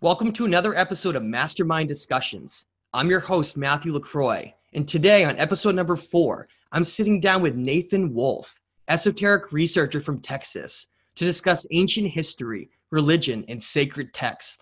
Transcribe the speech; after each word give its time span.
Welcome 0.00 0.30
to 0.34 0.44
another 0.44 0.76
episode 0.76 1.16
of 1.16 1.24
Mastermind 1.24 1.88
Discussions. 1.88 2.64
I'm 2.94 3.10
your 3.10 3.18
host, 3.18 3.56
Matthew 3.56 3.92
LaCroix, 3.92 4.54
and 4.72 4.86
today 4.86 5.24
on 5.24 5.36
episode 5.38 5.74
number 5.74 5.96
four, 5.96 6.46
I'm 6.70 6.84
sitting 6.84 7.18
down 7.18 7.42
with 7.42 7.56
Nathan 7.56 8.14
Wolf, 8.14 8.54
esoteric 8.86 9.50
researcher 9.50 10.00
from 10.00 10.20
Texas, 10.20 10.86
to 11.16 11.24
discuss 11.24 11.66
ancient 11.72 12.12
history, 12.12 12.70
religion, 12.92 13.44
and 13.48 13.60
sacred 13.60 14.14
texts. 14.14 14.58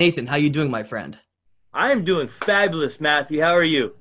Nathan, 0.00 0.26
how 0.26 0.34
are 0.34 0.40
you 0.40 0.50
doing, 0.50 0.70
my 0.70 0.82
friend? 0.82 1.16
I 1.72 1.90
am 1.90 2.04
doing 2.04 2.28
fabulous, 2.28 3.00
Matthew. 3.00 3.40
How 3.40 3.56
are 3.56 3.64
you? 3.64 3.94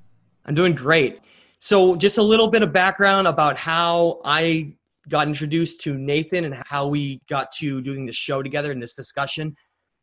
I'm 0.47 0.53
doing 0.53 0.75
great. 0.75 1.21
So, 1.59 1.95
just 1.95 2.17
a 2.17 2.23
little 2.23 2.49
bit 2.49 2.61
of 2.61 2.73
background 2.73 3.25
about 3.25 3.55
how 3.55 4.19
I 4.25 4.73
got 5.07 5.27
introduced 5.29 5.79
to 5.81 5.93
Nathan 5.93 6.43
and 6.43 6.55
how 6.65 6.89
we 6.89 7.21
got 7.29 7.53
to 7.53 7.81
doing 7.81 8.05
the 8.05 8.11
show 8.11 8.43
together 8.43 8.73
in 8.73 8.81
this 8.81 8.95
discussion. 8.95 9.55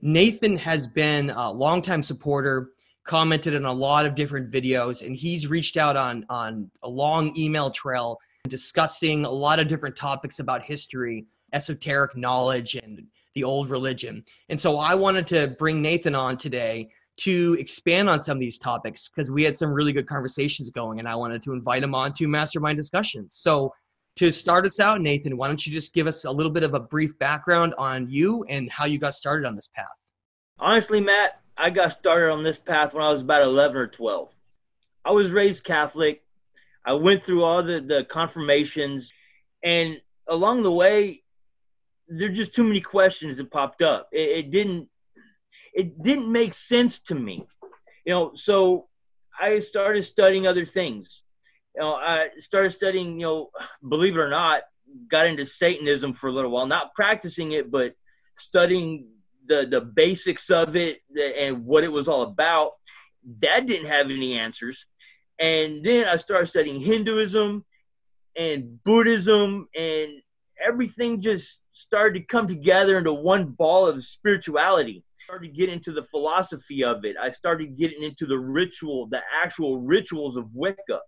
Nathan 0.06 0.54
has 0.58 0.86
been 0.86 1.30
a 1.30 1.50
longtime 1.50 2.02
supporter, 2.02 2.72
commented 3.04 3.54
on 3.54 3.64
a 3.64 3.72
lot 3.72 4.04
of 4.04 4.14
different 4.14 4.52
videos, 4.52 5.04
and 5.04 5.16
he's 5.16 5.46
reached 5.46 5.78
out 5.78 5.96
on, 5.96 6.26
on 6.28 6.70
a 6.82 6.88
long 6.88 7.34
email 7.38 7.70
trail 7.70 8.18
discussing 8.46 9.24
a 9.24 9.30
lot 9.30 9.58
of 9.58 9.66
different 9.66 9.96
topics 9.96 10.40
about 10.40 10.62
history, 10.62 11.24
esoteric 11.54 12.14
knowledge, 12.18 12.74
and 12.74 13.02
the 13.34 13.42
old 13.42 13.70
religion. 13.70 14.22
And 14.50 14.60
so 14.60 14.78
I 14.78 14.94
wanted 14.94 15.26
to 15.28 15.56
bring 15.58 15.80
Nathan 15.80 16.14
on 16.14 16.36
today 16.36 16.90
to 17.20 17.56
expand 17.58 18.10
on 18.10 18.22
some 18.22 18.36
of 18.36 18.40
these 18.40 18.58
topics 18.58 19.08
because 19.08 19.30
we 19.30 19.42
had 19.42 19.56
some 19.56 19.72
really 19.72 19.94
good 19.94 20.06
conversations 20.06 20.68
going, 20.68 20.98
and 20.98 21.08
I 21.08 21.16
wanted 21.16 21.42
to 21.44 21.54
invite 21.54 21.82
him 21.82 21.94
on 21.94 22.12
to 22.12 22.28
mastermind 22.28 22.76
discussions. 22.76 23.36
So 23.36 23.72
to 24.16 24.32
start 24.32 24.64
us 24.66 24.78
out, 24.78 25.00
Nathan, 25.00 25.36
why 25.36 25.48
don't 25.48 25.66
you 25.66 25.72
just 25.72 25.92
give 25.92 26.06
us 26.06 26.24
a 26.24 26.30
little 26.30 26.52
bit 26.52 26.62
of 26.62 26.74
a 26.74 26.80
brief 26.80 27.18
background 27.18 27.74
on 27.78 28.08
you 28.08 28.44
and 28.44 28.70
how 28.70 28.84
you 28.84 28.98
got 28.98 29.14
started 29.14 29.46
on 29.46 29.56
this 29.56 29.66
path? 29.66 29.86
Honestly, 30.58 31.00
Matt, 31.00 31.40
I 31.56 31.70
got 31.70 31.92
started 31.92 32.30
on 32.30 32.44
this 32.44 32.58
path 32.58 32.94
when 32.94 33.02
I 33.02 33.10
was 33.10 33.20
about 33.20 33.42
11 33.42 33.76
or 33.76 33.86
12. 33.88 34.28
I 35.04 35.10
was 35.10 35.30
raised 35.30 35.64
Catholic. 35.64 36.22
I 36.84 36.92
went 36.92 37.22
through 37.22 37.42
all 37.42 37.62
the, 37.62 37.80
the 37.80 38.04
confirmations, 38.04 39.12
and 39.62 40.00
along 40.28 40.62
the 40.62 40.72
way, 40.72 41.22
there 42.08 42.28
are 42.28 42.32
just 42.32 42.54
too 42.54 42.64
many 42.64 42.80
questions 42.80 43.38
that 43.38 43.50
popped 43.50 43.82
up. 43.82 44.08
It, 44.12 44.28
it 44.28 44.50
didn't 44.50 44.88
it 45.72 46.02
didn't 46.02 46.30
make 46.30 46.54
sense 46.54 46.98
to 47.00 47.14
me, 47.14 47.46
you 48.04 48.12
know. 48.12 48.32
So 48.34 48.88
I 49.40 49.60
started 49.60 50.02
studying 50.02 50.46
other 50.46 50.64
things 50.64 51.23
you 51.74 51.80
know, 51.80 51.94
I 51.94 52.28
started 52.38 52.70
studying, 52.70 53.20
you 53.20 53.26
know, 53.26 53.50
believe 53.88 54.16
it 54.16 54.20
or 54.20 54.28
not, 54.28 54.62
got 55.08 55.26
into 55.26 55.44
Satanism 55.44 56.12
for 56.14 56.28
a 56.28 56.32
little 56.32 56.50
while, 56.50 56.66
not 56.66 56.94
practicing 56.94 57.52
it, 57.52 57.70
but 57.70 57.94
studying 58.36 59.08
the 59.46 59.66
the 59.66 59.80
basics 59.80 60.50
of 60.50 60.76
it 60.76 61.00
and 61.18 61.64
what 61.64 61.84
it 61.84 61.92
was 61.92 62.08
all 62.08 62.22
about. 62.22 62.72
That 63.40 63.66
didn't 63.66 63.88
have 63.88 64.06
any 64.06 64.38
answers. 64.38 64.86
And 65.38 65.84
then 65.84 66.06
I 66.06 66.16
started 66.16 66.46
studying 66.46 66.80
Hinduism 66.80 67.64
and 68.36 68.82
Buddhism 68.84 69.68
and 69.76 70.12
everything 70.64 71.20
just 71.20 71.60
started 71.72 72.20
to 72.20 72.26
come 72.26 72.46
together 72.46 72.98
into 72.98 73.12
one 73.12 73.46
ball 73.46 73.88
of 73.88 74.04
spirituality. 74.04 75.02
Started 75.24 75.48
to 75.48 75.52
get 75.54 75.70
into 75.70 75.90
the 75.90 76.04
philosophy 76.04 76.84
of 76.84 77.04
it. 77.04 77.16
I 77.20 77.30
started 77.30 77.76
getting 77.76 78.02
into 78.02 78.26
the 78.26 78.38
ritual, 78.38 79.06
the 79.06 79.22
actual 79.42 79.80
rituals 79.80 80.36
of 80.36 80.46
Wicca 80.52 81.00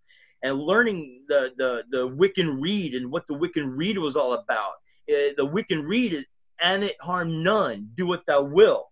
and 0.46 0.60
learning 0.60 1.24
the 1.28 1.52
the 1.56 1.84
the 1.90 2.08
Wiccan 2.08 2.60
Rede 2.60 2.94
and 2.94 3.10
what 3.10 3.26
the 3.26 3.34
Wiccan 3.34 3.76
Rede 3.76 3.98
was 3.98 4.14
all 4.16 4.34
about. 4.34 4.74
Uh, 5.10 5.34
the 5.36 5.48
Wiccan 5.54 5.86
Rede 5.86 6.14
is 6.14 6.24
"and 6.62 6.84
it 6.84 6.96
harm 7.00 7.42
none, 7.42 7.90
do 7.96 8.06
what 8.06 8.24
thou 8.26 8.42
will," 8.42 8.90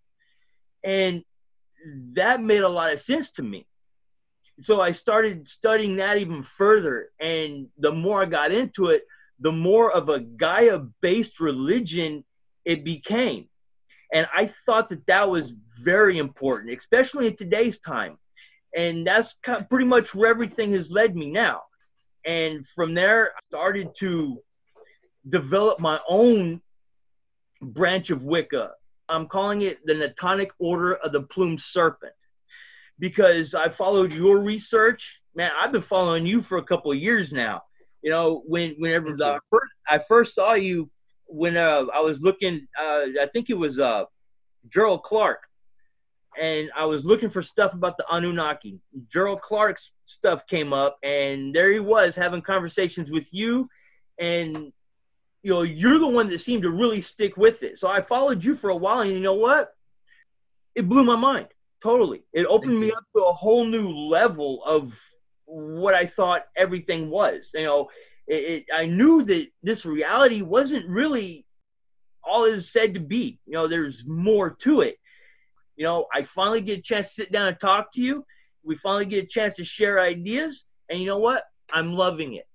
and 0.82 1.22
that 2.14 2.42
made 2.42 2.62
a 2.62 2.68
lot 2.68 2.92
of 2.92 2.98
sense 2.98 3.30
to 3.32 3.42
me. 3.42 3.66
So 4.62 4.80
I 4.80 4.90
started 4.90 5.48
studying 5.48 5.96
that 5.96 6.18
even 6.18 6.42
further, 6.42 7.10
and 7.20 7.68
the 7.78 7.92
more 7.92 8.22
I 8.22 8.26
got 8.26 8.50
into 8.50 8.86
it, 8.86 9.04
the 9.38 9.52
more 9.52 9.92
of 9.92 10.08
a 10.08 10.20
Gaia-based 10.20 11.38
religion 11.38 12.24
it 12.64 12.84
became. 12.84 13.48
And 14.12 14.26
I 14.34 14.46
thought 14.46 14.88
that 14.88 15.06
that 15.06 15.28
was 15.28 15.54
very 15.80 16.18
important, 16.18 16.76
especially 16.76 17.26
in 17.26 17.36
today's 17.36 17.78
time 17.80 18.18
and 18.74 19.06
that's 19.06 19.34
kind 19.42 19.62
of 19.62 19.68
pretty 19.68 19.86
much 19.86 20.14
where 20.14 20.30
everything 20.30 20.72
has 20.72 20.90
led 20.90 21.14
me 21.14 21.30
now. 21.30 21.62
And 22.26 22.66
from 22.66 22.94
there, 22.94 23.32
I 23.36 23.40
started 23.48 23.90
to 23.98 24.40
develop 25.28 25.78
my 25.78 26.00
own 26.08 26.60
branch 27.60 28.10
of 28.10 28.24
Wicca. 28.24 28.72
I'm 29.08 29.28
calling 29.28 29.62
it 29.62 29.78
the 29.84 29.94
Natonic 29.94 30.50
Order 30.58 30.94
of 30.94 31.12
the 31.12 31.22
Plumed 31.22 31.60
Serpent 31.60 32.14
because 32.98 33.54
I 33.54 33.68
followed 33.68 34.12
your 34.12 34.38
research. 34.38 35.20
Man, 35.34 35.50
I've 35.56 35.72
been 35.72 35.82
following 35.82 36.26
you 36.26 36.42
for 36.42 36.58
a 36.58 36.64
couple 36.64 36.90
of 36.90 36.98
years 36.98 37.32
now. 37.32 37.62
You 38.02 38.10
know, 38.10 38.42
when 38.46 38.74
whenever 38.78 39.16
the, 39.16 39.40
first, 39.50 39.72
I 39.88 39.98
first 39.98 40.34
saw 40.34 40.54
you, 40.54 40.90
when 41.26 41.56
uh, 41.56 41.86
I 41.94 42.00
was 42.00 42.20
looking, 42.20 42.66
uh, 42.78 43.06
I 43.20 43.28
think 43.32 43.50
it 43.50 43.54
was 43.54 43.78
uh, 43.78 44.04
Gerald 44.68 45.02
Clark 45.02 45.40
and 46.40 46.70
I 46.76 46.84
was 46.84 47.04
looking 47.04 47.30
for 47.30 47.42
stuff 47.42 47.74
about 47.74 47.96
the 47.96 48.06
Anunnaki. 48.10 48.78
Gerald 49.08 49.42
Clark's 49.42 49.92
stuff 50.04 50.46
came 50.46 50.72
up, 50.72 50.98
and 51.02 51.54
there 51.54 51.72
he 51.72 51.80
was 51.80 52.16
having 52.16 52.42
conversations 52.42 53.10
with 53.10 53.32
you, 53.32 53.68
and 54.18 54.72
you 55.42 55.50
know 55.50 55.62
you're 55.62 55.98
the 55.98 56.06
one 56.06 56.28
that 56.28 56.40
seemed 56.40 56.62
to 56.62 56.70
really 56.70 57.00
stick 57.00 57.36
with 57.36 57.62
it. 57.62 57.78
So 57.78 57.88
I 57.88 58.00
followed 58.00 58.44
you 58.44 58.54
for 58.54 58.70
a 58.70 58.76
while, 58.76 59.00
and 59.00 59.12
you 59.12 59.20
know 59.20 59.34
what? 59.34 59.70
It 60.74 60.88
blew 60.88 61.04
my 61.04 61.16
mind 61.16 61.48
totally. 61.84 62.24
It 62.32 62.46
opened 62.46 62.80
me 62.80 62.90
up 62.90 63.04
to 63.14 63.24
a 63.24 63.32
whole 63.32 63.66
new 63.66 63.90
level 63.90 64.64
of 64.64 64.98
what 65.44 65.94
I 65.94 66.06
thought 66.06 66.46
everything 66.56 67.10
was. 67.10 67.50
You 67.52 67.64
know, 67.64 67.90
it, 68.26 68.44
it, 68.44 68.64
I 68.72 68.86
knew 68.86 69.22
that 69.24 69.48
this 69.62 69.84
reality 69.84 70.40
wasn't 70.40 70.88
really 70.88 71.44
all 72.24 72.46
it 72.46 72.54
is 72.54 72.72
said 72.72 72.94
to 72.94 73.00
be. 73.00 73.38
You 73.46 73.52
know, 73.52 73.66
there's 73.66 74.06
more 74.06 74.50
to 74.60 74.80
it 74.80 74.96
you 75.76 75.84
know, 75.84 76.06
I 76.12 76.22
finally 76.22 76.60
get 76.60 76.78
a 76.78 76.82
chance 76.82 77.08
to 77.08 77.14
sit 77.14 77.32
down 77.32 77.48
and 77.48 77.58
talk 77.60 77.92
to 77.92 78.02
you. 78.02 78.24
We 78.62 78.76
finally 78.76 79.06
get 79.06 79.24
a 79.24 79.26
chance 79.26 79.54
to 79.54 79.64
share 79.64 80.00
ideas. 80.00 80.64
And 80.88 81.00
you 81.00 81.06
know 81.06 81.18
what? 81.18 81.44
I'm 81.72 81.92
loving 81.92 82.34
it. 82.34 82.46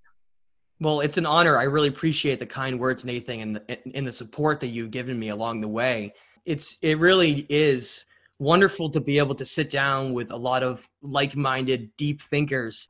Well, 0.79 1.01
it's 1.01 1.17
an 1.17 1.25
honor. 1.25 1.57
I 1.57 1.63
really 1.63 1.89
appreciate 1.89 2.39
the 2.39 2.45
kind 2.45 2.79
words, 2.79 3.03
Nathan, 3.03 3.41
and 3.41 3.55
the, 3.55 3.95
and 3.95 4.07
the 4.07 4.11
support 4.11 4.61
that 4.61 4.67
you've 4.67 4.91
given 4.91 5.19
me 5.19 5.29
along 5.29 5.61
the 5.61 5.67
way. 5.67 6.13
It's 6.45 6.77
it 6.81 6.97
really 6.99 7.45
is 7.49 8.05
wonderful 8.39 8.89
to 8.91 9.01
be 9.01 9.17
able 9.17 9.35
to 9.35 9.45
sit 9.45 9.69
down 9.69 10.13
with 10.13 10.31
a 10.31 10.37
lot 10.37 10.63
of 10.63 10.87
like-minded, 11.01 11.91
deep 11.97 12.21
thinkers. 12.21 12.87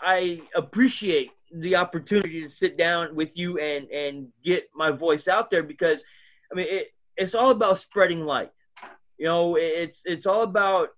I 0.00 0.40
appreciate 0.56 1.30
the 1.52 1.76
opportunity 1.76 2.42
to 2.42 2.48
sit 2.48 2.78
down 2.78 3.14
with 3.14 3.36
you 3.36 3.58
and 3.58 3.90
and 3.90 4.28
get 4.42 4.68
my 4.74 4.90
voice 4.90 5.28
out 5.28 5.50
there 5.50 5.62
because, 5.62 6.02
I 6.50 6.54
mean, 6.54 6.66
it, 6.68 6.88
it's 7.18 7.34
all 7.34 7.50
about 7.50 7.78
spreading 7.78 8.24
light. 8.24 8.50
You 9.18 9.26
know, 9.26 9.56
it's 9.56 10.02
it's 10.04 10.26
all 10.26 10.42
about 10.42 10.90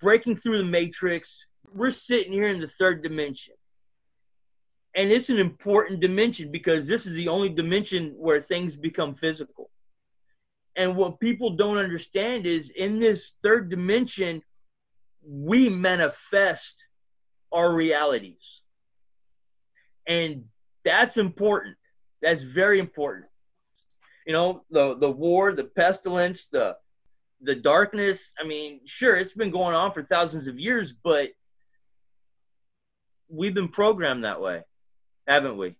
breaking 0.00 0.36
through 0.36 0.58
the 0.58 0.64
matrix. 0.64 1.46
We're 1.74 1.90
sitting 1.90 2.32
here 2.32 2.48
in 2.48 2.60
the 2.60 2.68
third 2.68 3.02
dimension. 3.02 3.54
And 4.94 5.10
it's 5.10 5.30
an 5.30 5.38
important 5.38 6.00
dimension 6.00 6.52
because 6.52 6.86
this 6.86 7.06
is 7.06 7.14
the 7.14 7.28
only 7.28 7.48
dimension 7.48 8.14
where 8.18 8.42
things 8.42 8.76
become 8.76 9.14
physical. 9.14 9.70
And 10.76 10.96
what 10.96 11.20
people 11.20 11.50
don't 11.56 11.78
understand 11.78 12.46
is 12.46 12.68
in 12.68 12.98
this 12.98 13.32
third 13.42 13.70
dimension, 13.70 14.42
we 15.26 15.70
manifest 15.70 16.84
our 17.50 17.72
realities. 17.72 18.60
And 20.06 20.44
that's 20.84 21.16
important. 21.16 21.76
That's 22.20 22.42
very 22.42 22.78
important. 22.78 23.26
You 24.26 24.32
know, 24.32 24.64
the 24.70 24.96
the 24.96 25.10
war, 25.10 25.52
the 25.52 25.64
pestilence, 25.64 26.46
the 26.46 26.76
the 27.42 27.54
darkness, 27.54 28.32
I 28.38 28.46
mean, 28.46 28.80
sure, 28.86 29.16
it's 29.16 29.32
been 29.32 29.50
going 29.50 29.74
on 29.74 29.92
for 29.92 30.04
thousands 30.04 30.48
of 30.48 30.58
years, 30.58 30.94
but 31.04 31.30
we've 33.28 33.54
been 33.54 33.68
programmed 33.68 34.24
that 34.24 34.40
way, 34.40 34.62
haven't 35.26 35.56
we? 35.56 35.74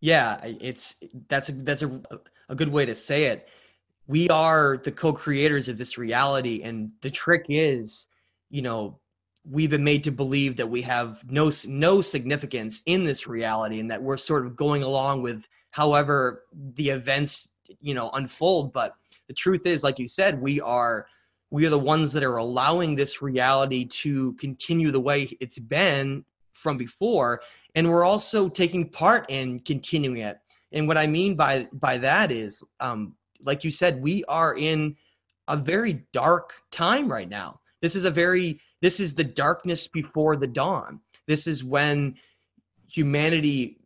Yeah, 0.00 0.40
it's 0.44 0.96
that's 1.28 1.48
a 1.48 1.52
that's 1.52 1.82
a 1.82 2.00
a 2.48 2.54
good 2.54 2.68
way 2.68 2.84
to 2.86 2.94
say 2.94 3.24
it. 3.24 3.48
We 4.08 4.28
are 4.28 4.80
the 4.84 4.92
co-creators 4.92 5.68
of 5.68 5.78
this 5.78 5.98
reality, 5.98 6.62
and 6.62 6.90
the 7.02 7.10
trick 7.10 7.46
is, 7.48 8.06
you 8.50 8.62
know, 8.62 9.00
we've 9.48 9.70
been 9.70 9.84
made 9.84 10.04
to 10.04 10.12
believe 10.12 10.56
that 10.56 10.68
we 10.68 10.82
have 10.82 11.22
no 11.30 11.50
no 11.66 12.00
significance 12.00 12.82
in 12.86 13.04
this 13.04 13.26
reality, 13.26 13.80
and 13.80 13.90
that 13.90 14.02
we're 14.02 14.16
sort 14.16 14.46
of 14.46 14.56
going 14.56 14.82
along 14.82 15.22
with 15.22 15.44
however 15.70 16.44
the 16.74 16.90
events 16.90 17.48
you 17.80 17.94
know 17.94 18.10
unfold, 18.14 18.72
but 18.72 18.96
the 19.28 19.34
truth 19.34 19.66
is 19.66 19.82
like 19.82 19.98
you 19.98 20.08
said 20.08 20.40
we 20.40 20.60
are 20.60 21.06
we 21.50 21.64
are 21.64 21.70
the 21.70 21.78
ones 21.78 22.12
that 22.12 22.24
are 22.24 22.38
allowing 22.38 22.94
this 22.94 23.22
reality 23.22 23.84
to 23.84 24.32
continue 24.34 24.90
the 24.90 25.00
way 25.00 25.36
it's 25.40 25.58
been 25.58 26.24
from 26.52 26.76
before 26.76 27.40
and 27.74 27.88
we're 27.88 28.04
also 28.04 28.48
taking 28.48 28.88
part 28.88 29.26
in 29.28 29.60
continuing 29.60 30.18
it 30.18 30.38
and 30.72 30.88
what 30.88 30.98
i 30.98 31.06
mean 31.06 31.34
by 31.34 31.68
by 31.74 31.96
that 31.96 32.32
is 32.32 32.64
um, 32.80 33.14
like 33.42 33.64
you 33.64 33.70
said 33.70 34.02
we 34.02 34.24
are 34.24 34.56
in 34.56 34.96
a 35.48 35.56
very 35.56 36.04
dark 36.12 36.54
time 36.70 37.10
right 37.10 37.28
now. 37.28 37.60
This 37.82 37.94
is 37.94 38.04
a 38.04 38.10
very 38.10 38.60
this 38.82 39.00
is 39.00 39.14
the 39.14 39.24
darkness 39.24 39.86
before 39.86 40.36
the 40.36 40.46
dawn. 40.46 41.00
This 41.26 41.46
is 41.46 41.64
when 41.64 42.16
humanity 42.88 43.78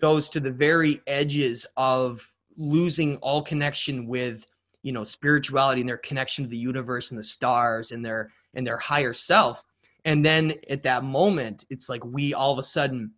goes 0.00 0.28
to 0.30 0.40
the 0.40 0.50
very 0.50 1.00
edges 1.06 1.66
of 1.76 2.26
losing 2.56 3.16
all 3.18 3.42
connection 3.42 4.06
with 4.06 4.46
you 4.82 4.92
know 4.92 5.04
spirituality 5.04 5.80
and 5.80 5.88
their 5.88 5.98
connection 5.98 6.44
to 6.44 6.50
the 6.50 6.56
universe 6.56 7.10
and 7.10 7.18
the 7.18 7.22
stars 7.22 7.92
and 7.92 8.04
their 8.04 8.30
and 8.54 8.66
their 8.66 8.78
higher 8.78 9.14
self. 9.14 9.64
And 10.04 10.24
then 10.24 10.54
at 10.68 10.82
that 10.84 11.04
moment 11.04 11.64
it's 11.70 11.88
like 11.88 12.04
we 12.04 12.34
all 12.34 12.52
of 12.52 12.58
a 12.58 12.64
sudden 12.64 13.12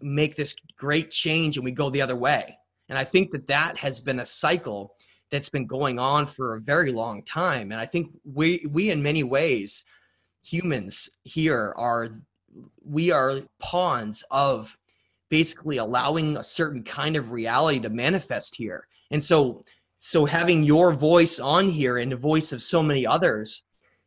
make 0.00 0.34
this 0.34 0.54
great 0.76 1.10
change 1.10 1.56
and 1.56 1.64
we 1.64 1.70
go 1.70 1.90
the 1.90 2.02
other 2.02 2.16
way. 2.16 2.56
And 2.88 2.98
i 2.98 3.04
think 3.04 3.30
that 3.32 3.46
that 3.46 3.76
has 3.78 4.00
been 4.00 4.20
a 4.20 4.26
cycle 4.26 4.94
that's 5.30 5.48
been 5.48 5.66
going 5.66 5.98
on 5.98 6.26
for 6.26 6.56
a 6.56 6.60
very 6.60 6.92
long 6.92 7.22
time. 7.22 7.72
And 7.72 7.80
i 7.80 7.86
think 7.86 8.10
we 8.24 8.66
we 8.70 8.90
in 8.90 9.02
many 9.02 9.22
ways 9.22 9.84
humans 10.42 11.08
here 11.22 11.72
are 11.76 12.20
we 12.84 13.10
are 13.10 13.40
pawns 13.60 14.24
of 14.30 14.76
basically 15.30 15.78
allowing 15.78 16.36
a 16.36 16.42
certain 16.42 16.82
kind 16.82 17.16
of 17.16 17.32
reality 17.32 17.80
to 17.80 17.88
manifest 17.88 18.54
here. 18.54 18.86
And 19.10 19.24
so 19.24 19.64
so 20.04 20.24
having 20.24 20.64
your 20.64 20.92
voice 20.92 21.38
on 21.38 21.70
here 21.70 21.98
and 21.98 22.10
the 22.10 22.16
voice 22.16 22.50
of 22.50 22.60
so 22.60 22.82
many 22.82 23.06
others 23.06 23.62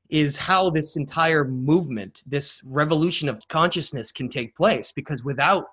is 0.10 0.36
how 0.36 0.70
this 0.70 0.98
entire 0.98 1.46
movement 1.46 2.22
this 2.28 2.62
revolution 2.66 3.30
of 3.30 3.42
consciousness 3.48 4.12
can 4.12 4.28
take 4.28 4.54
place. 4.58 4.92
Because 4.92 5.24
without 5.24 5.68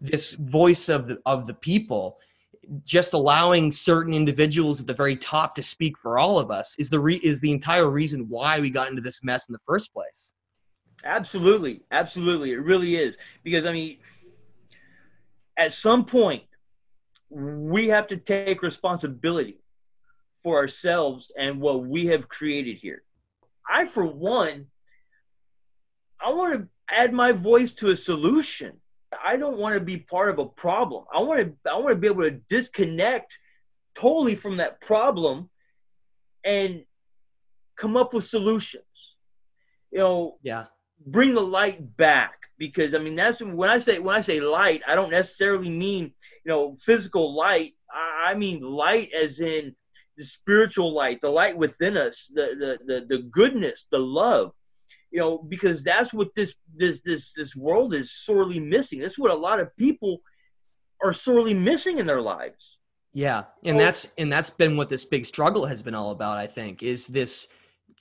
this 0.00 0.34
voice 0.34 0.88
of 0.88 1.08
the, 1.08 1.18
of 1.26 1.48
the 1.48 1.54
people 1.54 2.18
just 2.84 3.14
allowing 3.14 3.72
certain 3.72 4.14
individuals 4.14 4.80
at 4.80 4.86
the 4.86 4.94
very 4.94 5.16
top 5.16 5.56
to 5.56 5.62
speak 5.62 5.98
for 5.98 6.20
all 6.20 6.38
of 6.38 6.52
us 6.52 6.76
is 6.78 6.88
the 6.88 7.00
re- 7.00 7.20
is 7.24 7.40
the 7.40 7.50
entire 7.50 7.90
reason 7.90 8.28
why 8.28 8.60
we 8.60 8.70
got 8.70 8.88
into 8.88 9.02
this 9.02 9.24
mess 9.24 9.48
in 9.48 9.52
the 9.52 9.60
first 9.66 9.92
place. 9.92 10.34
Absolutely. 11.02 11.80
Absolutely. 11.90 12.52
It 12.52 12.62
really 12.62 12.94
is. 12.94 13.18
Because 13.42 13.66
i 13.66 13.72
mean 13.72 13.98
at 15.58 15.72
some 15.72 16.04
point 16.04 16.44
we 17.30 17.88
have 17.88 18.08
to 18.08 18.16
take 18.16 18.62
responsibility 18.62 19.58
for 20.42 20.56
ourselves 20.56 21.32
and 21.36 21.60
what 21.60 21.84
we 21.84 22.06
have 22.06 22.28
created 22.28 22.76
here. 22.76 23.02
I, 23.68 23.86
for 23.86 24.04
one, 24.04 24.66
I 26.20 26.30
want 26.30 26.54
to 26.54 26.68
add 26.88 27.12
my 27.12 27.32
voice 27.32 27.72
to 27.72 27.90
a 27.90 27.96
solution. 27.96 28.80
I 29.24 29.36
don't 29.36 29.58
want 29.58 29.74
to 29.74 29.80
be 29.80 29.98
part 29.98 30.30
of 30.30 30.38
a 30.38 30.46
problem. 30.46 31.04
I 31.12 31.20
want 31.20 31.40
to 31.40 31.70
I 31.70 31.76
want 31.76 31.90
to 31.90 31.96
be 31.96 32.06
able 32.06 32.24
to 32.24 32.40
disconnect 32.48 33.36
totally 33.94 34.36
from 34.36 34.58
that 34.58 34.80
problem 34.80 35.50
and 36.44 36.84
come 37.76 37.96
up 37.96 38.14
with 38.14 38.24
solutions. 38.24 38.84
You 39.90 39.98
know, 39.98 40.38
yeah. 40.42 40.66
Bring 41.06 41.34
the 41.34 41.40
light 41.40 41.96
back 41.96 42.47
because 42.58 42.94
I 42.94 42.98
mean 42.98 43.16
that's 43.16 43.40
when 43.40 43.70
I 43.70 43.78
say 43.78 43.98
when 43.98 44.16
I 44.16 44.20
say 44.20 44.40
light, 44.40 44.82
I 44.86 44.94
don't 44.94 45.10
necessarily 45.10 45.70
mean 45.70 46.12
you 46.44 46.52
know 46.52 46.76
physical 46.84 47.34
light. 47.34 47.74
I, 47.92 48.30
I 48.30 48.34
mean 48.34 48.60
light 48.60 49.10
as 49.12 49.40
in 49.40 49.74
the 50.16 50.24
spiritual 50.24 50.92
light, 50.92 51.20
the 51.20 51.30
light 51.30 51.56
within 51.56 51.96
us, 51.96 52.30
the 52.34 52.78
the 52.86 52.92
the, 52.92 53.06
the 53.08 53.22
goodness, 53.30 53.86
the 53.90 53.98
love. 53.98 54.52
You 55.10 55.20
know, 55.20 55.38
because 55.38 55.82
that's 55.82 56.12
what 56.12 56.34
this 56.34 56.54
this 56.76 57.00
this 57.04 57.32
this 57.32 57.56
world 57.56 57.94
is 57.94 58.24
sorely 58.24 58.60
missing. 58.60 58.98
That's 58.98 59.18
what 59.18 59.30
a 59.30 59.34
lot 59.34 59.58
of 59.58 59.74
people 59.76 60.20
are 61.02 61.14
sorely 61.14 61.54
missing 61.54 61.98
in 61.98 62.06
their 62.06 62.20
lives. 62.20 62.78
Yeah, 63.14 63.44
and 63.64 63.80
that's 63.80 64.12
and 64.18 64.30
that's 64.30 64.50
been 64.50 64.76
what 64.76 64.90
this 64.90 65.04
big 65.04 65.24
struggle 65.24 65.64
has 65.64 65.82
been 65.82 65.94
all 65.94 66.10
about. 66.10 66.36
I 66.36 66.46
think 66.46 66.82
is 66.82 67.06
this, 67.06 67.48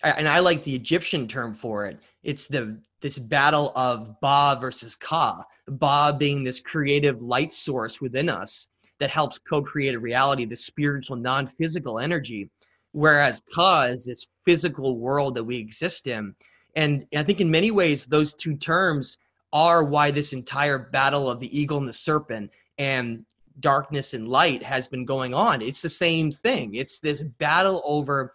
and 0.03 0.27
I 0.27 0.39
like 0.39 0.63
the 0.63 0.75
Egyptian 0.75 1.27
term 1.27 1.53
for 1.53 1.85
it. 1.85 1.99
It's 2.27 2.45
the 2.45 2.77
this 2.99 3.17
battle 3.17 3.71
of 3.75 4.19
Ba 4.19 4.57
versus 4.59 4.95
Ka. 4.95 5.45
Ba 5.67 6.13
being 6.19 6.43
this 6.43 6.59
creative 6.59 7.21
light 7.21 7.53
source 7.53 8.01
within 8.01 8.27
us 8.27 8.67
that 8.99 9.09
helps 9.09 9.39
co-create 9.39 9.95
a 9.95 9.99
reality, 9.99 10.43
the 10.43 10.55
spiritual, 10.55 11.15
non-physical 11.15 11.99
energy, 11.99 12.49
whereas 12.91 13.41
Ka 13.55 13.83
is 13.83 14.05
this 14.05 14.27
physical 14.45 14.97
world 14.97 15.35
that 15.35 15.43
we 15.43 15.55
exist 15.55 16.07
in. 16.07 16.35
And 16.75 17.07
I 17.15 17.23
think 17.23 17.39
in 17.39 17.49
many 17.49 17.71
ways, 17.71 18.05
those 18.05 18.33
two 18.33 18.57
terms 18.57 19.17
are 19.53 19.85
why 19.85 20.11
this 20.11 20.33
entire 20.33 20.77
battle 20.77 21.29
of 21.29 21.39
the 21.39 21.57
eagle 21.57 21.77
and 21.77 21.87
the 21.87 21.93
serpent 21.93 22.51
and 22.77 23.25
darkness 23.61 24.13
and 24.13 24.27
light 24.27 24.61
has 24.63 24.89
been 24.89 25.05
going 25.05 25.33
on. 25.33 25.61
It's 25.61 25.81
the 25.81 25.89
same 25.89 26.33
thing. 26.33 26.75
It's 26.75 26.99
this 26.99 27.23
battle 27.23 27.81
over 27.85 28.33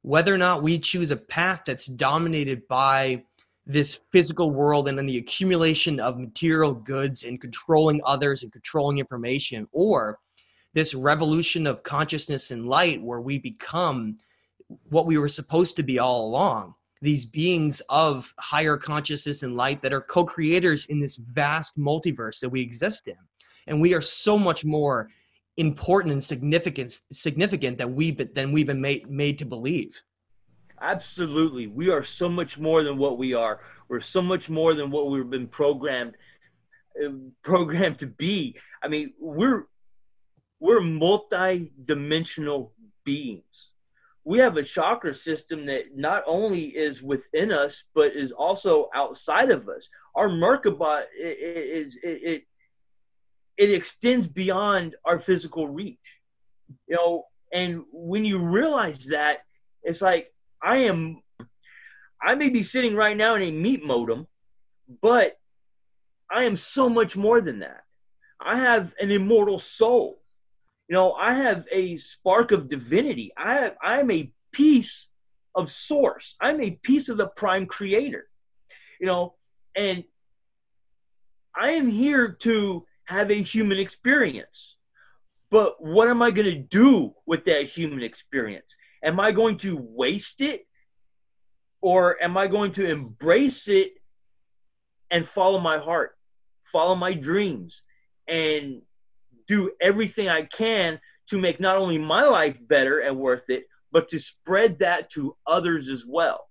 whether 0.00 0.34
or 0.34 0.38
not 0.38 0.62
we 0.62 0.78
choose 0.78 1.10
a 1.10 1.16
path 1.16 1.62
that's 1.66 1.86
dominated 1.86 2.66
by 2.68 3.22
this 3.66 4.00
physical 4.12 4.50
world 4.50 4.88
and 4.88 4.98
then 4.98 5.06
the 5.06 5.18
accumulation 5.18 5.98
of 6.00 6.18
material 6.18 6.74
goods 6.74 7.24
and 7.24 7.40
controlling 7.40 8.00
others 8.04 8.42
and 8.42 8.52
controlling 8.52 8.98
information 8.98 9.66
or 9.72 10.18
this 10.74 10.94
revolution 10.94 11.66
of 11.66 11.82
consciousness 11.82 12.50
and 12.50 12.66
light 12.66 13.00
where 13.02 13.20
we 13.20 13.38
become 13.38 14.18
what 14.90 15.06
we 15.06 15.18
were 15.18 15.28
supposed 15.28 15.76
to 15.76 15.82
be 15.82 15.98
all 15.98 16.26
along. 16.26 16.74
These 17.00 17.24
beings 17.24 17.80
of 17.88 18.32
higher 18.38 18.76
consciousness 18.76 19.42
and 19.42 19.56
light 19.56 19.82
that 19.82 19.92
are 19.92 20.00
co-creators 20.00 20.86
in 20.86 21.00
this 21.00 21.16
vast 21.16 21.78
multiverse 21.78 22.40
that 22.40 22.48
we 22.48 22.60
exist 22.60 23.08
in. 23.08 23.16
And 23.66 23.80
we 23.80 23.94
are 23.94 24.00
so 24.00 24.38
much 24.38 24.64
more 24.64 25.08
important 25.56 26.12
and 26.12 26.22
significant 26.22 27.00
significant 27.12 27.78
than 27.78 27.94
we 27.94 28.10
than 28.10 28.52
we've 28.52 28.66
been 28.66 28.80
made 28.80 29.08
made 29.08 29.38
to 29.38 29.44
believe 29.44 29.94
Absolutely. 30.80 31.66
We 31.66 31.90
are 31.90 32.02
so 32.02 32.28
much 32.28 32.58
more 32.58 32.82
than 32.82 32.98
what 32.98 33.18
we 33.18 33.34
are. 33.34 33.60
We're 33.88 34.00
so 34.00 34.22
much 34.22 34.48
more 34.50 34.74
than 34.74 34.90
what 34.90 35.10
we've 35.10 35.28
been 35.30 35.48
programmed 35.48 36.14
uh, 37.04 37.10
programmed 37.42 37.98
to 38.00 38.06
be. 38.06 38.56
I 38.82 38.88
mean, 38.88 39.14
we're 39.18 39.64
we're 40.60 40.80
multi-dimensional 40.80 42.72
beings. 43.04 43.70
We 44.24 44.38
have 44.38 44.56
a 44.56 44.62
chakra 44.62 45.14
system 45.14 45.66
that 45.66 45.96
not 45.96 46.22
only 46.26 46.64
is 46.64 47.02
within 47.02 47.52
us 47.52 47.84
but 47.94 48.16
is 48.16 48.32
also 48.32 48.88
outside 48.94 49.50
of 49.50 49.68
us. 49.68 49.88
Our 50.14 50.28
Merkaba 50.28 51.04
is 51.20 51.96
it, 52.02 52.22
it 52.22 52.42
it 53.56 53.70
extends 53.70 54.26
beyond 54.26 54.96
our 55.04 55.18
physical 55.20 55.68
reach. 55.68 55.98
You 56.88 56.96
know, 56.96 57.26
and 57.52 57.84
when 57.92 58.24
you 58.24 58.38
realize 58.38 59.06
that, 59.06 59.44
it's 59.82 60.00
like 60.02 60.33
I 60.64 60.78
am 60.78 61.20
I 62.22 62.34
may 62.34 62.48
be 62.48 62.62
sitting 62.62 62.96
right 62.96 63.16
now 63.16 63.34
in 63.34 63.42
a 63.42 63.52
meat 63.52 63.84
modem, 63.84 64.26
but 65.02 65.36
I 66.30 66.44
am 66.44 66.56
so 66.56 66.88
much 66.88 67.16
more 67.16 67.42
than 67.42 67.58
that. 67.58 67.82
I 68.40 68.56
have 68.56 68.92
an 68.98 69.10
immortal 69.10 69.58
soul. 69.58 70.22
You 70.88 70.94
know, 70.94 71.12
I 71.12 71.34
have 71.34 71.66
a 71.70 71.96
spark 71.96 72.50
of 72.52 72.68
divinity. 72.68 73.32
I 73.36 73.54
have, 73.54 73.76
I 73.82 74.00
am 74.00 74.10
a 74.10 74.32
piece 74.52 75.08
of 75.54 75.70
source. 75.70 76.34
I'm 76.40 76.62
a 76.62 76.70
piece 76.70 77.10
of 77.10 77.18
the 77.18 77.28
prime 77.28 77.66
creator. 77.66 78.26
You 79.00 79.06
know, 79.06 79.34
and 79.76 80.04
I 81.54 81.72
am 81.72 81.88
here 81.88 82.32
to 82.40 82.86
have 83.04 83.30
a 83.30 83.42
human 83.42 83.78
experience. 83.78 84.76
But 85.50 85.82
what 85.82 86.08
am 86.08 86.22
I 86.22 86.30
going 86.30 86.50
to 86.50 86.58
do 86.58 87.14
with 87.26 87.44
that 87.44 87.66
human 87.66 88.02
experience? 88.02 88.76
Am 89.04 89.20
I 89.20 89.32
going 89.32 89.58
to 89.58 89.76
waste 89.76 90.40
it? 90.40 90.66
Or 91.80 92.20
am 92.22 92.36
I 92.36 92.46
going 92.46 92.72
to 92.72 92.86
embrace 92.86 93.68
it 93.68 93.92
and 95.10 95.28
follow 95.28 95.60
my 95.60 95.78
heart, 95.78 96.16
follow 96.72 96.94
my 96.94 97.12
dreams, 97.12 97.82
and 98.26 98.80
do 99.46 99.70
everything 99.80 100.28
I 100.28 100.42
can 100.42 100.98
to 101.28 101.38
make 101.38 101.60
not 101.60 101.76
only 101.76 101.98
my 101.98 102.24
life 102.24 102.56
better 102.66 103.00
and 103.00 103.18
worth 103.18 103.50
it, 103.50 103.64
but 103.92 104.08
to 104.08 104.18
spread 104.18 104.78
that 104.78 105.10
to 105.10 105.36
others 105.46 105.88
as 105.88 106.04
well? 106.06 106.48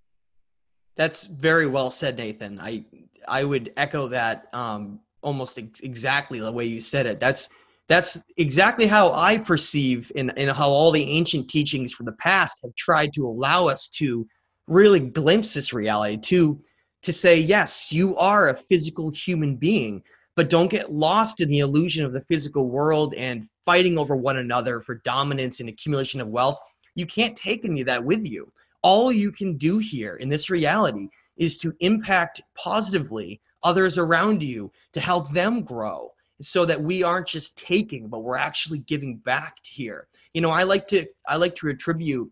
That's 0.96 1.24
very 1.24 1.66
well 1.66 1.90
said, 1.90 2.18
Nathan. 2.18 2.60
I 2.60 2.86
I 3.28 3.44
would 3.44 3.74
echo 3.78 4.08
that 4.10 4.48
um, 4.54 5.00
almost 5.22 5.58
ex- 5.58 5.80
exactly 5.80 6.40
the 6.40 6.52
way 6.52 6.66
you 6.66 6.82
said 6.82 7.06
it. 7.06 7.20
That's 7.20 7.50
that's 7.94 8.24
exactly 8.38 8.88
how 8.88 9.14
I 9.14 9.38
perceive 9.38 10.12
and, 10.16 10.34
how 10.50 10.68
all 10.68 10.92
the 10.92 11.04
ancient 11.04 11.48
teachings 11.48 11.94
from 11.94 12.08
the 12.08 12.14
past 12.14 12.58
have 12.64 12.74
tried 12.76 13.14
to 13.14 13.28
allow 13.28 13.68
us 13.68 13.88
to 14.00 14.28
really 14.68 15.00
glimpse 15.00 15.54
this 15.54 15.74
reality, 15.74 16.18
to 16.18 16.60
to 17.04 17.14
say, 17.14 17.38
yes, 17.38 17.92
you 17.92 18.16
are 18.18 18.50
a 18.50 18.58
physical 18.58 19.12
human 19.12 19.58
being, 19.58 20.02
but 20.36 20.50
don't 20.50 20.72
get 20.72 20.94
lost 20.94 21.42
in 21.42 21.50
the 21.50 21.60
illusion 21.60 22.04
of 22.06 22.14
the 22.14 22.24
physical 22.30 22.70
world 22.70 23.14
and 23.14 23.48
fighting 23.66 24.00
over 24.00 24.16
one 24.16 24.38
another 24.38 24.80
for 24.80 24.96
dominance 25.04 25.60
and 25.60 25.68
accumulation 25.68 26.22
of 26.22 26.30
wealth. 26.30 26.58
You 26.96 27.06
can't 27.06 27.36
take 27.36 27.66
any 27.66 27.82
of 27.82 27.88
that 27.88 28.04
with 28.04 28.26
you. 28.26 28.52
All 28.82 29.12
you 29.12 29.32
can 29.34 29.58
do 29.58 29.80
here 29.80 30.16
in 30.16 30.30
this 30.30 30.50
reality 30.50 31.10
is 31.36 31.58
to 31.58 31.76
impact 31.82 32.42
positively 32.56 33.42
others 33.64 33.98
around 33.98 34.42
you 34.42 34.72
to 34.94 35.02
help 35.02 35.30
them 35.32 35.62
grow 35.62 36.13
so 36.46 36.66
that 36.66 36.82
we 36.82 37.04
aren't 37.04 37.28
just 37.28 37.58
taking 37.58 38.08
but 38.08 38.20
we're 38.20 38.38
actually 38.38 38.80
giving 38.80 39.18
back 39.18 39.58
here. 39.64 40.08
You 40.34 40.42
know 40.42 40.50
i 40.50 40.64
like 40.64 40.88
to 40.88 41.06
i 41.28 41.36
like 41.36 41.56
to 41.56 41.70
attribute 41.70 42.32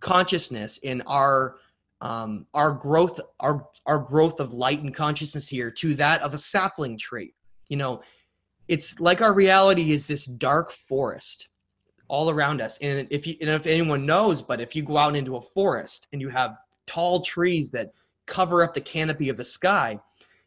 consciousness 0.00 0.78
in 0.78 1.00
our 1.02 1.56
um, 2.00 2.46
our 2.54 2.72
growth 2.72 3.20
our 3.40 3.68
our 3.86 3.98
growth 3.98 4.40
of 4.40 4.52
light 4.52 4.82
and 4.82 4.94
consciousness 4.94 5.46
here 5.46 5.70
to 5.70 5.94
that 5.94 6.22
of 6.22 6.34
a 6.34 6.38
sapling 6.38 6.98
tree. 6.98 7.34
You 7.68 7.76
know 7.76 8.02
it's 8.68 8.98
like 9.00 9.20
our 9.20 9.32
reality 9.32 9.92
is 9.92 10.06
this 10.06 10.24
dark 10.24 10.70
forest 10.70 11.48
all 12.06 12.30
around 12.30 12.60
us. 12.60 12.78
And 12.80 13.06
if 13.10 13.26
you 13.26 13.36
and 13.40 13.50
if 13.50 13.66
anyone 13.66 14.06
knows 14.06 14.42
but 14.42 14.60
if 14.60 14.74
you 14.74 14.82
go 14.82 14.96
out 14.96 15.16
into 15.16 15.36
a 15.36 15.40
forest 15.40 16.06
and 16.12 16.20
you 16.20 16.28
have 16.28 16.56
tall 16.86 17.20
trees 17.20 17.70
that 17.70 17.92
cover 18.26 18.62
up 18.62 18.74
the 18.74 18.80
canopy 18.80 19.28
of 19.28 19.36
the 19.36 19.44
sky 19.44 19.98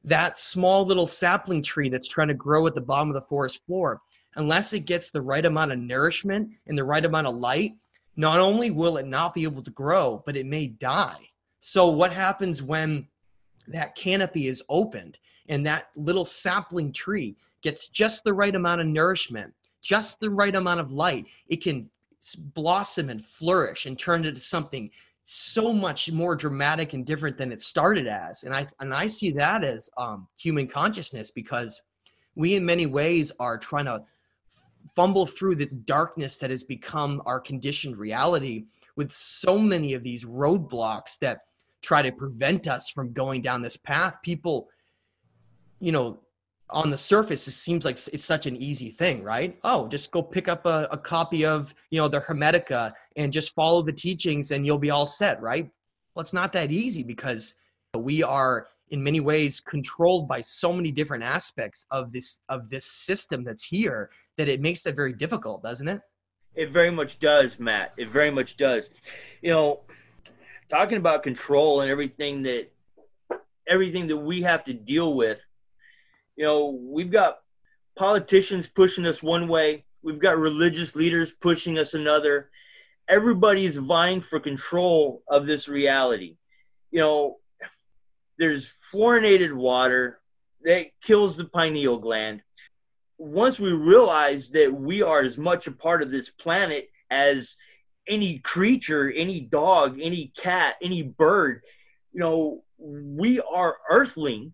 that 0.03 0.37
small 0.37 0.85
little 0.85 1.07
sapling 1.07 1.63
tree 1.63 1.89
that's 1.89 2.07
trying 2.07 2.27
to 2.27 2.33
grow 2.33 2.67
at 2.67 2.75
the 2.75 2.81
bottom 2.81 3.09
of 3.09 3.13
the 3.13 3.27
forest 3.27 3.61
floor 3.65 4.01
unless 4.35 4.73
it 4.73 4.81
gets 4.81 5.09
the 5.09 5.21
right 5.21 5.45
amount 5.45 5.71
of 5.71 5.79
nourishment 5.79 6.49
and 6.67 6.77
the 6.77 6.83
right 6.83 7.05
amount 7.05 7.27
of 7.27 7.35
light 7.35 7.73
not 8.15 8.39
only 8.39 8.69
will 8.69 8.97
it 8.97 9.07
not 9.07 9.33
be 9.33 9.43
able 9.43 9.63
to 9.63 9.71
grow 9.71 10.21
but 10.25 10.35
it 10.35 10.45
may 10.45 10.67
die 10.67 11.29
so, 11.65 11.87
what 11.87 12.11
happens 12.11 12.61
when 12.61 13.07
that 13.69 13.95
canopy 13.95 14.47
is 14.47 14.61
opened 14.67 15.17
and 15.47 15.65
that 15.65 15.85
little 15.95 16.25
sapling 16.25 16.91
tree 16.91 17.37
gets 17.61 17.87
just 17.87 18.25
the 18.25 18.33
right 18.33 18.53
amount 18.53 18.81
of 18.81 18.87
nourishment, 18.87 19.53
just 19.81 20.19
the 20.19 20.29
right 20.29 20.53
amount 20.53 20.81
of 20.81 20.91
light? 20.91 21.25
It 21.47 21.63
can 21.63 21.89
blossom 22.53 23.09
and 23.09 23.25
flourish 23.25 23.85
and 23.85 23.97
turn 23.97 24.25
into 24.25 24.41
something 24.41 24.91
so 25.25 25.71
much 25.71 26.11
more 26.11 26.35
dramatic 26.35 26.93
and 26.93 27.05
different 27.05 27.37
than 27.37 27.51
it 27.51 27.61
started 27.61 28.07
as. 28.07 28.43
And 28.43 28.53
I 28.53 28.67
and 28.79 28.93
I 28.93 29.07
see 29.07 29.31
that 29.31 29.63
as 29.63 29.89
um, 29.97 30.27
human 30.37 30.67
consciousness 30.67 31.31
because 31.31 31.81
we, 32.35 32.55
in 32.55 32.65
many 32.65 32.85
ways, 32.85 33.31
are 33.39 33.57
trying 33.57 33.85
to 33.85 34.03
fumble 34.95 35.25
through 35.25 35.55
this 35.55 35.73
darkness 35.73 36.37
that 36.37 36.49
has 36.49 36.63
become 36.63 37.21
our 37.25 37.39
conditioned 37.39 37.97
reality 37.97 38.65
with 38.95 39.11
so 39.11 39.57
many 39.57 39.93
of 39.93 40.03
these 40.03 40.25
roadblocks 40.25 41.17
that 41.19 41.45
try 41.81 42.01
to 42.01 42.11
prevent 42.11 42.67
us 42.67 42.89
from 42.89 43.11
going 43.13 43.41
down 43.41 43.61
this 43.61 43.77
path 43.77 44.15
people 44.23 44.69
you 45.79 45.91
know 45.91 46.19
on 46.69 46.89
the 46.89 46.97
surface 46.97 47.47
it 47.47 47.51
seems 47.51 47.85
like 47.85 47.97
it's 48.13 48.23
such 48.23 48.45
an 48.45 48.55
easy 48.57 48.89
thing 48.89 49.23
right 49.23 49.57
oh 49.63 49.87
just 49.87 50.11
go 50.11 50.21
pick 50.21 50.47
up 50.47 50.65
a, 50.65 50.87
a 50.91 50.97
copy 50.97 51.45
of 51.45 51.73
you 51.91 51.99
know 51.99 52.07
the 52.07 52.21
hermetica 52.21 52.93
and 53.15 53.31
just 53.31 53.53
follow 53.53 53.81
the 53.81 53.91
teachings 53.91 54.51
and 54.51 54.65
you'll 54.65 54.77
be 54.77 54.89
all 54.89 55.05
set 55.05 55.41
right 55.41 55.69
well 56.15 56.21
it's 56.21 56.33
not 56.33 56.53
that 56.53 56.71
easy 56.71 57.03
because 57.03 57.55
we 57.97 58.23
are 58.23 58.67
in 58.89 59.03
many 59.03 59.19
ways 59.19 59.59
controlled 59.59 60.27
by 60.27 60.41
so 60.41 60.73
many 60.73 60.91
different 60.91 61.23
aspects 61.23 61.85
of 61.91 62.11
this 62.11 62.39
of 62.49 62.69
this 62.69 62.85
system 62.85 63.43
that's 63.43 63.63
here 63.63 64.09
that 64.37 64.47
it 64.47 64.61
makes 64.61 64.85
it 64.85 64.95
very 64.95 65.13
difficult 65.13 65.63
doesn't 65.63 65.87
it 65.87 66.01
it 66.55 66.71
very 66.71 66.91
much 66.91 67.19
does 67.19 67.59
matt 67.59 67.93
it 67.97 68.09
very 68.09 68.31
much 68.31 68.57
does 68.57 68.89
you 69.41 69.51
know 69.51 69.81
talking 70.69 70.97
about 70.97 71.23
control 71.23 71.81
and 71.81 71.91
everything 71.91 72.41
that 72.41 72.69
everything 73.67 74.07
that 74.07 74.17
we 74.17 74.41
have 74.41 74.63
to 74.65 74.73
deal 74.73 75.13
with. 75.13 75.45
You 76.35 76.45
know, 76.45 76.79
we've 76.81 77.11
got 77.11 77.39
politicians 77.95 78.67
pushing 78.67 79.05
us 79.05 79.21
one 79.21 79.47
way, 79.47 79.85
we've 80.01 80.19
got 80.19 80.37
religious 80.37 80.95
leaders 80.95 81.31
pushing 81.41 81.77
us 81.77 81.93
another. 81.93 82.49
Everybody's 83.07 83.75
vying 83.75 84.21
for 84.21 84.39
control 84.39 85.23
of 85.27 85.45
this 85.45 85.67
reality. 85.67 86.37
You 86.91 86.99
know, 87.01 87.37
there's 88.37 88.71
fluorinated 88.91 89.53
water 89.53 90.19
that 90.63 90.87
kills 91.01 91.35
the 91.35 91.45
pineal 91.45 91.97
gland. 91.97 92.41
Once 93.17 93.59
we 93.59 93.71
realize 93.71 94.49
that 94.49 94.73
we 94.73 95.01
are 95.01 95.21
as 95.21 95.37
much 95.37 95.67
a 95.67 95.71
part 95.71 96.01
of 96.01 96.11
this 96.11 96.29
planet 96.29 96.89
as 97.09 97.55
any 98.07 98.39
creature, 98.39 99.11
any 99.11 99.39
dog, 99.39 99.99
any 100.01 100.31
cat, 100.37 100.75
any 100.81 101.01
bird. 101.03 101.61
You 102.11 102.19
know, 102.19 102.63
we 102.77 103.39
are 103.39 103.77
earthling, 103.89 104.53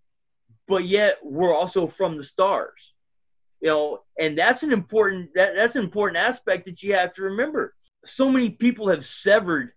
but 0.67 0.85
yet 0.85 1.17
we're 1.23 1.55
also 1.55 1.87
from 1.87 2.17
the 2.17 2.23
stars. 2.23 2.93
You 3.61 3.69
know, 3.69 3.99
and 4.19 4.37
that's 4.37 4.63
an 4.63 4.71
important 4.71 5.31
that, 5.35 5.55
that's 5.55 5.75
an 5.75 5.83
important 5.83 6.17
aspect 6.17 6.65
that 6.65 6.81
you 6.81 6.93
have 6.93 7.13
to 7.15 7.23
remember. 7.23 7.73
So 8.05 8.29
many 8.29 8.49
people 8.49 8.89
have 8.89 9.05
severed 9.05 9.71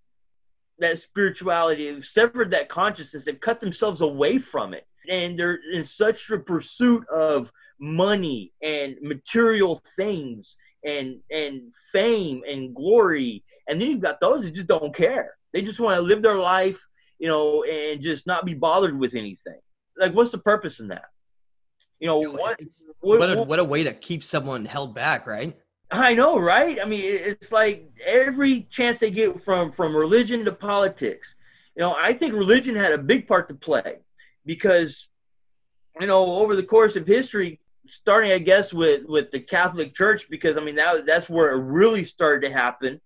that 0.79 0.99
spirituality, 0.99 1.89
have 1.89 2.05
severed 2.05 2.53
that 2.53 2.69
consciousness, 2.69 3.25
they've 3.25 3.41
cut 3.41 3.61
themselves 3.61 4.01
away 4.01 4.39
from 4.39 4.75
it. 4.75 4.87
And 5.09 5.39
they're 5.39 5.59
in 5.73 5.85
such 5.85 6.31
a 6.31 6.39
pursuit 6.39 7.05
of 7.09 7.51
money 7.81 8.53
and 8.63 8.97
material 9.03 9.83
things 9.97 10.57
and 10.85 11.19
and 11.31 11.75
fame 11.93 12.43
and 12.49 12.75
glory. 12.75 13.43
And 13.69 13.81
then 13.81 13.89
you've 13.89 14.01
got 14.01 14.21
those 14.21 14.45
that 14.45 14.53
just 14.53 14.69
don't 14.69 14.95
care. 14.95 15.35
They 15.53 15.63
just 15.63 15.81
want 15.81 15.97
to 15.97 16.03
live 16.03 16.23
their 16.23 16.39
life 16.39 16.81
you 17.23 17.29
know 17.29 17.63
and 17.63 18.03
just 18.03 18.27
not 18.27 18.45
be 18.45 18.53
bothered 18.53 18.99
with 18.99 19.15
anything. 19.15 19.61
Like 19.97 20.13
what's 20.13 20.31
the 20.31 20.39
purpose 20.39 20.81
in 20.81 20.89
that? 20.89 21.05
You 22.01 22.09
know 22.09 22.19
what 22.19 22.61
what, 23.01 23.21
what, 23.21 23.39
a, 23.39 23.43
what 23.45 23.59
a 23.61 23.65
way 23.65 23.85
to 23.85 23.93
keep 23.95 24.25
someone 24.25 24.65
held 24.65 24.93
back 24.93 25.27
right 25.27 25.57
i 25.93 26.15
know 26.15 26.39
right 26.39 26.81
i 26.81 26.85
mean 26.85 27.03
it's 27.05 27.53
like 27.53 27.91
every 28.05 28.63
chance 28.71 28.99
they 28.99 29.11
get 29.11 29.45
from 29.45 29.71
from 29.71 29.95
religion 29.95 30.45
to 30.45 30.53
politics 30.53 31.35
you 31.77 31.83
know 31.83 31.95
i 32.01 32.13
think 32.13 32.35
religion 32.35 32.75
had 32.75 32.93
a 32.93 32.99
big 32.99 33.29
part 33.29 33.49
to 33.49 33.55
play 33.55 33.99
because 34.45 35.09
you 36.01 36.07
know 36.07 36.25
over 36.35 36.57
the 36.57 36.63
course 36.63 36.97
of 36.97 37.07
history 37.07 37.61
starting, 37.89 38.33
I 38.33 38.39
guess, 38.39 38.73
with 38.73 39.05
with 39.07 39.31
the 39.31 39.41
Catholic 39.41 39.95
Church 39.95 40.29
because 40.29 40.57
I 40.57 40.61
mean 40.61 40.77
that 40.77 41.07
that's 41.07 41.29
where 41.29 41.53
it 41.53 41.63
really 41.63 42.05
started 42.05 42.47
to 42.47 42.53
happen. 42.53 43.01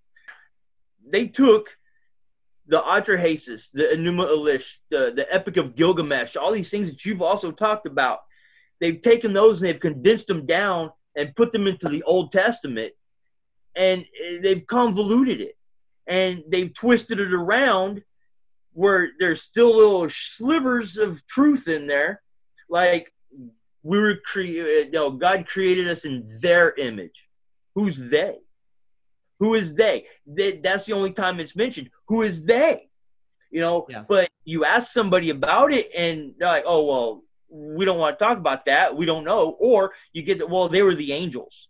They 1.08 1.26
took 1.26 1.76
the 2.68 2.80
Atrahasis, 2.80 3.68
the 3.72 3.84
Enuma 3.84 4.28
Elish, 4.28 4.74
the 4.90 5.12
the 5.14 5.32
Epic 5.32 5.56
of 5.56 5.76
Gilgamesh, 5.76 6.36
all 6.36 6.52
these 6.52 6.70
things 6.70 6.90
that 6.90 7.04
you've 7.04 7.22
also 7.22 7.50
talked 7.50 7.86
about. 7.86 8.20
They've 8.80 9.00
taken 9.00 9.32
those 9.32 9.62
and 9.62 9.70
they've 9.70 9.80
condensed 9.80 10.26
them 10.26 10.46
down 10.46 10.92
and 11.16 11.34
put 11.34 11.52
them 11.52 11.66
into 11.66 11.88
the 11.88 12.02
Old 12.04 12.30
Testament, 12.30 12.92
and 13.74 14.04
they've 14.42 14.66
convoluted 14.66 15.40
it 15.40 15.56
and 16.06 16.42
they've 16.48 16.72
twisted 16.74 17.20
it 17.20 17.32
around 17.32 18.02
where 18.72 19.10
there's 19.18 19.42
still 19.42 19.74
little 19.74 20.08
slivers 20.10 20.96
of 20.96 21.26
truth 21.26 21.66
in 21.66 21.86
there, 21.86 22.22
like 22.68 23.12
we 23.82 23.98
were 23.98 24.16
created, 24.24 24.92
you 24.92 25.00
uh, 25.00 25.04
know, 25.04 25.10
God 25.10 25.46
created 25.48 25.88
us 25.88 26.04
in 26.04 26.38
their 26.40 26.74
image. 26.74 27.24
Who's 27.74 27.98
they? 27.98 28.36
Who 29.40 29.54
is 29.54 29.74
they? 29.74 30.06
they? 30.26 30.58
That's 30.58 30.86
the 30.86 30.92
only 30.92 31.12
time 31.12 31.40
it's 31.40 31.56
mentioned. 31.56 31.90
Who 32.08 32.22
is 32.22 32.44
they? 32.44 32.88
You 33.50 33.60
know, 33.60 33.86
yeah. 33.88 34.04
but 34.06 34.28
you 34.44 34.64
ask 34.64 34.92
somebody 34.92 35.30
about 35.30 35.72
it 35.72 35.90
and 35.96 36.34
they're 36.38 36.48
like, 36.48 36.64
oh, 36.66 36.84
well, 36.84 37.22
we 37.76 37.84
don't 37.84 37.98
want 37.98 38.18
to 38.18 38.24
talk 38.24 38.38
about 38.38 38.66
that. 38.66 38.96
We 38.96 39.06
don't 39.06 39.24
know. 39.24 39.56
Or 39.58 39.92
you 40.12 40.22
get, 40.22 40.48
well, 40.48 40.68
they 40.68 40.82
were 40.82 40.94
the 40.94 41.12
angels. 41.12 41.68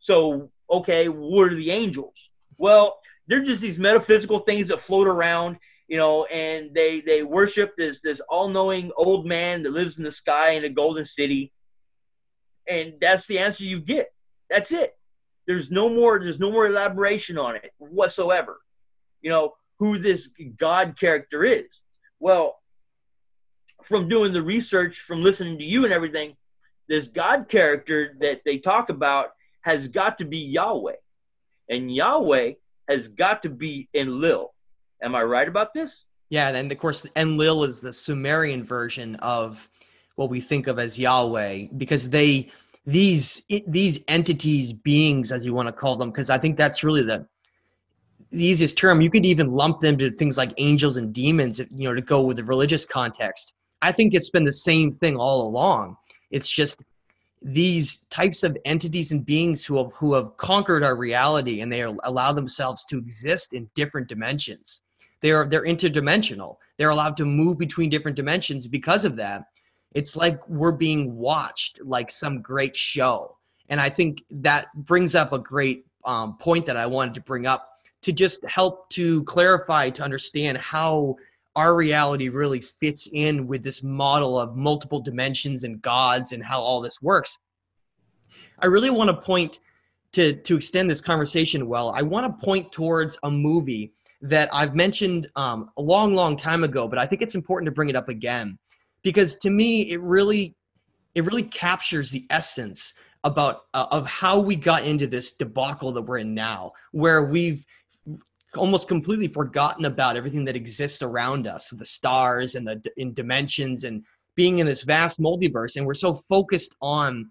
So, 0.00 0.50
okay, 0.70 1.08
what 1.08 1.52
are 1.52 1.54
the 1.54 1.70
angels? 1.70 2.14
Well, 2.58 2.98
they're 3.26 3.42
just 3.42 3.62
these 3.62 3.78
metaphysical 3.78 4.40
things 4.40 4.68
that 4.68 4.80
float 4.80 5.06
around 5.06 5.58
you 5.86 5.98
know, 5.98 6.24
and 6.26 6.74
they 6.74 7.00
they 7.00 7.22
worship 7.22 7.76
this 7.76 8.00
this 8.00 8.20
all 8.28 8.48
knowing 8.48 8.90
old 8.96 9.26
man 9.26 9.62
that 9.62 9.72
lives 9.72 9.98
in 9.98 10.04
the 10.04 10.12
sky 10.12 10.50
in 10.50 10.64
a 10.64 10.68
golden 10.68 11.04
city, 11.04 11.52
and 12.66 12.94
that's 13.00 13.26
the 13.26 13.38
answer 13.38 13.64
you 13.64 13.80
get. 13.80 14.12
That's 14.48 14.72
it. 14.72 14.96
There's 15.46 15.70
no 15.70 15.88
more. 15.88 16.18
There's 16.18 16.38
no 16.38 16.50
more 16.50 16.66
elaboration 16.66 17.36
on 17.36 17.56
it 17.56 17.70
whatsoever. 17.78 18.60
You 19.20 19.30
know 19.30 19.54
who 19.78 19.98
this 19.98 20.30
God 20.56 20.98
character 20.98 21.44
is. 21.44 21.80
Well, 22.18 22.56
from 23.84 24.08
doing 24.08 24.32
the 24.32 24.42
research, 24.42 25.00
from 25.00 25.22
listening 25.22 25.58
to 25.58 25.64
you 25.64 25.84
and 25.84 25.92
everything, 25.92 26.36
this 26.88 27.06
God 27.06 27.48
character 27.48 28.16
that 28.20 28.42
they 28.44 28.58
talk 28.58 28.88
about 28.88 29.32
has 29.62 29.88
got 29.88 30.18
to 30.18 30.24
be 30.24 30.38
Yahweh, 30.38 30.96
and 31.70 31.94
Yahweh 31.94 32.52
has 32.88 33.08
got 33.08 33.42
to 33.42 33.48
be 33.48 33.88
Enlil 33.94 34.54
Am 35.02 35.14
I 35.14 35.22
right 35.22 35.46
about 35.46 35.74
this? 35.74 36.04
Yeah, 36.30 36.48
and 36.48 36.72
of 36.72 36.78
course, 36.78 37.06
Enlil 37.16 37.64
is 37.64 37.80
the 37.80 37.92
Sumerian 37.92 38.64
version 38.64 39.16
of 39.16 39.68
what 40.16 40.30
we 40.30 40.40
think 40.40 40.66
of 40.66 40.78
as 40.78 40.98
Yahweh, 40.98 41.66
because 41.76 42.08
they 42.08 42.50
these 42.86 43.44
these 43.66 44.00
entities, 44.08 44.72
beings, 44.72 45.30
as 45.30 45.44
you 45.44 45.52
want 45.52 45.68
to 45.68 45.72
call 45.72 45.96
them, 45.96 46.10
because 46.10 46.30
I 46.30 46.38
think 46.38 46.56
that's 46.56 46.82
really 46.82 47.02
the 47.02 47.26
the 48.30 48.44
easiest 48.44 48.78
term. 48.78 49.00
You 49.00 49.10
could 49.10 49.26
even 49.26 49.52
lump 49.52 49.80
them 49.80 49.98
to 49.98 50.10
things 50.10 50.38
like 50.38 50.54
angels 50.56 50.96
and 50.96 51.12
demons, 51.12 51.58
you 51.58 51.88
know, 51.88 51.94
to 51.94 52.00
go 52.02 52.22
with 52.22 52.38
the 52.38 52.44
religious 52.44 52.84
context. 52.84 53.52
I 53.84 53.92
think 53.92 54.14
it's 54.14 54.30
been 54.30 54.44
the 54.44 54.52
same 54.52 54.92
thing 54.92 55.16
all 55.16 55.46
along. 55.46 55.96
It's 56.30 56.48
just 56.48 56.82
these 57.42 57.98
types 58.08 58.42
of 58.42 58.56
entities 58.64 59.12
and 59.12 59.24
beings 59.24 59.64
who 59.64 59.76
have 59.76 59.92
who 59.92 60.14
have 60.14 60.36
conquered 60.38 60.82
our 60.82 60.96
reality 60.96 61.60
and 61.60 61.70
they 61.70 61.82
allow 61.82 62.32
themselves 62.32 62.84
to 62.86 62.98
exist 62.98 63.52
in 63.52 63.68
different 63.74 64.08
dimensions 64.08 64.80
they're 65.24 65.46
they're 65.48 65.64
interdimensional. 65.64 66.58
They're 66.76 66.90
allowed 66.90 67.16
to 67.16 67.24
move 67.24 67.56
between 67.56 67.88
different 67.88 68.14
dimensions 68.14 68.68
because 68.68 69.06
of 69.06 69.16
that. 69.16 69.46
It's 69.94 70.16
like 70.16 70.46
we're 70.46 70.70
being 70.70 71.16
watched 71.16 71.80
like 71.82 72.10
some 72.10 72.42
great 72.42 72.76
show. 72.76 73.38
And 73.70 73.80
I 73.80 73.88
think 73.88 74.22
that 74.30 74.66
brings 74.74 75.14
up 75.14 75.32
a 75.32 75.38
great 75.38 75.86
um, 76.04 76.36
point 76.36 76.66
that 76.66 76.76
I 76.76 76.84
wanted 76.84 77.14
to 77.14 77.22
bring 77.22 77.46
up 77.46 77.70
to 78.02 78.12
just 78.12 78.44
help 78.44 78.90
to 78.90 79.24
clarify 79.24 79.88
to 79.88 80.02
understand 80.02 80.58
how 80.58 81.16
our 81.56 81.74
reality 81.76 82.28
really 82.28 82.60
fits 82.60 83.08
in 83.12 83.46
with 83.46 83.62
this 83.62 83.82
model 83.82 84.38
of 84.38 84.56
multiple 84.56 85.00
dimensions 85.00 85.64
and 85.64 85.80
gods 85.82 86.32
and 86.32 86.42
how 86.42 86.60
all 86.60 86.80
this 86.80 87.00
works. 87.00 87.38
I 88.58 88.66
really 88.66 88.90
want 88.90 89.10
to 89.10 89.16
point 89.16 89.60
to 90.12 90.34
to 90.34 90.56
extend 90.56 90.90
this 90.90 91.00
conversation 91.00 91.68
well. 91.68 91.90
I 91.94 92.02
want 92.02 92.26
to 92.26 92.44
point 92.44 92.72
towards 92.72 93.18
a 93.22 93.30
movie 93.30 93.92
that 94.22 94.48
I've 94.52 94.74
mentioned 94.74 95.28
um, 95.36 95.70
a 95.76 95.82
long, 95.82 96.14
long 96.14 96.36
time 96.36 96.64
ago, 96.64 96.88
but 96.88 96.98
I 96.98 97.06
think 97.06 97.20
it's 97.20 97.34
important 97.34 97.66
to 97.66 97.72
bring 97.72 97.90
it 97.90 97.96
up 97.96 98.08
again 98.08 98.58
because 99.02 99.36
to 99.36 99.50
me, 99.50 99.90
it 99.92 100.00
really 100.00 100.56
it 101.14 101.24
really 101.24 101.44
captures 101.44 102.10
the 102.10 102.26
essence 102.30 102.94
about 103.22 103.66
uh, 103.74 103.86
of 103.90 104.06
how 104.06 104.40
we 104.40 104.56
got 104.56 104.84
into 104.84 105.06
this 105.06 105.32
debacle 105.32 105.92
that 105.92 106.02
we're 106.02 106.18
in 106.18 106.34
now, 106.34 106.72
where 106.92 107.24
we've 107.24 107.64
almost 108.56 108.88
completely 108.88 109.28
forgotten 109.28 109.84
about 109.84 110.16
everything 110.16 110.44
that 110.44 110.56
exists 110.56 111.02
around 111.02 111.46
us, 111.46 111.70
the 111.70 111.86
stars 111.86 112.54
and 112.54 112.66
the 112.66 112.82
in 112.96 113.12
dimensions 113.14 113.84
and 113.84 114.04
being 114.34 114.58
in 114.58 114.66
this 114.66 114.82
vast 114.82 115.20
multiverse, 115.20 115.76
and 115.76 115.86
we're 115.86 115.94
so 115.94 116.16
focused 116.28 116.74
on 116.80 117.30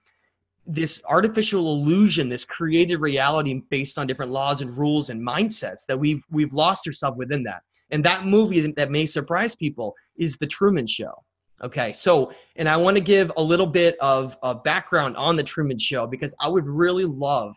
this 0.65 1.01
artificial 1.09 1.73
illusion, 1.73 2.29
this 2.29 2.45
created 2.45 2.97
reality 2.97 3.61
based 3.69 3.97
on 3.97 4.07
different 4.07 4.31
laws 4.31 4.61
and 4.61 4.77
rules 4.77 5.09
and 5.09 5.21
mindsets 5.21 5.85
that 5.87 5.99
we've 5.99 6.23
we've 6.31 6.53
lost 6.53 6.87
ourselves 6.87 7.17
within 7.17 7.43
that. 7.43 7.63
And 7.91 8.03
that 8.05 8.25
movie 8.25 8.71
that 8.71 8.91
may 8.91 9.05
surprise 9.05 9.55
people 9.55 9.93
is 10.15 10.37
The 10.37 10.47
Truman 10.47 10.87
Show. 10.87 11.13
Okay, 11.61 11.93
so 11.93 12.33
and 12.55 12.67
I 12.67 12.77
want 12.77 12.97
to 12.97 13.03
give 13.03 13.31
a 13.37 13.43
little 13.43 13.67
bit 13.67 13.97
of 13.99 14.37
a 14.43 14.55
background 14.55 15.15
on 15.17 15.35
The 15.35 15.43
Truman 15.43 15.79
Show 15.79 16.07
because 16.07 16.33
I 16.39 16.47
would 16.47 16.67
really 16.67 17.05
love 17.05 17.55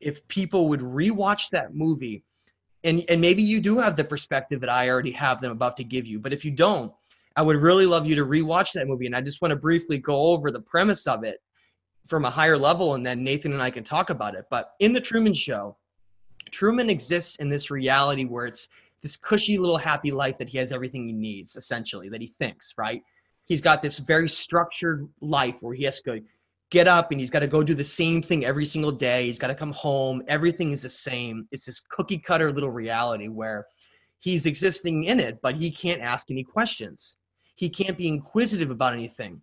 if 0.00 0.26
people 0.28 0.68
would 0.68 0.80
rewatch 0.80 1.50
that 1.50 1.74
movie 1.74 2.24
and 2.84 3.04
and 3.08 3.20
maybe 3.20 3.42
you 3.42 3.60
do 3.60 3.78
have 3.78 3.96
the 3.96 4.04
perspective 4.04 4.60
that 4.60 4.70
I 4.70 4.88
already 4.88 5.12
have 5.12 5.40
them 5.40 5.52
about 5.52 5.76
to 5.78 5.84
give 5.84 6.06
you, 6.06 6.18
but 6.18 6.32
if 6.32 6.44
you 6.44 6.50
don't, 6.50 6.92
I 7.36 7.42
would 7.42 7.56
really 7.56 7.86
love 7.86 8.06
you 8.06 8.14
to 8.16 8.24
rewatch 8.26 8.72
that 8.72 8.88
movie 8.88 9.06
and 9.06 9.14
I 9.14 9.20
just 9.20 9.42
want 9.42 9.50
to 9.50 9.56
briefly 9.56 9.98
go 9.98 10.26
over 10.26 10.50
the 10.50 10.60
premise 10.60 11.06
of 11.06 11.24
it 11.24 11.40
from 12.08 12.24
a 12.24 12.30
higher 12.30 12.58
level 12.58 12.94
and 12.94 13.06
then 13.06 13.22
Nathan 13.22 13.52
and 13.52 13.62
I 13.62 13.70
can 13.70 13.84
talk 13.84 14.10
about 14.10 14.34
it. 14.34 14.46
But 14.50 14.72
in 14.80 14.92
the 14.92 15.00
Truman 15.00 15.34
Show, 15.34 15.76
Truman 16.50 16.90
exists 16.90 17.36
in 17.36 17.48
this 17.48 17.70
reality 17.70 18.24
where 18.24 18.46
it's 18.46 18.68
this 19.02 19.16
cushy 19.16 19.58
little 19.58 19.78
happy 19.78 20.10
life 20.10 20.36
that 20.38 20.48
he 20.48 20.58
has 20.58 20.72
everything 20.72 21.06
he 21.06 21.12
needs, 21.12 21.56
essentially, 21.56 22.08
that 22.08 22.20
he 22.20 22.34
thinks, 22.38 22.74
right? 22.76 23.02
He's 23.46 23.60
got 23.60 23.80
this 23.80 23.98
very 23.98 24.28
structured 24.28 25.08
life 25.20 25.56
where 25.60 25.74
he 25.74 25.84
has 25.84 26.00
to 26.02 26.20
get 26.70 26.88
up 26.88 27.10
and 27.10 27.20
he's 27.20 27.30
got 27.30 27.40
to 27.40 27.46
go 27.46 27.62
do 27.62 27.74
the 27.74 27.84
same 27.84 28.22
thing 28.22 28.44
every 28.44 28.64
single 28.64 28.92
day. 28.92 29.26
He's 29.26 29.38
got 29.38 29.48
to 29.48 29.54
come 29.54 29.72
home. 29.72 30.22
Everything 30.28 30.72
is 30.72 30.82
the 30.82 30.88
same. 30.88 31.46
It's 31.50 31.66
this 31.66 31.80
cookie 31.80 32.18
cutter 32.18 32.52
little 32.52 32.70
reality 32.70 33.28
where 33.28 33.66
he's 34.18 34.46
existing 34.46 35.04
in 35.04 35.18
it, 35.20 35.40
but 35.42 35.56
he 35.56 35.70
can't 35.70 36.00
ask 36.00 36.30
any 36.30 36.44
questions. 36.44 37.16
He 37.56 37.68
can't 37.68 37.98
be 37.98 38.08
inquisitive 38.08 38.70
about 38.70 38.92
anything 38.92 39.42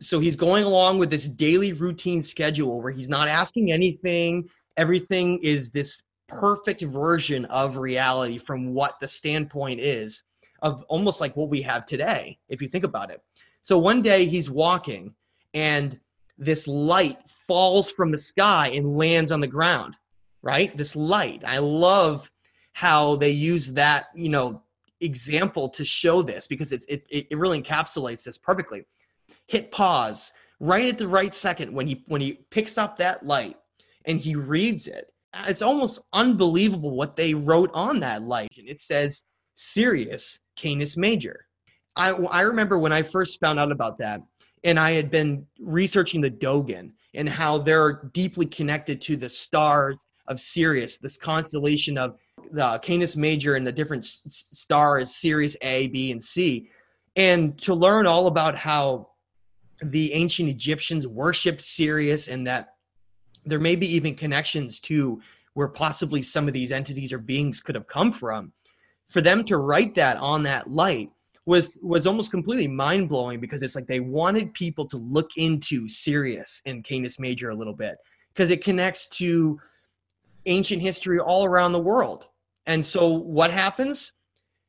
so 0.00 0.20
he's 0.20 0.36
going 0.36 0.64
along 0.64 0.98
with 0.98 1.10
this 1.10 1.28
daily 1.28 1.72
routine 1.72 2.22
schedule 2.22 2.80
where 2.80 2.92
he's 2.92 3.08
not 3.08 3.28
asking 3.28 3.72
anything 3.72 4.48
everything 4.76 5.38
is 5.42 5.70
this 5.70 6.02
perfect 6.28 6.82
version 6.82 7.44
of 7.46 7.76
reality 7.76 8.38
from 8.38 8.72
what 8.72 8.94
the 9.00 9.08
standpoint 9.08 9.80
is 9.80 10.22
of 10.62 10.82
almost 10.88 11.20
like 11.20 11.36
what 11.36 11.50
we 11.50 11.60
have 11.60 11.84
today 11.84 12.38
if 12.48 12.62
you 12.62 12.68
think 12.68 12.84
about 12.84 13.10
it 13.10 13.20
so 13.62 13.78
one 13.78 14.02
day 14.02 14.24
he's 14.24 14.50
walking 14.50 15.14
and 15.52 15.98
this 16.38 16.66
light 16.66 17.18
falls 17.46 17.90
from 17.90 18.10
the 18.10 18.18
sky 18.18 18.68
and 18.68 18.96
lands 18.96 19.30
on 19.30 19.40
the 19.40 19.46
ground 19.46 19.96
right? 20.44 20.76
This 20.76 20.94
light. 20.94 21.42
I 21.44 21.58
love 21.58 22.30
how 22.74 23.16
they 23.16 23.30
use 23.30 23.72
that 23.72 24.06
you 24.14 24.28
know 24.28 24.62
example 25.00 25.68
to 25.70 25.84
show 25.84 26.22
this 26.22 26.46
because 26.46 26.70
it, 26.70 26.84
it, 26.86 27.04
it 27.10 27.36
really 27.36 27.60
encapsulates 27.60 28.22
this 28.22 28.38
perfectly. 28.38 28.84
Hit 29.48 29.72
pause 29.72 30.32
right 30.60 30.88
at 30.88 30.98
the 30.98 31.08
right 31.08 31.34
second 31.34 31.72
when 31.72 31.88
he 31.88 32.04
when 32.06 32.20
he 32.20 32.44
picks 32.50 32.78
up 32.78 32.96
that 32.98 33.24
light 33.24 33.56
and 34.04 34.20
he 34.20 34.36
reads 34.36 34.86
it. 34.86 35.10
It's 35.48 35.62
almost 35.62 36.02
unbelievable 36.12 36.92
what 36.92 37.16
they 37.16 37.34
wrote 37.34 37.70
on 37.74 37.98
that 38.00 38.22
light. 38.22 38.52
And 38.56 38.68
it 38.68 38.80
says 38.80 39.24
sirius 39.56 40.38
canis 40.56 40.96
major. 40.96 41.46
I 41.96 42.10
i 42.10 42.42
remember 42.42 42.78
when 42.78 42.92
i 42.92 43.02
first 43.02 43.40
found 43.40 43.58
out 43.58 43.72
about 43.72 43.98
that 43.98 44.20
and 44.64 44.78
i 44.78 44.92
had 44.92 45.10
been 45.10 45.46
researching 45.60 46.20
the 46.20 46.30
dogon 46.30 46.92
and 47.14 47.28
how 47.28 47.58
they're 47.58 48.10
deeply 48.12 48.46
connected 48.46 49.00
to 49.00 49.16
the 49.16 49.28
stars 49.28 50.06
of 50.28 50.40
sirius 50.40 50.96
this 50.96 51.16
constellation 51.16 51.96
of 51.96 52.16
the 52.52 52.78
canis 52.82 53.16
major 53.16 53.56
and 53.56 53.66
the 53.66 53.72
different 53.72 54.04
stars 54.04 55.14
sirius 55.14 55.56
a 55.62 55.86
b 55.88 56.12
and 56.12 56.22
c 56.22 56.68
and 57.16 57.60
to 57.60 57.74
learn 57.74 58.06
all 58.06 58.26
about 58.26 58.56
how 58.56 59.08
the 59.82 60.12
ancient 60.12 60.48
Egyptians 60.48 61.06
worshipped 61.06 61.62
Sirius 61.62 62.28
and 62.28 62.46
that 62.46 62.74
there 63.44 63.60
may 63.60 63.76
be 63.76 63.86
even 63.86 64.14
connections 64.14 64.80
to 64.80 65.20
where 65.54 65.68
possibly 65.68 66.22
some 66.22 66.48
of 66.48 66.54
these 66.54 66.72
entities 66.72 67.12
or 67.12 67.18
beings 67.18 67.60
could 67.60 67.74
have 67.74 67.86
come 67.86 68.10
from. 68.10 68.52
For 69.10 69.20
them 69.20 69.44
to 69.44 69.58
write 69.58 69.94
that 69.94 70.16
on 70.16 70.42
that 70.44 70.70
light 70.70 71.10
was 71.46 71.78
was 71.82 72.06
almost 72.06 72.30
completely 72.30 72.66
mind 72.68 73.08
blowing 73.08 73.38
because 73.40 73.62
it's 73.62 73.74
like 73.74 73.86
they 73.86 74.00
wanted 74.00 74.54
people 74.54 74.86
to 74.86 74.96
look 74.96 75.30
into 75.36 75.88
Sirius 75.88 76.62
and 76.66 76.84
Canis 76.84 77.18
Major 77.18 77.50
a 77.50 77.54
little 77.54 77.74
bit 77.74 77.96
because 78.32 78.50
it 78.50 78.64
connects 78.64 79.06
to 79.08 79.60
ancient 80.46 80.80
history 80.80 81.18
all 81.18 81.44
around 81.44 81.72
the 81.72 81.80
world. 81.80 82.26
And 82.66 82.84
so 82.84 83.08
what 83.08 83.50
happens 83.50 84.12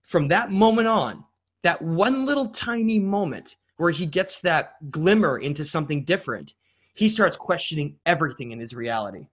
from 0.04 0.28
that 0.28 0.52
moment 0.52 0.88
on, 0.88 1.24
that 1.64 1.82
one 1.82 2.26
little 2.26 2.48
tiny 2.48 3.00
moment 3.00 3.56
where 3.78 3.92
he 3.92 4.06
gets 4.06 4.40
that 4.42 4.92
glimmer 4.92 5.40
into 5.40 5.66
something 5.66 6.04
different, 6.04 6.54
he 6.94 7.10
starts 7.10 7.36
questioning 7.36 7.96
everything 8.06 8.52
in 8.52 8.60
his 8.60 8.74
reality. 8.74 9.28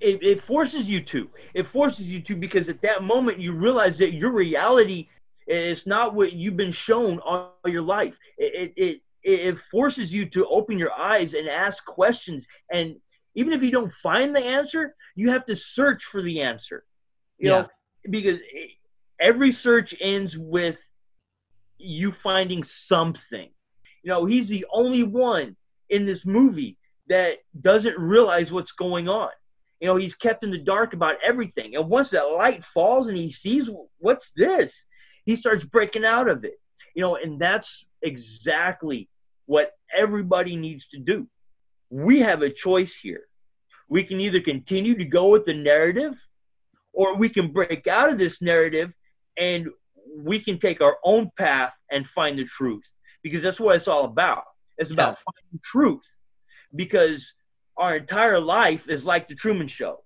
It, 0.00 0.22
it 0.22 0.42
forces 0.42 0.88
you 0.88 1.00
to. 1.02 1.30
It 1.54 1.66
forces 1.66 2.06
you 2.06 2.20
to 2.20 2.36
because 2.36 2.68
at 2.68 2.82
that 2.82 3.04
moment 3.04 3.38
you 3.38 3.52
realize 3.52 3.98
that 3.98 4.12
your 4.12 4.32
reality 4.32 5.08
is 5.46 5.86
not 5.86 6.14
what 6.14 6.32
you've 6.32 6.56
been 6.56 6.72
shown 6.72 7.18
all 7.20 7.54
your 7.66 7.82
life. 7.82 8.16
It, 8.38 8.72
it, 8.76 8.82
it, 8.84 9.00
it 9.22 9.58
forces 9.58 10.12
you 10.12 10.26
to 10.30 10.46
open 10.46 10.78
your 10.78 10.92
eyes 10.92 11.34
and 11.34 11.48
ask 11.48 11.84
questions. 11.84 12.46
And 12.70 12.96
even 13.34 13.52
if 13.52 13.62
you 13.62 13.70
don't 13.70 13.92
find 13.92 14.34
the 14.34 14.44
answer, 14.44 14.94
you 15.14 15.30
have 15.30 15.46
to 15.46 15.56
search 15.56 16.04
for 16.04 16.22
the 16.22 16.42
answer. 16.42 16.84
You 17.38 17.50
yeah. 17.50 17.60
know, 17.62 17.68
because 18.10 18.38
every 19.20 19.52
search 19.52 19.94
ends 20.00 20.36
with 20.36 20.80
you 21.78 22.12
finding 22.12 22.62
something. 22.62 23.50
You 24.02 24.10
know, 24.10 24.24
he's 24.26 24.48
the 24.48 24.66
only 24.72 25.02
one 25.02 25.56
in 25.88 26.04
this 26.04 26.24
movie 26.24 26.76
that 27.08 27.38
doesn't 27.60 27.98
realize 27.98 28.52
what's 28.52 28.72
going 28.72 29.08
on. 29.08 29.30
You 29.80 29.88
know, 29.88 29.96
he's 29.96 30.14
kept 30.14 30.44
in 30.44 30.50
the 30.50 30.58
dark 30.58 30.94
about 30.94 31.16
everything. 31.22 31.76
And 31.76 31.88
once 31.88 32.10
that 32.10 32.22
light 32.22 32.64
falls 32.64 33.08
and 33.08 33.16
he 33.16 33.30
sees 33.30 33.68
what's 33.98 34.32
this, 34.32 34.84
he 35.24 35.36
starts 35.36 35.64
breaking 35.64 36.04
out 36.04 36.28
of 36.28 36.44
it. 36.44 36.60
You 36.94 37.02
know, 37.02 37.16
and 37.16 37.40
that's 37.40 37.84
exactly 38.02 39.08
what 39.46 39.72
everybody 39.94 40.56
needs 40.56 40.86
to 40.88 40.98
do. 40.98 41.26
We 41.90 42.20
have 42.20 42.42
a 42.42 42.50
choice 42.50 42.96
here. 42.96 43.24
We 43.88 44.04
can 44.04 44.20
either 44.20 44.40
continue 44.40 44.96
to 44.96 45.04
go 45.04 45.28
with 45.28 45.44
the 45.44 45.54
narrative 45.54 46.14
or 46.92 47.16
we 47.16 47.28
can 47.28 47.52
break 47.52 47.86
out 47.86 48.10
of 48.10 48.18
this 48.18 48.40
narrative 48.40 48.92
and 49.36 49.68
we 50.16 50.38
can 50.38 50.58
take 50.58 50.80
our 50.80 50.96
own 51.04 51.30
path 51.36 51.74
and 51.90 52.06
find 52.06 52.38
the 52.38 52.44
truth 52.44 52.84
because 53.22 53.42
that's 53.42 53.60
what 53.60 53.76
it's 53.76 53.88
all 53.88 54.04
about. 54.04 54.44
It's 54.78 54.90
about 54.90 55.16
yeah. 55.18 55.32
finding 55.32 55.60
truth 55.62 56.04
because 56.74 57.34
our 57.76 57.96
entire 57.96 58.40
life 58.40 58.88
is 58.88 59.04
like 59.04 59.28
the 59.28 59.34
Truman 59.34 59.68
Show, 59.68 60.02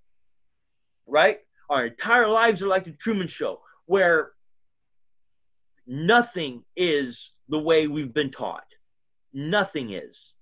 right? 1.07 1.39
Our 1.71 1.87
entire 1.87 2.29
lives 2.29 2.63
are 2.63 2.69
like 2.69 2.85
the 2.85 2.93
Truman 2.93 3.27
Show, 3.27 3.61
where 3.87 4.33
nothing 5.89 6.63
is 6.77 7.33
the 7.49 7.59
way 7.59 7.87
we've 7.87 8.13
been 8.13 8.31
taught. 8.31 8.65
Nothing 9.33 9.93
is. 9.93 10.33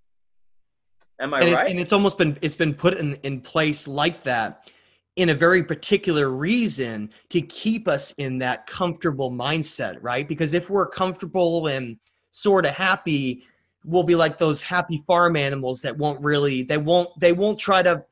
Am 1.21 1.33
I 1.33 1.41
and 1.41 1.55
right? 1.55 1.71
and 1.71 1.81
it's 1.81 1.93
almost 1.93 2.19
been 2.19 2.37
it's 2.43 2.57
been 2.57 2.75
put 2.75 2.99
in, 2.99 3.15
in 3.23 3.41
place 3.41 3.89
like 3.89 4.23
that 4.25 4.71
in 5.17 5.31
a 5.31 5.35
very 5.35 5.63
particular 5.63 6.29
reason 6.29 7.09
to 7.31 7.41
keep 7.41 7.89
us 7.89 8.13
in 8.19 8.37
that 8.39 8.67
comfortable 8.67 9.31
mindset, 9.31 9.97
right? 10.03 10.29
Because 10.29 10.53
if 10.53 10.69
we're 10.69 10.87
comfortable 10.87 11.69
and 11.69 11.97
sort 12.33 12.67
of 12.67 12.73
happy 12.73 13.45
we'll 13.87 14.03
be 14.03 14.17
like 14.17 14.37
those 14.37 14.61
happy 14.61 15.03
farm 15.07 15.37
animals 15.37 15.81
that 15.81 15.97
won't 15.97 16.23
really 16.23 16.63
they 16.63 16.77
won't 16.77 17.09
they 17.19 17.33
won't 17.33 17.59
try 17.59 17.83
to 17.83 18.05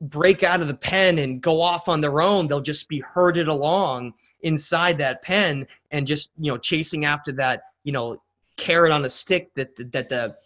break 0.00 0.42
out 0.42 0.60
of 0.60 0.68
the 0.68 0.74
pen 0.74 1.18
and 1.18 1.42
go 1.42 1.60
off 1.60 1.88
on 1.88 2.00
their 2.00 2.20
own 2.20 2.46
they'll 2.46 2.60
just 2.60 2.88
be 2.88 3.00
herded 3.00 3.48
along 3.48 4.12
inside 4.46 4.96
that 4.96 5.22
pen 5.22 5.66
and 5.90 6.06
just 6.06 6.30
you 6.38 6.50
know 6.50 6.56
chasing 6.56 7.04
after 7.04 7.32
that 7.32 7.62
you 7.82 7.92
know 7.92 8.16
carrot 8.56 8.92
on 8.92 9.04
a 9.04 9.10
stick 9.10 9.50
that 9.54 9.70
that 9.92 10.08
the 10.08 10.36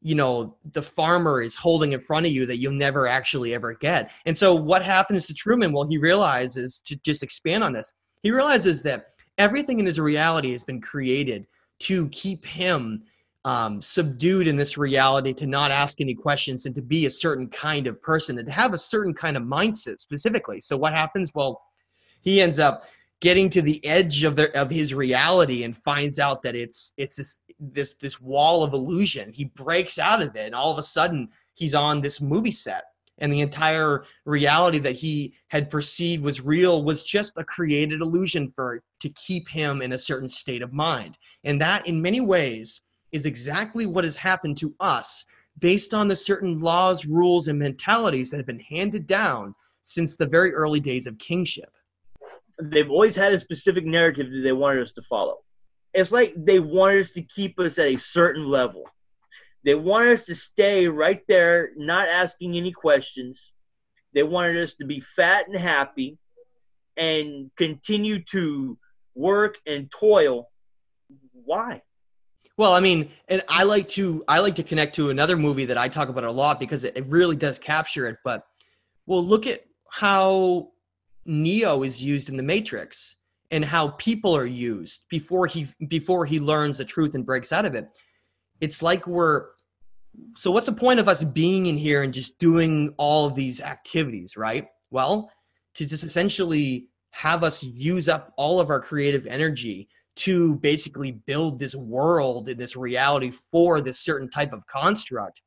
you 0.00 0.14
know 0.14 0.56
the 0.72 0.82
farmer 0.82 1.42
is 1.42 1.54
holding 1.54 1.92
in 1.92 2.00
front 2.00 2.24
of 2.24 2.32
you 2.32 2.46
that 2.46 2.56
you'll 2.56 2.72
never 2.72 3.06
actually 3.06 3.54
ever 3.54 3.74
get. 3.74 4.10
And 4.24 4.36
so 4.36 4.54
what 4.54 4.82
happens 4.82 5.26
to 5.26 5.34
truman? 5.34 5.70
Well 5.70 5.86
he 5.86 5.98
realizes 5.98 6.82
to 6.86 6.96
just 7.04 7.22
expand 7.22 7.62
on 7.62 7.74
this 7.74 7.92
he 8.22 8.30
realizes 8.30 8.82
that 8.82 9.08
everything 9.36 9.78
in 9.78 9.86
his 9.86 10.00
reality 10.00 10.52
has 10.52 10.64
been 10.64 10.80
created 10.80 11.46
to 11.80 12.08
keep 12.08 12.46
him 12.46 13.02
um, 13.44 13.82
subdued 13.82 14.48
in 14.48 14.56
this 14.56 14.78
reality 14.78 15.34
to 15.34 15.46
not 15.46 15.70
ask 15.70 16.00
any 16.00 16.14
questions 16.14 16.64
and 16.64 16.74
to 16.74 16.82
be 16.82 17.06
a 17.06 17.10
certain 17.10 17.48
kind 17.48 17.86
of 17.86 18.00
person 18.00 18.38
and 18.38 18.46
to 18.46 18.52
have 18.52 18.72
a 18.72 18.78
certain 18.78 19.12
kind 19.12 19.36
of 19.36 19.42
mindset 19.42 20.00
specifically. 20.00 20.60
So 20.60 20.74
what 20.74 20.94
happens? 20.94 21.32
Well 21.34 21.60
he 22.22 22.40
ends 22.40 22.58
up 22.58 22.84
getting 23.22 23.48
to 23.48 23.62
the 23.62 23.84
edge 23.86 24.24
of 24.24 24.34
the, 24.34 24.54
of 24.60 24.68
his 24.68 24.92
reality 24.92 25.62
and 25.62 25.78
finds 25.78 26.18
out 26.18 26.42
that 26.42 26.56
it's 26.56 26.92
it's 26.96 27.16
this 27.16 27.38
this 27.60 27.94
this 27.94 28.20
wall 28.20 28.64
of 28.64 28.74
illusion. 28.74 29.32
He 29.32 29.44
breaks 29.44 29.98
out 29.98 30.20
of 30.20 30.34
it, 30.34 30.46
and 30.46 30.54
all 30.54 30.72
of 30.72 30.78
a 30.78 30.82
sudden 30.82 31.28
he's 31.54 31.74
on 31.74 32.00
this 32.00 32.20
movie 32.20 32.50
set, 32.50 32.84
and 33.18 33.32
the 33.32 33.40
entire 33.40 34.04
reality 34.24 34.80
that 34.80 34.96
he 34.96 35.34
had 35.48 35.70
perceived 35.70 36.24
was 36.24 36.40
real 36.40 36.82
was 36.82 37.04
just 37.04 37.38
a 37.38 37.44
created 37.44 38.00
illusion 38.00 38.52
for 38.56 38.82
to 38.98 39.08
keep 39.10 39.48
him 39.48 39.82
in 39.82 39.92
a 39.92 39.98
certain 39.98 40.28
state 40.28 40.60
of 40.60 40.72
mind. 40.72 41.16
And 41.44 41.60
that, 41.60 41.86
in 41.86 42.02
many 42.02 42.20
ways, 42.20 42.82
is 43.12 43.24
exactly 43.24 43.86
what 43.86 44.04
has 44.04 44.16
happened 44.16 44.58
to 44.58 44.74
us 44.80 45.24
based 45.60 45.94
on 45.94 46.08
the 46.08 46.16
certain 46.16 46.58
laws, 46.58 47.06
rules, 47.06 47.46
and 47.46 47.58
mentalities 47.58 48.30
that 48.30 48.38
have 48.38 48.46
been 48.46 48.58
handed 48.58 49.06
down 49.06 49.54
since 49.84 50.16
the 50.16 50.26
very 50.26 50.52
early 50.52 50.80
days 50.80 51.06
of 51.06 51.16
kingship 51.18 51.70
they've 52.60 52.90
always 52.90 53.16
had 53.16 53.32
a 53.32 53.38
specific 53.38 53.84
narrative 53.84 54.30
that 54.30 54.42
they 54.42 54.52
wanted 54.52 54.82
us 54.82 54.92
to 54.92 55.02
follow. 55.02 55.38
It's 55.94 56.12
like 56.12 56.34
they 56.36 56.58
wanted 56.58 57.00
us 57.00 57.10
to 57.12 57.22
keep 57.22 57.58
us 57.58 57.78
at 57.78 57.86
a 57.86 57.96
certain 57.96 58.46
level. 58.46 58.84
They 59.64 59.74
wanted 59.74 60.12
us 60.12 60.24
to 60.24 60.34
stay 60.34 60.88
right 60.88 61.20
there, 61.28 61.70
not 61.76 62.08
asking 62.08 62.56
any 62.56 62.72
questions. 62.72 63.52
They 64.14 64.22
wanted 64.22 64.56
us 64.58 64.74
to 64.74 64.84
be 64.84 65.00
fat 65.00 65.46
and 65.48 65.56
happy 65.56 66.18
and 66.96 67.50
continue 67.56 68.22
to 68.24 68.78
work 69.14 69.58
and 69.66 69.90
toil. 69.90 70.50
Why? 71.32 71.82
Well, 72.56 72.74
I 72.74 72.80
mean, 72.80 73.10
and 73.28 73.42
I 73.48 73.62
like 73.62 73.88
to 73.88 74.24
I 74.28 74.40
like 74.40 74.54
to 74.56 74.62
connect 74.62 74.94
to 74.96 75.10
another 75.10 75.36
movie 75.36 75.64
that 75.64 75.78
I 75.78 75.88
talk 75.88 76.08
about 76.08 76.24
a 76.24 76.30
lot 76.30 76.60
because 76.60 76.84
it, 76.84 76.96
it 76.96 77.06
really 77.06 77.36
does 77.36 77.58
capture 77.58 78.06
it. 78.08 78.16
But 78.24 78.44
well, 79.06 79.24
look 79.24 79.46
at 79.46 79.64
how 79.90 80.68
Neo 81.24 81.82
is 81.82 82.02
used 82.02 82.28
in 82.28 82.36
the 82.36 82.42
Matrix 82.42 83.16
and 83.50 83.64
how 83.64 83.88
people 83.90 84.34
are 84.34 84.46
used 84.46 85.04
before 85.08 85.46
he 85.46 85.68
before 85.88 86.24
he 86.24 86.40
learns 86.40 86.78
the 86.78 86.84
truth 86.84 87.14
and 87.14 87.26
breaks 87.26 87.52
out 87.52 87.64
of 87.64 87.74
it. 87.74 87.86
It's 88.60 88.82
like 88.82 89.06
we're 89.06 89.48
so 90.36 90.50
what's 90.50 90.66
the 90.66 90.72
point 90.72 91.00
of 91.00 91.08
us 91.08 91.24
being 91.24 91.66
in 91.66 91.76
here 91.76 92.02
and 92.02 92.12
just 92.12 92.38
doing 92.38 92.94
all 92.96 93.26
of 93.26 93.34
these 93.34 93.60
activities, 93.60 94.36
right? 94.36 94.68
Well, 94.90 95.30
to 95.74 95.86
just 95.86 96.04
essentially 96.04 96.88
have 97.10 97.44
us 97.44 97.62
use 97.62 98.08
up 98.08 98.32
all 98.36 98.60
of 98.60 98.70
our 98.70 98.80
creative 98.80 99.26
energy 99.26 99.88
to 100.14 100.54
basically 100.56 101.12
build 101.12 101.58
this 101.58 101.74
world 101.74 102.48
and 102.48 102.58
this 102.58 102.76
reality 102.76 103.30
for 103.30 103.80
this 103.80 103.98
certain 103.98 104.28
type 104.28 104.52
of 104.52 104.66
construct. 104.66 105.40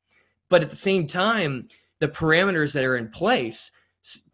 But 0.48 0.62
at 0.62 0.70
the 0.70 0.76
same 0.76 1.06
time, 1.06 1.68
the 2.00 2.08
parameters 2.08 2.72
that 2.72 2.84
are 2.84 2.96
in 2.96 3.08
place 3.08 3.70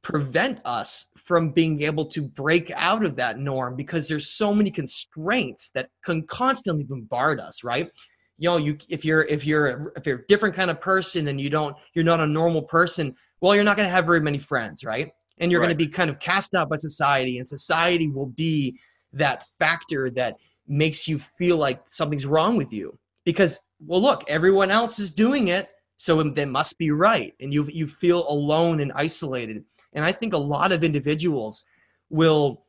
prevent 0.02 0.60
us 0.64 1.06
from 1.32 1.48
being 1.48 1.82
able 1.82 2.04
to 2.04 2.20
break 2.20 2.70
out 2.76 3.06
of 3.06 3.16
that 3.16 3.38
norm 3.38 3.74
because 3.74 4.06
there's 4.06 4.28
so 4.28 4.54
many 4.54 4.70
constraints 4.70 5.70
that 5.74 5.88
can 6.04 6.26
constantly 6.26 6.84
bombard 6.84 7.40
us 7.40 7.64
right? 7.64 7.90
You 8.36 8.50
know 8.50 8.58
you 8.58 8.76
if 8.90 9.02
you're 9.02 9.22
if 9.22 9.46
you're 9.46 9.94
if 9.96 10.04
you're 10.04 10.18
a 10.18 10.26
different 10.26 10.54
kind 10.54 10.70
of 10.70 10.78
person 10.78 11.28
and 11.28 11.40
you 11.40 11.48
don't 11.48 11.74
you're 11.94 12.04
not 12.04 12.20
a 12.20 12.26
normal 12.26 12.60
person 12.60 13.14
well 13.40 13.54
you're 13.54 13.64
not 13.64 13.78
going 13.78 13.88
to 13.88 13.94
have 13.94 14.04
very 14.04 14.20
many 14.20 14.36
friends 14.36 14.84
right? 14.84 15.10
And 15.38 15.50
you're 15.50 15.62
right. 15.62 15.68
going 15.68 15.78
to 15.78 15.86
be 15.86 15.90
kind 15.90 16.10
of 16.10 16.18
cast 16.18 16.52
out 16.52 16.68
by 16.68 16.76
society 16.76 17.38
and 17.38 17.48
society 17.48 18.08
will 18.08 18.26
be 18.26 18.78
that 19.14 19.42
factor 19.58 20.10
that 20.10 20.36
makes 20.68 21.08
you 21.08 21.18
feel 21.18 21.56
like 21.56 21.80
something's 21.88 22.26
wrong 22.26 22.58
with 22.58 22.74
you. 22.74 22.98
Because 23.24 23.58
well 23.86 24.02
look 24.02 24.22
everyone 24.28 24.70
else 24.70 24.98
is 24.98 25.10
doing 25.10 25.48
it 25.48 25.70
so 26.02 26.22
they 26.22 26.44
must 26.44 26.76
be 26.78 26.90
right 26.90 27.34
and 27.40 27.52
you 27.52 27.64
you 27.66 27.86
feel 27.86 28.28
alone 28.28 28.80
and 28.80 28.92
isolated 28.94 29.64
and 29.92 30.04
I 30.04 30.12
think 30.12 30.32
a 30.32 30.38
lot 30.38 30.72
of 30.72 30.82
individuals 30.84 31.64
will 32.10 32.64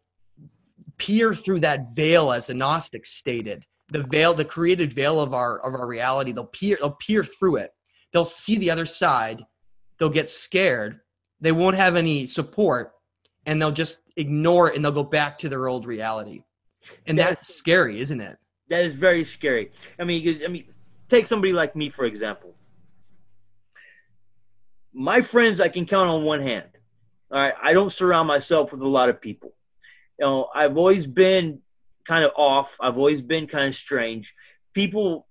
peer 0.97 1.33
through 1.33 1.59
that 1.61 1.95
veil, 1.95 2.31
as 2.31 2.47
the 2.47 2.53
Gnostics 2.53 3.11
stated, 3.11 3.65
the 3.89 4.03
veil, 4.03 4.33
the 4.33 4.45
created 4.45 4.93
veil 4.93 5.19
of 5.19 5.33
our 5.33 5.59
of 5.59 5.73
our 5.73 5.87
reality. 5.87 6.31
They'll 6.31 6.45
peer, 6.45 6.77
they'll 6.79 6.91
peer 6.91 7.23
through 7.23 7.57
it. 7.57 7.71
They'll 8.11 8.25
see 8.25 8.57
the 8.57 8.71
other 8.71 8.85
side. 8.85 9.43
They'll 9.97 10.09
get 10.09 10.29
scared. 10.29 10.99
They 11.41 11.51
won't 11.51 11.75
have 11.75 11.95
any 11.95 12.25
support, 12.25 12.93
and 13.45 13.61
they'll 13.61 13.71
just 13.71 13.99
ignore 14.17 14.69
it, 14.69 14.75
and 14.75 14.83
they'll 14.83 14.91
go 14.91 15.03
back 15.03 15.37
to 15.39 15.49
their 15.49 15.67
old 15.67 15.85
reality. 15.85 16.43
And 17.07 17.17
that's, 17.17 17.47
that's 17.47 17.55
scary, 17.55 17.99
isn't 17.99 18.21
it? 18.21 18.37
That 18.69 18.83
is 18.85 18.93
very 18.93 19.23
scary. 19.23 19.71
I 19.99 20.03
mean, 20.03 20.41
I 20.43 20.47
mean, 20.47 20.65
take 21.09 21.27
somebody 21.27 21.53
like 21.53 21.75
me 21.75 21.89
for 21.89 22.05
example. 22.05 22.53
My 24.93 25.21
friends, 25.21 25.59
I 25.59 25.69
can 25.69 25.85
count 25.85 26.09
on 26.09 26.23
one 26.23 26.41
hand. 26.41 26.67
All 27.31 27.39
right, 27.39 27.53
I 27.61 27.73
don't 27.73 27.91
surround 27.91 28.27
myself 28.27 28.71
with 28.71 28.81
a 28.81 28.87
lot 28.87 29.09
of 29.09 29.19
people. 29.19 29.53
You 30.19 30.25
know, 30.25 30.49
I've 30.53 30.77
always 30.77 31.07
been 31.07 31.59
kind 32.07 32.23
of 32.23 32.31
off. 32.37 32.77
I've 32.79 32.97
always 32.97 33.21
been 33.21 33.47
kind 33.47 33.67
of 33.67 33.75
strange. 33.75 34.35
People 34.73 35.27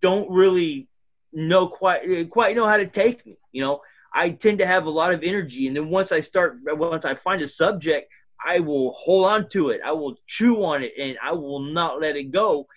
don't 0.00 0.30
really 0.30 0.88
know 1.32 1.66
quite 1.66 2.30
quite 2.30 2.54
know 2.54 2.68
how 2.68 2.76
to 2.76 2.86
take 2.86 3.26
me. 3.26 3.38
You 3.50 3.62
know, 3.62 3.80
I 4.14 4.30
tend 4.30 4.58
to 4.58 4.66
have 4.66 4.86
a 4.86 4.90
lot 4.90 5.12
of 5.12 5.22
energy, 5.22 5.66
and 5.66 5.76
then 5.76 5.88
once 5.88 6.12
I 6.12 6.20
start, 6.20 6.58
once 6.62 7.04
I 7.04 7.14
find 7.14 7.42
a 7.42 7.48
subject, 7.48 8.08
I 8.44 8.60
will 8.60 8.92
hold 8.92 9.26
on 9.26 9.48
to 9.50 9.70
it. 9.70 9.80
I 9.84 9.92
will 9.92 10.16
chew 10.26 10.64
on 10.64 10.82
it, 10.82 10.92
and 10.98 11.18
I 11.22 11.32
will 11.32 11.60
not 11.60 12.00
let 12.00 12.16
it 12.16 12.30
go. 12.30 12.68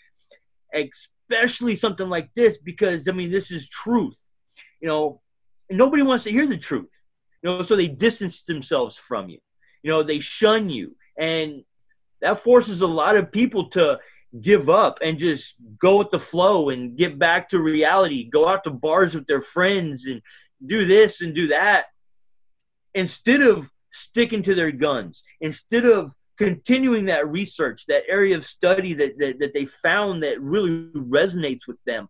Especially 0.74 1.76
something 1.76 2.10
like 2.10 2.30
this, 2.36 2.58
because 2.58 3.08
I 3.08 3.12
mean, 3.12 3.30
this 3.30 3.52
is 3.52 3.70
truth. 3.70 4.18
You 4.82 4.88
know, 4.88 5.22
nobody 5.70 6.04
wants 6.04 6.24
to 6.26 6.32
hear 6.32 6.48
the 6.48 6.58
truth. 6.58 6.90
You 7.42 7.50
know, 7.50 7.64
so 7.64 7.76
they 7.76 7.88
distance 7.88 8.42
themselves 8.44 8.98
from 8.98 9.30
you. 9.30 9.40
You 9.84 9.92
know, 9.92 10.04
they 10.04 10.20
shun 10.20 10.70
you. 10.70 10.96
And 11.18 11.64
that 12.22 12.40
forces 12.40 12.82
a 12.82 12.88
lot 12.88 13.16
of 13.16 13.32
people 13.32 13.70
to 13.72 14.00
give 14.42 14.70
up 14.70 15.00
and 15.02 15.18
just 15.18 15.56
go 15.80 15.98
with 15.98 16.12
the 16.12 16.20
flow 16.20 16.70
and 16.70 16.98
get 16.98 17.20
back 17.20 17.50
to 17.50 17.60
reality, 17.60 18.30
go 18.30 18.48
out 18.48 18.64
to 18.64 18.72
bars 18.72 19.16
with 19.16 19.28
their 19.28 19.42
friends 19.42 20.08
and 20.08 20.22
do 20.66 20.86
this 20.86 21.22
and 21.22 21.36
do 21.36 21.48
that 21.48 21.86
instead 22.94 23.42
of 23.42 23.70
sticking 23.92 24.44
to 24.44 24.56
their 24.56 24.72
guns, 24.72 25.24
instead 25.42 25.86
of 25.86 26.12
continuing 26.38 27.06
that 27.06 27.28
research, 27.30 27.86
that 27.88 28.04
area 28.10 28.36
of 28.36 28.46
study 28.46 28.94
that, 28.94 29.18
that, 29.20 29.40
that 29.40 29.54
they 29.54 29.66
found 29.66 30.24
that 30.24 30.42
really 30.42 30.90
resonates 30.96 31.68
with 31.68 31.82
them. 31.86 32.08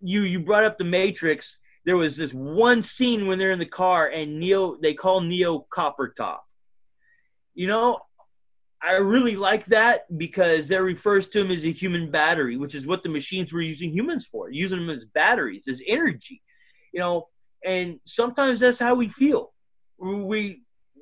You 0.00 0.22
you 0.22 0.40
brought 0.40 0.64
up 0.64 0.78
the 0.78 0.84
Matrix 0.84 1.58
there 1.88 1.96
was 1.96 2.18
this 2.18 2.34
one 2.34 2.82
scene 2.82 3.26
when 3.26 3.38
they're 3.38 3.52
in 3.52 3.58
the 3.58 3.64
car 3.64 4.08
and 4.08 4.38
Neo 4.38 4.76
they 4.76 4.92
call 4.92 5.22
Neo 5.22 5.60
Copper 5.72 6.12
Top. 6.14 6.44
You 7.54 7.66
know, 7.66 8.00
I 8.82 8.96
really 8.96 9.36
like 9.36 9.64
that 9.66 10.02
because 10.18 10.68
that 10.68 10.82
refers 10.82 11.28
to 11.28 11.40
him 11.40 11.50
as 11.50 11.64
a 11.64 11.72
human 11.72 12.10
battery, 12.10 12.58
which 12.58 12.74
is 12.74 12.86
what 12.86 13.02
the 13.02 13.08
machines 13.08 13.54
were 13.54 13.62
using 13.62 13.90
humans 13.90 14.26
for, 14.26 14.50
using 14.50 14.80
them 14.80 14.90
as 14.94 15.06
batteries, 15.06 15.66
as 15.66 15.80
energy. 15.86 16.42
You 16.92 17.00
know, 17.00 17.28
and 17.64 17.98
sometimes 18.04 18.60
that's 18.60 18.78
how 18.78 18.94
we 18.94 19.08
feel. 19.08 19.54
We 19.98 20.60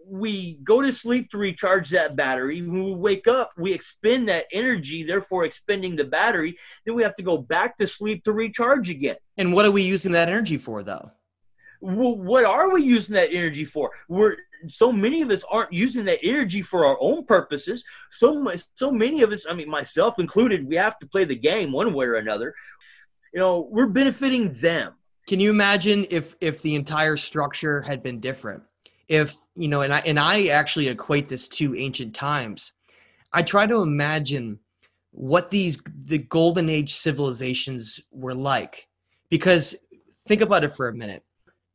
we 0.08 0.58
go 0.62 0.80
to 0.80 0.92
sleep 0.92 1.30
to 1.30 1.38
recharge 1.38 1.90
that 1.90 2.16
battery. 2.16 2.62
When 2.62 2.84
we 2.84 2.94
wake 2.94 3.26
up, 3.26 3.50
we 3.56 3.72
expend 3.72 4.28
that 4.28 4.46
energy, 4.52 5.02
therefore 5.02 5.44
expending 5.44 5.96
the 5.96 6.04
battery. 6.04 6.56
Then 6.84 6.94
we 6.94 7.02
have 7.02 7.16
to 7.16 7.22
go 7.22 7.38
back 7.38 7.76
to 7.78 7.86
sleep 7.86 8.24
to 8.24 8.32
recharge 8.32 8.88
again. 8.88 9.16
And 9.36 9.52
what 9.52 9.64
are 9.64 9.70
we 9.70 9.82
using 9.82 10.12
that 10.12 10.28
energy 10.28 10.58
for, 10.58 10.82
though? 10.82 11.10
Well, 11.80 12.16
what 12.16 12.44
are 12.44 12.72
we 12.72 12.82
using 12.82 13.14
that 13.14 13.32
energy 13.32 13.64
for? 13.64 13.90
We're 14.08 14.36
so 14.68 14.90
many 14.90 15.22
of 15.22 15.30
us 15.30 15.44
aren't 15.50 15.72
using 15.72 16.04
that 16.06 16.20
energy 16.22 16.62
for 16.62 16.86
our 16.86 16.96
own 17.00 17.24
purposes. 17.24 17.84
So 18.10 18.50
so 18.74 18.90
many 18.90 19.22
of 19.22 19.32
us, 19.32 19.44
I 19.48 19.54
mean, 19.54 19.68
myself 19.68 20.18
included, 20.18 20.66
we 20.66 20.76
have 20.76 20.98
to 21.00 21.06
play 21.06 21.24
the 21.24 21.36
game 21.36 21.72
one 21.72 21.92
way 21.92 22.06
or 22.06 22.14
another. 22.14 22.54
You 23.34 23.40
know, 23.40 23.68
we're 23.70 23.86
benefiting 23.86 24.54
them. 24.54 24.94
Can 25.28 25.40
you 25.40 25.50
imagine 25.50 26.06
if 26.10 26.34
if 26.40 26.62
the 26.62 26.74
entire 26.76 27.16
structure 27.16 27.82
had 27.82 28.02
been 28.02 28.20
different? 28.20 28.62
If 29.08 29.36
you 29.54 29.68
know 29.68 29.82
and 29.82 29.92
i 29.92 30.00
and 30.00 30.18
i 30.18 30.46
actually 30.46 30.88
equate 30.88 31.28
this 31.28 31.48
to 31.48 31.76
ancient 31.76 32.14
times. 32.14 32.72
I 33.32 33.42
try 33.42 33.66
to 33.66 33.82
imagine 33.82 34.58
what 35.10 35.50
these 35.50 35.78
the 36.04 36.18
golden 36.18 36.68
age 36.68 36.94
civilizations 36.94 38.00
were 38.10 38.34
like. 38.34 38.88
Because 39.30 39.74
think 40.28 40.40
about 40.40 40.64
it 40.64 40.76
for 40.76 40.88
a 40.88 40.94
minute. 40.94 41.22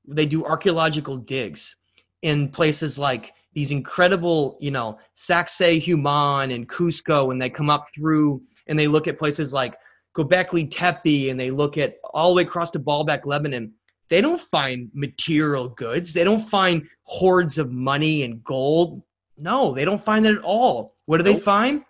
They 0.08 0.26
do 0.26 0.46
archaeological 0.46 1.18
digs 1.18 1.76
in 2.22 2.50
places 2.50 2.98
like 2.98 3.34
these 3.54 3.72
incredible 3.72 4.58
you 4.60 4.72
know 4.72 5.00
Sacsayhuaman 5.18 6.54
and 6.54 6.70
cusco 6.70 7.32
and 7.32 7.42
they 7.42 7.50
come 7.50 7.70
up 7.70 7.88
through 7.96 8.42
and 8.68 8.78
they 8.78 8.88
look 8.88 9.08
at 9.08 9.20
places 9.20 9.54
like 9.54 9.76
Göbekli 10.16 10.70
Tepe 10.70 11.30
and 11.30 11.40
they 11.40 11.52
look 11.52 11.78
at 11.78 11.96
all 12.14 12.30
the 12.30 12.38
way 12.38 12.44
across 12.44 12.70
to 12.72 12.80
Baalbek, 12.80 13.26
Lebanon, 13.26 13.72
they 14.12 14.20
don't 14.20 14.42
find 14.42 14.92
material 14.94 15.70
goods. 15.70 16.12
They 16.12 16.26
don't 16.26 16.42
find 16.42 16.86
hordes 17.04 17.58
of 17.58 17.72
money 17.72 18.24
and 18.24 18.44
gold. 18.44 19.02
No, 19.38 19.74
they 19.74 19.86
don't 19.86 20.04
find 20.04 20.26
that 20.26 20.34
at 20.34 20.44
all. 20.44 20.98
What 21.06 21.20
do 21.20 21.24
nope. 21.24 21.38
they 21.38 21.40
find? 21.42 21.84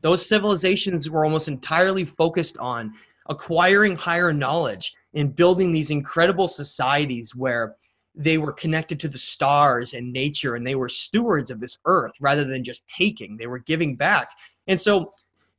Those 0.00 0.26
civilizations 0.26 1.08
were 1.08 1.24
almost 1.24 1.46
entirely 1.46 2.04
focused 2.04 2.58
on 2.58 2.92
acquiring 3.28 3.94
higher 3.94 4.32
knowledge 4.32 4.92
and 5.14 5.36
building 5.36 5.70
these 5.70 5.90
incredible 5.90 6.48
societies 6.48 7.32
where 7.32 7.76
they 8.16 8.36
were 8.36 8.52
connected 8.52 8.98
to 8.98 9.08
the 9.08 9.16
stars 9.16 9.94
and 9.94 10.12
nature 10.12 10.56
and 10.56 10.66
they 10.66 10.74
were 10.74 10.88
stewards 10.88 11.52
of 11.52 11.60
this 11.60 11.78
earth 11.84 12.12
rather 12.20 12.42
than 12.42 12.64
just 12.64 12.82
taking 12.98 13.36
they 13.36 13.46
were 13.46 13.60
giving 13.60 13.94
back 13.94 14.30
and 14.66 14.80
so 14.80 15.12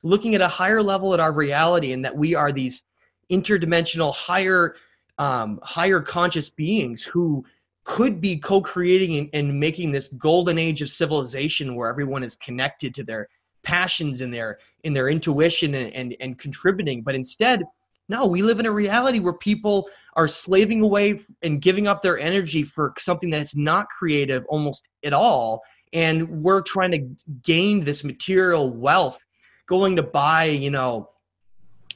looking 0.03 0.35
at 0.35 0.41
a 0.41 0.47
higher 0.49 0.83
level 0.83 1.13
at 1.13 1.21
our 1.21 1.31
reality 1.31 1.93
and 1.93 2.03
that 2.03 2.15
we 2.15 2.35
are 2.35 2.51
these 2.51 2.83
interdimensional 3.31 4.13
higher 4.13 4.75
um, 5.21 5.59
higher 5.61 6.01
conscious 6.01 6.49
beings 6.49 7.03
who 7.03 7.45
could 7.83 8.19
be 8.19 8.37
co-creating 8.37 9.19
and, 9.19 9.29
and 9.33 9.59
making 9.59 9.91
this 9.91 10.07
golden 10.17 10.57
age 10.57 10.81
of 10.81 10.89
civilization 10.89 11.75
where 11.75 11.89
everyone 11.89 12.23
is 12.23 12.35
connected 12.37 12.95
to 12.95 13.03
their 13.03 13.29
passions 13.61 14.21
and 14.21 14.33
their 14.33 14.57
in 14.83 14.93
their 14.93 15.09
intuition 15.09 15.75
and, 15.75 15.93
and, 15.93 16.15
and 16.21 16.39
contributing. 16.39 17.03
But 17.03 17.13
instead 17.13 17.61
no 18.09 18.25
we 18.25 18.41
live 18.41 18.59
in 18.59 18.65
a 18.65 18.71
reality 18.71 19.19
where 19.19 19.33
people 19.33 19.87
are 20.15 20.27
slaving 20.27 20.81
away 20.81 21.21
and 21.43 21.61
giving 21.61 21.85
up 21.85 22.01
their 22.01 22.17
energy 22.17 22.63
for 22.63 22.91
something 22.97 23.29
that's 23.29 23.55
not 23.55 23.89
creative 23.89 24.43
almost 24.45 24.89
at 25.03 25.13
all. 25.13 25.61
And 25.93 26.41
we're 26.41 26.63
trying 26.63 26.91
to 26.93 27.07
gain 27.43 27.81
this 27.81 28.03
material 28.03 28.71
wealth 28.71 29.23
going 29.67 29.95
to 29.97 30.03
buy, 30.03 30.45
you 30.45 30.71
know, 30.71 31.09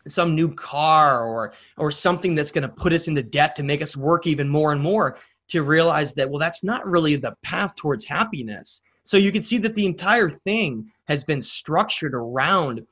some 0.07 0.35
new 0.35 0.53
car 0.53 1.25
or 1.25 1.53
or 1.77 1.91
something 1.91 2.35
that's 2.35 2.51
going 2.51 2.61
to 2.61 2.69
put 2.69 2.93
us 2.93 3.07
into 3.07 3.23
debt 3.23 3.55
to 3.55 3.63
make 3.63 3.81
us 3.81 3.97
work 3.97 4.27
even 4.27 4.47
more 4.47 4.71
and 4.71 4.81
more 4.81 5.17
to 5.47 5.63
realize 5.63 6.13
that 6.13 6.29
well 6.29 6.39
that's 6.39 6.63
not 6.63 6.85
really 6.87 7.15
the 7.15 7.35
path 7.43 7.75
towards 7.75 8.05
happiness. 8.05 8.81
So 9.03 9.17
you 9.17 9.31
can 9.31 9.43
see 9.43 9.57
that 9.59 9.75
the 9.75 9.85
entire 9.85 10.29
thing 10.29 10.91
has 11.07 11.23
been 11.23 11.41
structured 11.41 12.15
around 12.15 12.85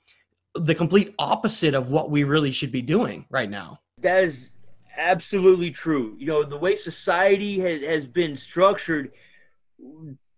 the 0.55 0.75
complete 0.75 1.15
opposite 1.17 1.73
of 1.73 1.89
what 1.89 2.11
we 2.11 2.23
really 2.23 2.51
should 2.51 2.71
be 2.71 2.83
doing 2.83 3.25
right 3.31 3.49
now. 3.49 3.79
That 4.01 4.23
is 4.23 4.51
absolutely 4.95 5.71
true. 5.71 6.15
You 6.19 6.27
know 6.27 6.43
the 6.43 6.57
way 6.57 6.75
society 6.75 7.59
has, 7.59 7.81
has 7.81 8.07
been 8.07 8.37
structured 8.37 9.11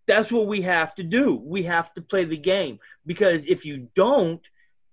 that's 0.08 0.32
what 0.32 0.48
we 0.48 0.62
have 0.62 0.96
to 0.96 1.04
do. 1.04 1.36
We 1.36 1.64
have 1.64 1.94
to 1.96 2.02
play 2.02 2.26
the 2.26 2.38
game 2.38 2.80
because 3.06 3.46
if 3.46 3.66
you 3.66 3.88
don't, 3.96 4.42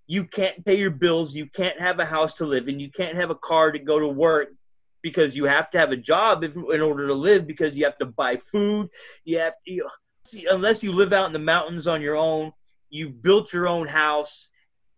you 0.07 0.25
can't 0.25 0.65
pay 0.65 0.77
your 0.77 0.91
bills, 0.91 1.35
you 1.35 1.47
can't 1.47 1.79
have 1.81 1.99
a 1.99 2.05
house 2.05 2.35
to 2.35 2.47
live 2.47 2.69
in, 2.69 2.81
you 2.81 2.91
can't 2.91 3.17
have 3.17 3.31
a 3.31 3.37
car 3.37 3.73
to 3.73 3.79
go 3.79 3.99
to 3.99 4.09
work 4.09 4.49
because 5.03 5.35
you 5.35 5.45
have 5.45 5.71
to 5.71 5.79
have 5.79 5.91
a 5.91 5.97
job 5.97 6.45
if, 6.45 6.55
in 6.55 6.81
order 6.81 7.07
to 7.07 7.15
live 7.15 7.47
because 7.47 7.77
you 7.77 7.85
have 7.85 7.99
to 7.99 8.07
buy 8.07 8.37
food. 8.51 8.89
You 9.25 9.39
have 9.39 9.55
you, 9.65 9.89
unless 10.51 10.83
you 10.83 10.93
live 10.93 11.13
out 11.13 11.27
in 11.27 11.33
the 11.33 11.39
mountains 11.39 11.87
on 11.87 12.01
your 12.01 12.17
own, 12.17 12.53
you 12.91 13.09
built 13.09 13.53
your 13.53 13.69
own 13.69 13.89
house 13.89 14.49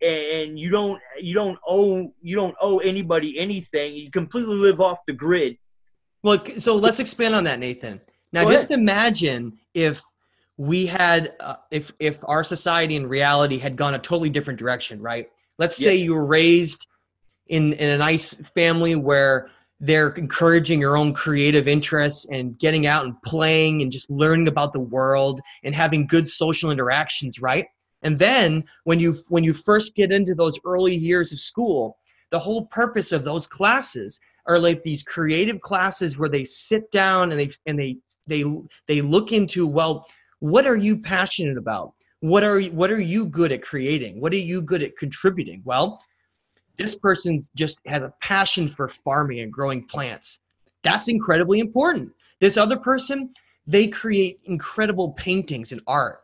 and 0.01 0.59
you 0.59 0.69
don't 0.69 1.01
you 1.19 1.33
don't 1.33 1.57
owe 1.67 2.13
you 2.21 2.35
don't 2.35 2.55
owe 2.61 2.79
anybody 2.79 3.39
anything. 3.39 3.95
You 3.95 4.11
completely 4.11 4.55
live 4.55 4.81
off 4.81 4.99
the 5.07 5.13
grid. 5.13 5.57
Well, 6.23 6.43
so 6.57 6.75
let's 6.75 6.99
expand 6.99 7.35
on 7.35 7.43
that, 7.43 7.59
Nathan. 7.59 8.01
Now, 8.33 8.45
just 8.45 8.71
imagine 8.71 9.57
if 9.73 10.01
we 10.57 10.85
had, 10.85 11.35
uh, 11.39 11.55
if 11.71 11.91
if 11.99 12.17
our 12.25 12.43
society 12.43 12.95
and 12.95 13.09
reality 13.09 13.57
had 13.57 13.75
gone 13.75 13.95
a 13.95 13.99
totally 13.99 14.29
different 14.29 14.57
direction, 14.59 15.01
right? 15.01 15.29
Let's 15.57 15.75
say 15.77 15.95
you 15.95 16.13
were 16.13 16.25
raised 16.25 16.87
in 17.47 17.73
in 17.73 17.89
a 17.91 17.97
nice 17.97 18.35
family 18.53 18.95
where 18.95 19.49
they're 19.79 20.09
encouraging 20.11 20.79
your 20.79 20.95
own 20.97 21.13
creative 21.13 21.67
interests 21.67 22.27
and 22.31 22.57
getting 22.59 22.85
out 22.87 23.05
and 23.05 23.21
playing 23.23 23.81
and 23.81 23.91
just 23.91 24.09
learning 24.09 24.47
about 24.47 24.71
the 24.71 24.79
world 24.79 25.41
and 25.63 25.75
having 25.75 26.07
good 26.07 26.27
social 26.29 26.71
interactions, 26.71 27.41
right? 27.41 27.65
And 28.03 28.17
then 28.17 28.63
when 28.85 28.99
you 28.99 29.15
when 29.27 29.43
you 29.43 29.53
first 29.53 29.95
get 29.95 30.11
into 30.11 30.35
those 30.35 30.57
early 30.65 30.95
years 30.95 31.33
of 31.33 31.39
school, 31.39 31.97
the 32.31 32.39
whole 32.39 32.67
purpose 32.67 33.11
of 33.11 33.23
those 33.23 33.47
classes 33.47 34.19
are 34.47 34.59
like 34.59 34.83
these 34.83 35.03
creative 35.03 35.59
classes 35.61 36.17
where 36.17 36.29
they 36.29 36.43
sit 36.45 36.89
down 36.91 37.31
and 37.31 37.39
they 37.39 37.51
and 37.65 37.77
they 37.77 37.97
they 38.27 38.45
they 38.87 39.01
look 39.01 39.31
into 39.31 39.67
well 39.67 40.07
what 40.39 40.67
are 40.67 40.75
you 40.75 40.97
passionate 40.97 41.57
about? 41.57 41.93
What 42.19 42.43
are 42.43 42.61
what 42.61 42.91
are 42.91 42.99
you 42.99 43.27
good 43.27 43.51
at 43.51 43.61
creating? 43.61 44.19
What 44.19 44.33
are 44.33 44.37
you 44.37 44.61
good 44.61 44.83
at 44.83 44.97
contributing? 44.97 45.61
Well 45.65 46.01
this 46.77 46.95
person 46.95 47.41
just 47.55 47.79
has 47.85 48.03
a 48.03 48.13
passion 48.21 48.67
for 48.67 48.89
farming 48.89 49.39
and 49.39 49.51
growing 49.51 49.87
plants. 49.87 50.39
That's 50.83 51.07
incredibly 51.07 51.59
important. 51.59 52.11
This 52.41 52.57
other 52.57 52.77
person 52.77 53.33
they 53.67 53.87
create 53.87 54.39
incredible 54.43 55.13
paintings 55.13 55.71
and 55.71 55.81
art. 55.87 56.21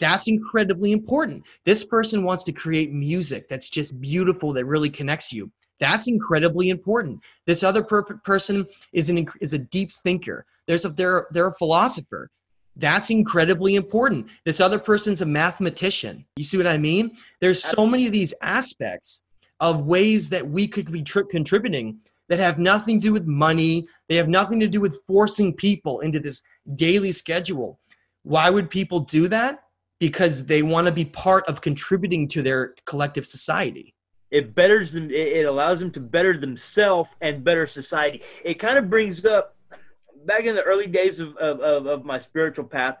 That's 0.00 0.28
incredibly 0.28 0.92
important. 0.92 1.44
This 1.64 1.84
person 1.84 2.24
wants 2.24 2.44
to 2.44 2.52
create 2.52 2.92
music 2.92 3.48
that's 3.48 3.68
just 3.68 4.00
beautiful 4.00 4.52
that 4.54 4.64
really 4.64 4.88
connects 4.88 5.32
you. 5.32 5.50
That's 5.80 6.08
incredibly 6.08 6.70
important. 6.70 7.20
This 7.46 7.62
other 7.62 7.82
per- 7.82 8.02
person 8.02 8.66
is 8.92 9.10
an 9.10 9.26
is 9.40 9.52
a 9.52 9.58
deep 9.58 9.92
thinker. 9.92 10.46
There's 10.66 10.84
a 10.84 10.90
they're 10.90 11.26
they're 11.30 11.48
a 11.48 11.54
philosopher. 11.54 12.30
That's 12.78 13.10
incredibly 13.10 13.74
important. 13.74 14.28
This 14.44 14.60
other 14.60 14.78
person's 14.78 15.20
a 15.20 15.26
mathematician. 15.26 16.24
You 16.36 16.44
see 16.44 16.56
what 16.56 16.66
I 16.66 16.78
mean? 16.78 17.16
There's 17.40 17.62
so 17.62 17.86
many 17.86 18.06
of 18.06 18.12
these 18.12 18.32
aspects 18.40 19.22
of 19.60 19.86
ways 19.86 20.28
that 20.28 20.48
we 20.48 20.68
could 20.68 20.90
be 20.90 21.02
tri- 21.02 21.24
contributing 21.28 21.98
that 22.28 22.38
have 22.38 22.58
nothing 22.58 23.00
to 23.00 23.08
do 23.08 23.12
with 23.12 23.26
money. 23.26 23.88
They 24.08 24.14
have 24.14 24.28
nothing 24.28 24.60
to 24.60 24.68
do 24.68 24.80
with 24.80 25.02
forcing 25.06 25.52
people 25.54 26.00
into 26.00 26.20
this 26.20 26.42
daily 26.76 27.10
schedule. 27.10 27.80
Why 28.22 28.48
would 28.48 28.70
people 28.70 29.00
do 29.00 29.26
that? 29.28 29.64
Because 29.98 30.44
they 30.44 30.62
want 30.62 30.86
to 30.86 30.92
be 30.92 31.04
part 31.04 31.44
of 31.48 31.60
contributing 31.60 32.28
to 32.28 32.42
their 32.42 32.74
collective 32.86 33.26
society 33.26 33.94
it 34.30 34.54
betters 34.54 34.92
them 34.92 35.10
it 35.10 35.46
allows 35.46 35.80
them 35.80 35.90
to 35.90 36.00
better 36.00 36.36
themselves 36.36 37.08
and 37.22 37.42
better 37.42 37.66
society 37.66 38.20
it 38.44 38.54
kind 38.54 38.76
of 38.76 38.90
brings 38.90 39.24
up 39.24 39.56
back 40.26 40.44
in 40.44 40.54
the 40.54 40.62
early 40.62 40.86
days 40.86 41.20
of, 41.20 41.36
of, 41.36 41.86
of 41.86 42.04
my 42.04 42.18
spiritual 42.18 42.64
path 42.64 42.96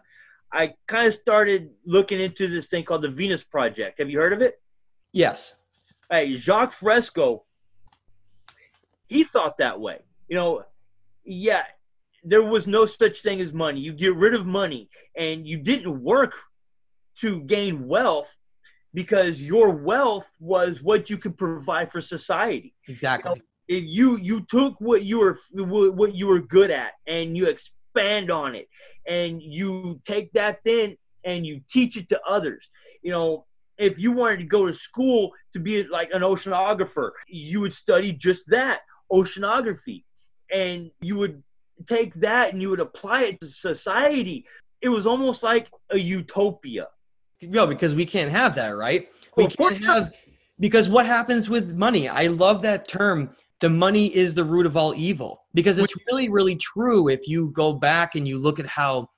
i 0.52 0.72
kind 0.86 1.06
of 1.06 1.14
started 1.14 1.70
looking 1.84 2.20
into 2.20 2.48
this 2.48 2.68
thing 2.68 2.84
called 2.84 3.02
the 3.02 3.08
venus 3.08 3.44
project. 3.44 3.98
Have 3.98 4.08
you 4.08 4.18
heard 4.18 4.32
of 4.32 4.40
it? 4.40 4.60
Yes. 5.12 5.56
Hey 6.10 6.34
jacques 6.34 6.72
fresco 6.72 7.44
he 9.08 9.24
thought 9.24 9.56
that 9.58 9.80
way. 9.80 10.00
You 10.28 10.36
know 10.36 10.64
yeah 11.24 11.64
there 12.24 12.42
was 12.42 12.66
no 12.66 12.84
such 12.86 13.20
thing 13.20 13.40
as 13.40 13.52
money. 13.52 13.80
You 13.80 13.92
get 13.92 14.14
rid 14.16 14.34
of 14.34 14.46
money 14.46 14.90
and 15.16 15.46
you 15.46 15.58
didn't 15.58 16.02
work 16.02 16.34
to 17.20 17.40
gain 17.42 17.86
wealth 17.86 18.36
because 18.94 19.42
your 19.42 19.70
wealth 19.70 20.30
was 20.40 20.82
what 20.82 21.10
you 21.10 21.18
could 21.18 21.38
provide 21.38 21.92
for 21.92 22.00
society. 22.00 22.74
Exactly. 22.88 23.32
You, 23.34 23.36
know, 23.36 23.42
you 23.68 24.16
you 24.16 24.40
took 24.40 24.80
what 24.80 25.04
you 25.04 25.18
were 25.18 25.38
what 25.52 26.14
you 26.14 26.26
were 26.26 26.40
good 26.40 26.70
at 26.70 26.92
and 27.06 27.36
you 27.36 27.46
expand 27.46 28.30
on 28.30 28.54
it 28.54 28.68
and 29.06 29.42
you 29.42 30.00
take 30.06 30.32
that 30.32 30.60
then 30.64 30.96
and 31.24 31.46
you 31.46 31.60
teach 31.68 31.96
it 31.96 32.08
to 32.08 32.20
others. 32.28 32.68
You 33.02 33.10
know, 33.10 33.46
if 33.76 33.98
you 33.98 34.12
wanted 34.12 34.38
to 34.38 34.44
go 34.44 34.66
to 34.66 34.72
school 34.72 35.32
to 35.52 35.60
be 35.60 35.84
like 35.84 36.10
an 36.12 36.22
oceanographer, 36.22 37.10
you 37.28 37.60
would 37.60 37.72
study 37.72 38.12
just 38.12 38.48
that, 38.48 38.80
oceanography. 39.12 40.04
And 40.52 40.90
you 41.00 41.16
would 41.16 41.42
take 41.86 42.14
that 42.14 42.52
and 42.52 42.62
you 42.62 42.70
would 42.70 42.80
apply 42.80 43.24
it 43.24 43.40
to 43.40 43.46
society. 43.46 44.46
It 44.80 44.88
was 44.88 45.06
almost 45.06 45.42
like 45.42 45.68
a 45.90 45.98
utopia 45.98 46.88
no, 47.42 47.66
because 47.66 47.94
we 47.94 48.04
can't 48.04 48.30
have 48.30 48.54
that, 48.56 48.70
right? 48.70 49.08
We 49.36 49.46
can't 49.46 49.82
have 49.84 50.12
because 50.60 50.88
what 50.88 51.06
happens 51.06 51.48
with 51.48 51.74
money? 51.74 52.08
I 52.08 52.26
love 52.26 52.62
that 52.62 52.88
term. 52.88 53.30
The 53.60 53.70
money 53.70 54.14
is 54.14 54.34
the 54.34 54.44
root 54.44 54.66
of 54.66 54.76
all 54.76 54.94
evil 54.94 55.44
because 55.54 55.78
it's 55.78 55.94
really, 56.06 56.28
really 56.28 56.56
true. 56.56 57.08
If 57.08 57.26
you 57.26 57.50
go 57.54 57.72
back 57.72 58.14
and 58.14 58.26
you 58.26 58.38
look 58.38 58.60
at 58.60 58.66
how, 58.66 59.10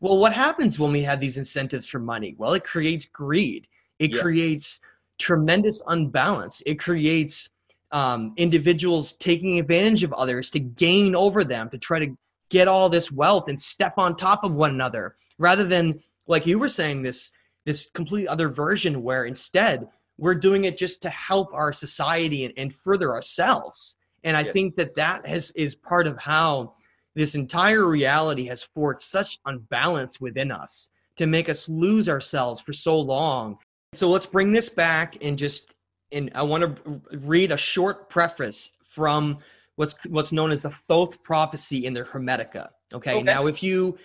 well, 0.00 0.18
what 0.18 0.32
happens 0.32 0.78
when 0.78 0.92
we 0.92 1.02
have 1.02 1.20
these 1.20 1.36
incentives 1.36 1.88
for 1.88 1.98
money? 1.98 2.34
Well, 2.38 2.52
it 2.54 2.64
creates 2.64 3.06
greed. 3.06 3.66
It 3.98 4.12
yeah. 4.12 4.20
creates 4.20 4.80
tremendous 5.18 5.82
unbalance. 5.86 6.62
It 6.66 6.78
creates 6.78 7.48
um, 7.92 8.34
individuals 8.36 9.14
taking 9.14 9.58
advantage 9.58 10.02
of 10.02 10.12
others 10.12 10.50
to 10.50 10.60
gain 10.60 11.14
over 11.14 11.44
them 11.44 11.70
to 11.70 11.78
try 11.78 11.98
to 11.98 12.16
get 12.50 12.68
all 12.68 12.88
this 12.88 13.10
wealth 13.10 13.48
and 13.48 13.60
step 13.60 13.94
on 13.96 14.16
top 14.16 14.44
of 14.44 14.52
one 14.52 14.70
another 14.70 15.16
rather 15.38 15.64
than 15.64 15.98
like 16.26 16.46
you 16.46 16.58
were 16.58 16.68
saying 16.68 17.02
this 17.02 17.30
this 17.64 17.90
complete 17.94 18.26
other 18.26 18.48
version 18.48 19.02
where 19.02 19.24
instead 19.24 19.86
we're 20.18 20.34
doing 20.34 20.64
it 20.64 20.76
just 20.76 21.00
to 21.02 21.10
help 21.10 21.52
our 21.54 21.72
society 21.72 22.44
and, 22.44 22.54
and 22.56 22.74
further 22.74 23.14
ourselves 23.14 23.96
and 24.24 24.36
i 24.36 24.42
think 24.42 24.76
that 24.76 24.94
that 24.94 25.26
has 25.26 25.50
is 25.52 25.74
part 25.74 26.06
of 26.06 26.18
how 26.18 26.74
this 27.14 27.34
entire 27.34 27.86
reality 27.86 28.44
has 28.46 28.62
forced 28.62 29.10
such 29.10 29.38
unbalance 29.46 30.20
within 30.20 30.52
us 30.52 30.90
to 31.16 31.26
make 31.26 31.48
us 31.48 31.68
lose 31.68 32.08
ourselves 32.08 32.60
for 32.60 32.72
so 32.72 32.98
long 32.98 33.56
so 33.94 34.08
let's 34.08 34.26
bring 34.26 34.52
this 34.52 34.68
back 34.68 35.16
and 35.22 35.38
just 35.38 35.72
and 36.12 36.30
I 36.34 36.42
want 36.42 36.62
to 36.62 37.00
read 37.18 37.52
a 37.52 37.56
short 37.56 38.08
preface 38.08 38.70
from 38.94 39.38
what's 39.76 39.94
what's 40.08 40.32
known 40.32 40.50
as 40.50 40.62
the 40.62 40.72
Thoth 40.88 41.22
prophecy 41.22 41.86
in 41.86 41.92
the 41.92 42.02
Hermetica. 42.02 42.70
Okay? 42.92 43.14
okay. 43.14 43.22
Now, 43.22 43.46
if 43.46 43.62
you 43.62 43.98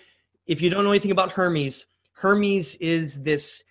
if 0.46 0.60
you 0.60 0.70
don't 0.70 0.84
know 0.84 0.90
anything 0.90 1.10
about 1.10 1.32
Hermes, 1.32 1.86
Hermes 2.12 2.74
is 2.76 3.16
this 3.22 3.64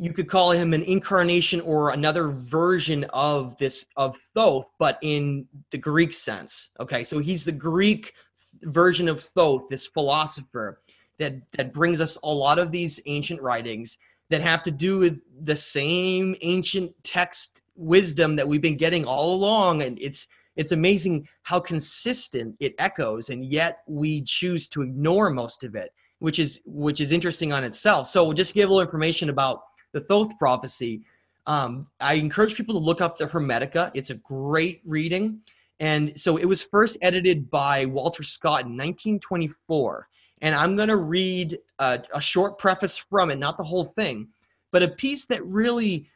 you 0.00 0.14
could 0.14 0.30
call 0.30 0.50
him 0.50 0.72
an 0.72 0.82
incarnation 0.84 1.60
or 1.60 1.90
another 1.90 2.28
version 2.28 3.04
of 3.10 3.54
this 3.58 3.84
of 3.98 4.16
Thoth, 4.34 4.64
but 4.78 4.98
in 5.02 5.46
the 5.70 5.76
Greek 5.76 6.14
sense. 6.14 6.70
Okay, 6.80 7.04
so 7.04 7.18
he's 7.18 7.44
the 7.44 7.52
Greek 7.52 8.14
version 8.62 9.10
of 9.10 9.20
Thoth, 9.22 9.68
this 9.68 9.86
philosopher 9.86 10.80
that 11.18 11.34
that 11.52 11.74
brings 11.74 12.00
us 12.00 12.16
a 12.22 12.32
lot 12.32 12.58
of 12.58 12.72
these 12.72 12.98
ancient 13.04 13.42
writings 13.42 13.98
that 14.30 14.40
have 14.40 14.62
to 14.62 14.70
do 14.70 15.00
with 15.00 15.20
the 15.44 15.56
same 15.56 16.34
ancient 16.40 16.90
text 17.04 17.60
wisdom 17.76 18.36
that 18.36 18.48
we've 18.48 18.62
been 18.62 18.78
getting 18.78 19.04
all 19.04 19.34
along, 19.34 19.82
and 19.82 19.98
it's 20.00 20.28
it's 20.56 20.72
amazing 20.72 21.28
how 21.42 21.60
consistent 21.60 22.56
it 22.58 22.74
echoes, 22.78 23.28
and 23.28 23.44
yet 23.44 23.80
we 23.86 24.22
choose 24.22 24.66
to 24.68 24.80
ignore 24.80 25.28
most 25.28 25.62
of 25.62 25.74
it 25.74 25.92
which 26.20 26.38
is 26.38 26.60
which 26.64 27.00
is 27.00 27.12
interesting 27.12 27.52
on 27.52 27.64
itself. 27.64 28.06
So 28.06 28.32
just 28.32 28.54
give 28.54 28.68
a 28.68 28.72
little 28.72 28.86
information 28.86 29.30
about 29.30 29.62
the 29.92 30.00
Thoth 30.00 30.38
prophecy. 30.38 31.02
Um, 31.46 31.88
I 32.00 32.14
encourage 32.14 32.54
people 32.54 32.74
to 32.74 32.84
look 32.84 33.00
up 33.00 33.18
the 33.18 33.26
Hermetica. 33.26 33.90
It's 33.94 34.10
a 34.10 34.14
great 34.16 34.82
reading. 34.84 35.40
And 35.80 36.18
so 36.18 36.36
it 36.36 36.44
was 36.44 36.62
first 36.62 36.98
edited 37.00 37.50
by 37.50 37.86
Walter 37.86 38.22
Scott 38.22 38.62
in 38.62 38.76
1924. 38.76 40.08
And 40.42 40.54
I'm 40.54 40.76
going 40.76 40.88
to 40.88 40.96
read 40.96 41.58
a, 41.78 42.02
a 42.14 42.20
short 42.20 42.58
preface 42.58 42.96
from 42.96 43.30
it, 43.30 43.38
not 43.38 43.56
the 43.56 43.64
whole 43.64 43.84
thing, 43.84 44.28
but 44.72 44.82
a 44.82 44.88
piece 44.88 45.26
that 45.26 45.44
really 45.44 46.08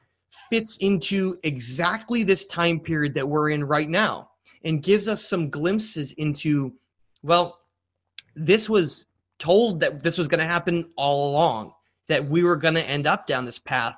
fits 0.51 0.77
into 0.79 1.39
exactly 1.43 2.23
this 2.23 2.45
time 2.47 2.81
period 2.81 3.15
that 3.15 3.29
we're 3.29 3.51
in 3.51 3.65
right 3.65 3.89
now 3.89 4.31
and 4.65 4.83
gives 4.83 5.09
us 5.09 5.25
some 5.25 5.51
glimpses 5.51 6.13
into, 6.13 6.73
well, 7.23 7.61
this 8.35 8.69
was 8.69 9.07
told 9.39 9.81
that 9.81 10.03
this 10.03 10.19
was 10.19 10.29
going 10.29 10.41
to 10.41 10.47
happen 10.47 10.91
all 10.97 11.31
along, 11.31 11.74
that 12.09 12.29
we 12.29 12.43
were 12.45 12.57
going 12.57 12.75
to 12.75 12.89
end 12.89 13.07
up 13.07 13.27
down 13.27 13.45
this 13.45 13.59
path, 13.59 13.95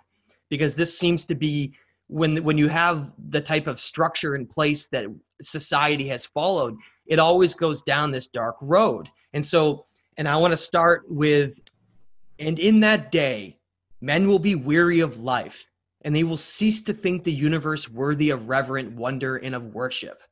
because 0.48 0.76
this 0.76 0.98
seems 0.98 1.24
to 1.26 1.34
be 1.34 1.74
when 2.08 2.42
when 2.44 2.56
you 2.56 2.68
have 2.68 3.12
the 3.30 3.40
type 3.40 3.66
of 3.66 3.80
structure 3.80 4.36
in 4.36 4.46
place 4.46 4.86
that 4.88 5.06
society 5.42 6.06
has 6.08 6.26
followed, 6.26 6.76
it 7.06 7.18
always 7.18 7.54
goes 7.54 7.82
down 7.82 8.10
this 8.10 8.28
dark 8.28 8.56
road. 8.60 9.08
And 9.32 9.44
so, 9.44 9.86
and 10.16 10.28
I 10.28 10.36
want 10.36 10.52
to 10.52 10.56
start 10.56 11.04
with, 11.08 11.54
and 12.38 12.58
in 12.58 12.80
that 12.80 13.10
day, 13.10 13.58
men 14.00 14.28
will 14.28 14.38
be 14.38 14.54
weary 14.54 15.00
of 15.00 15.18
life, 15.18 15.68
and 16.02 16.14
they 16.14 16.24
will 16.24 16.36
cease 16.36 16.82
to 16.82 16.94
think 16.94 17.24
the 17.24 17.34
universe 17.34 17.88
worthy 17.88 18.30
of 18.30 18.48
reverent 18.48 18.92
wonder 18.92 19.36
and 19.36 19.54
of 19.54 19.74
worship. 19.74 20.22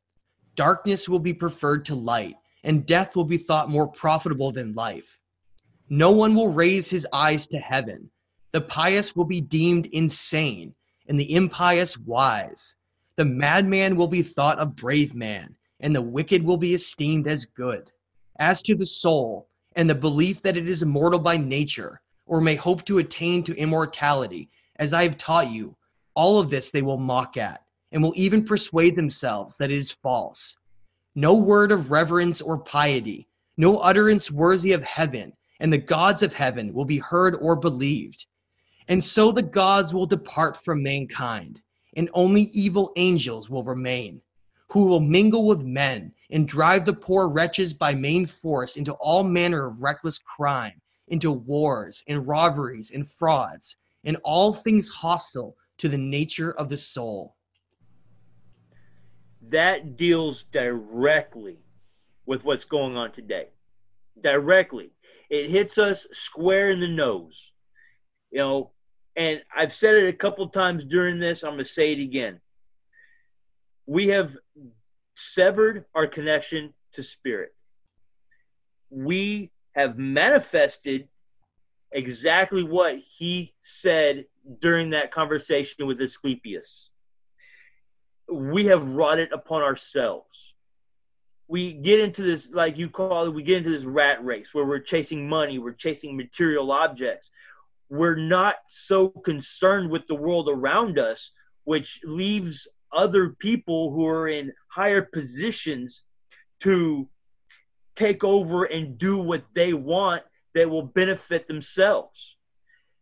Darkness 0.54 1.08
will 1.08 1.18
be 1.18 1.34
preferred 1.34 1.84
to 1.87 1.96
light 1.96 2.37
and 2.64 2.87
death 2.87 3.14
will 3.14 3.24
be 3.24 3.37
thought 3.37 3.70
more 3.70 3.87
profitable 3.87 4.50
than 4.50 4.72
life. 4.72 5.20
No 5.90 6.10
one 6.12 6.34
will 6.34 6.48
raise 6.48 6.88
his 6.88 7.06
eyes 7.12 7.46
to 7.48 7.58
heaven. 7.58 8.10
The 8.52 8.62
pious 8.62 9.14
will 9.14 9.26
be 9.26 9.40
deemed 9.40 9.86
insane, 9.86 10.74
and 11.08 11.20
the 11.20 11.34
impious 11.34 11.98
wise. 11.98 12.76
The 13.16 13.26
madman 13.26 13.96
will 13.96 14.08
be 14.08 14.22
thought 14.22 14.60
a 14.60 14.66
brave 14.66 15.14
man, 15.14 15.54
and 15.80 15.94
the 15.94 16.00
wicked 16.00 16.42
will 16.42 16.56
be 16.56 16.72
esteemed 16.72 17.28
as 17.28 17.44
good. 17.44 17.92
As 18.38 18.62
to 18.62 18.74
the 18.74 18.86
soul, 18.86 19.48
and 19.76 19.88
the 19.90 19.94
belief 19.94 20.40
that 20.42 20.56
it 20.56 20.68
is 20.68 20.80
immortal 20.80 21.18
by 21.18 21.36
nature, 21.36 22.00
or 22.24 22.40
may 22.40 22.54
hope 22.54 22.84
to 22.86 22.98
attain 22.98 23.44
to 23.44 23.56
immortality, 23.56 24.48
as 24.76 24.94
I 24.94 25.02
have 25.02 25.18
taught 25.18 25.52
you, 25.52 25.76
all 26.14 26.40
of 26.40 26.48
this 26.48 26.70
they 26.70 26.82
will 26.82 26.96
mock 26.96 27.36
at, 27.36 27.62
and 27.92 28.02
will 28.02 28.14
even 28.16 28.44
persuade 28.44 28.96
themselves 28.96 29.58
that 29.58 29.70
it 29.70 29.76
is 29.76 29.90
false 29.90 30.56
no 31.14 31.36
word 31.36 31.70
of 31.70 31.90
reverence 31.90 32.40
or 32.40 32.58
piety, 32.58 33.28
no 33.56 33.76
utterance 33.78 34.30
worthy 34.30 34.72
of 34.72 34.82
heaven, 34.82 35.32
and 35.64 35.72
the 35.72 35.79
gods 35.79 36.22
of 36.22 36.35
heaven 36.35 36.74
will 36.74 36.85
be 36.85 36.98
heard 36.98 37.37
or 37.37 37.57
believed. 37.57 38.27
And 38.88 39.03
so 39.03 39.33
the 39.33 39.40
gods 39.40 39.94
will 39.94 40.05
depart 40.05 40.62
from 40.62 40.83
mankind, 40.83 41.62
and 41.96 42.11
only 42.12 42.42
evil 42.53 42.92
angels 42.96 43.48
will 43.48 43.64
remain, 43.64 44.20
who 44.68 44.85
will 44.85 45.00
mingle 45.00 45.46
with 45.46 45.62
men 45.62 46.12
and 46.31 46.46
drive 46.46 46.85
the 46.85 46.92
poor 46.92 47.29
wretches 47.29 47.72
by 47.72 47.94
main 47.94 48.27
force 48.27 48.77
into 48.77 48.92
all 49.00 49.24
manner 49.24 49.66
of 49.66 49.81
reckless 49.81 50.18
crime, 50.18 50.79
into 51.09 51.33
wars 51.33 52.05
and 52.09 52.29
robberies 52.29 52.90
and 52.90 53.11
frauds, 53.11 53.79
and 54.05 54.18
all 54.22 54.53
things 54.53 54.90
hostile 54.90 55.57
to 55.79 55.88
the 55.88 55.96
nature 55.96 56.53
of 56.59 56.68
the 56.68 56.77
soul 56.77 57.37
that 59.48 59.96
deals 59.96 60.42
directly 60.53 61.57
with 62.27 62.44
what's 62.44 62.64
going 62.64 62.98
on 62.98 63.12
today. 63.12 63.48
Directly. 64.22 64.93
It 65.34 65.50
hits 65.50 65.78
us 65.78 66.06
square 66.12 66.70
in 66.70 66.80
the 66.80 66.88
nose. 66.88 67.38
You 68.30 68.38
know, 68.38 68.70
and 69.16 69.42
I've 69.54 69.72
said 69.72 69.94
it 69.94 70.08
a 70.08 70.16
couple 70.16 70.48
times 70.48 70.84
during 70.84 71.18
this, 71.18 71.42
I'm 71.42 71.52
going 71.52 71.64
to 71.64 71.70
say 71.70 71.92
it 71.92 72.00
again. 72.00 72.40
We 73.86 74.08
have 74.08 74.36
severed 75.16 75.84
our 75.94 76.06
connection 76.06 76.74
to 76.94 77.02
spirit. 77.02 77.54
We 78.90 79.50
have 79.74 79.98
manifested 79.98 81.08
exactly 81.92 82.62
what 82.62 82.98
he 82.98 83.54
said 83.62 84.24
during 84.60 84.90
that 84.90 85.12
conversation 85.12 85.86
with 85.86 86.00
Asclepius 86.00 86.90
we 88.30 88.66
have 88.66 88.86
wrought 88.86 89.18
it 89.18 89.32
upon 89.32 89.62
ourselves. 89.62 90.43
We 91.46 91.74
get 91.74 92.00
into 92.00 92.22
this, 92.22 92.50
like 92.52 92.78
you 92.78 92.88
call 92.88 93.26
it, 93.26 93.30
we 93.30 93.42
get 93.42 93.59
into 93.59 93.70
this 93.70 93.85
rat 93.85 94.24
race 94.24 94.48
where 94.52 94.64
we're 94.64 94.78
chasing 94.78 95.28
money, 95.28 95.59
we're 95.59 95.72
chasing 95.72 96.16
material 96.16 96.72
objects. 96.72 97.30
We're 97.90 98.16
not 98.16 98.57
so 98.68 99.09
concerned 99.09 99.90
with 99.90 100.07
the 100.07 100.14
world 100.14 100.48
around 100.48 100.98
us, 100.98 101.30
which 101.64 102.00
leaves 102.02 102.66
other 102.92 103.30
people 103.30 103.92
who 103.92 104.07
are 104.07 104.28
in 104.28 104.52
higher 104.68 105.02
positions 105.02 106.02
to 106.61 107.09
take 107.94 108.24
over 108.24 108.64
and 108.64 108.98
do 108.98 109.18
what 109.18 109.44
they 109.54 109.74
want 109.74 110.22
that 110.54 110.70
will 110.70 110.83
benefit 110.83 111.46
themselves. 111.46 112.37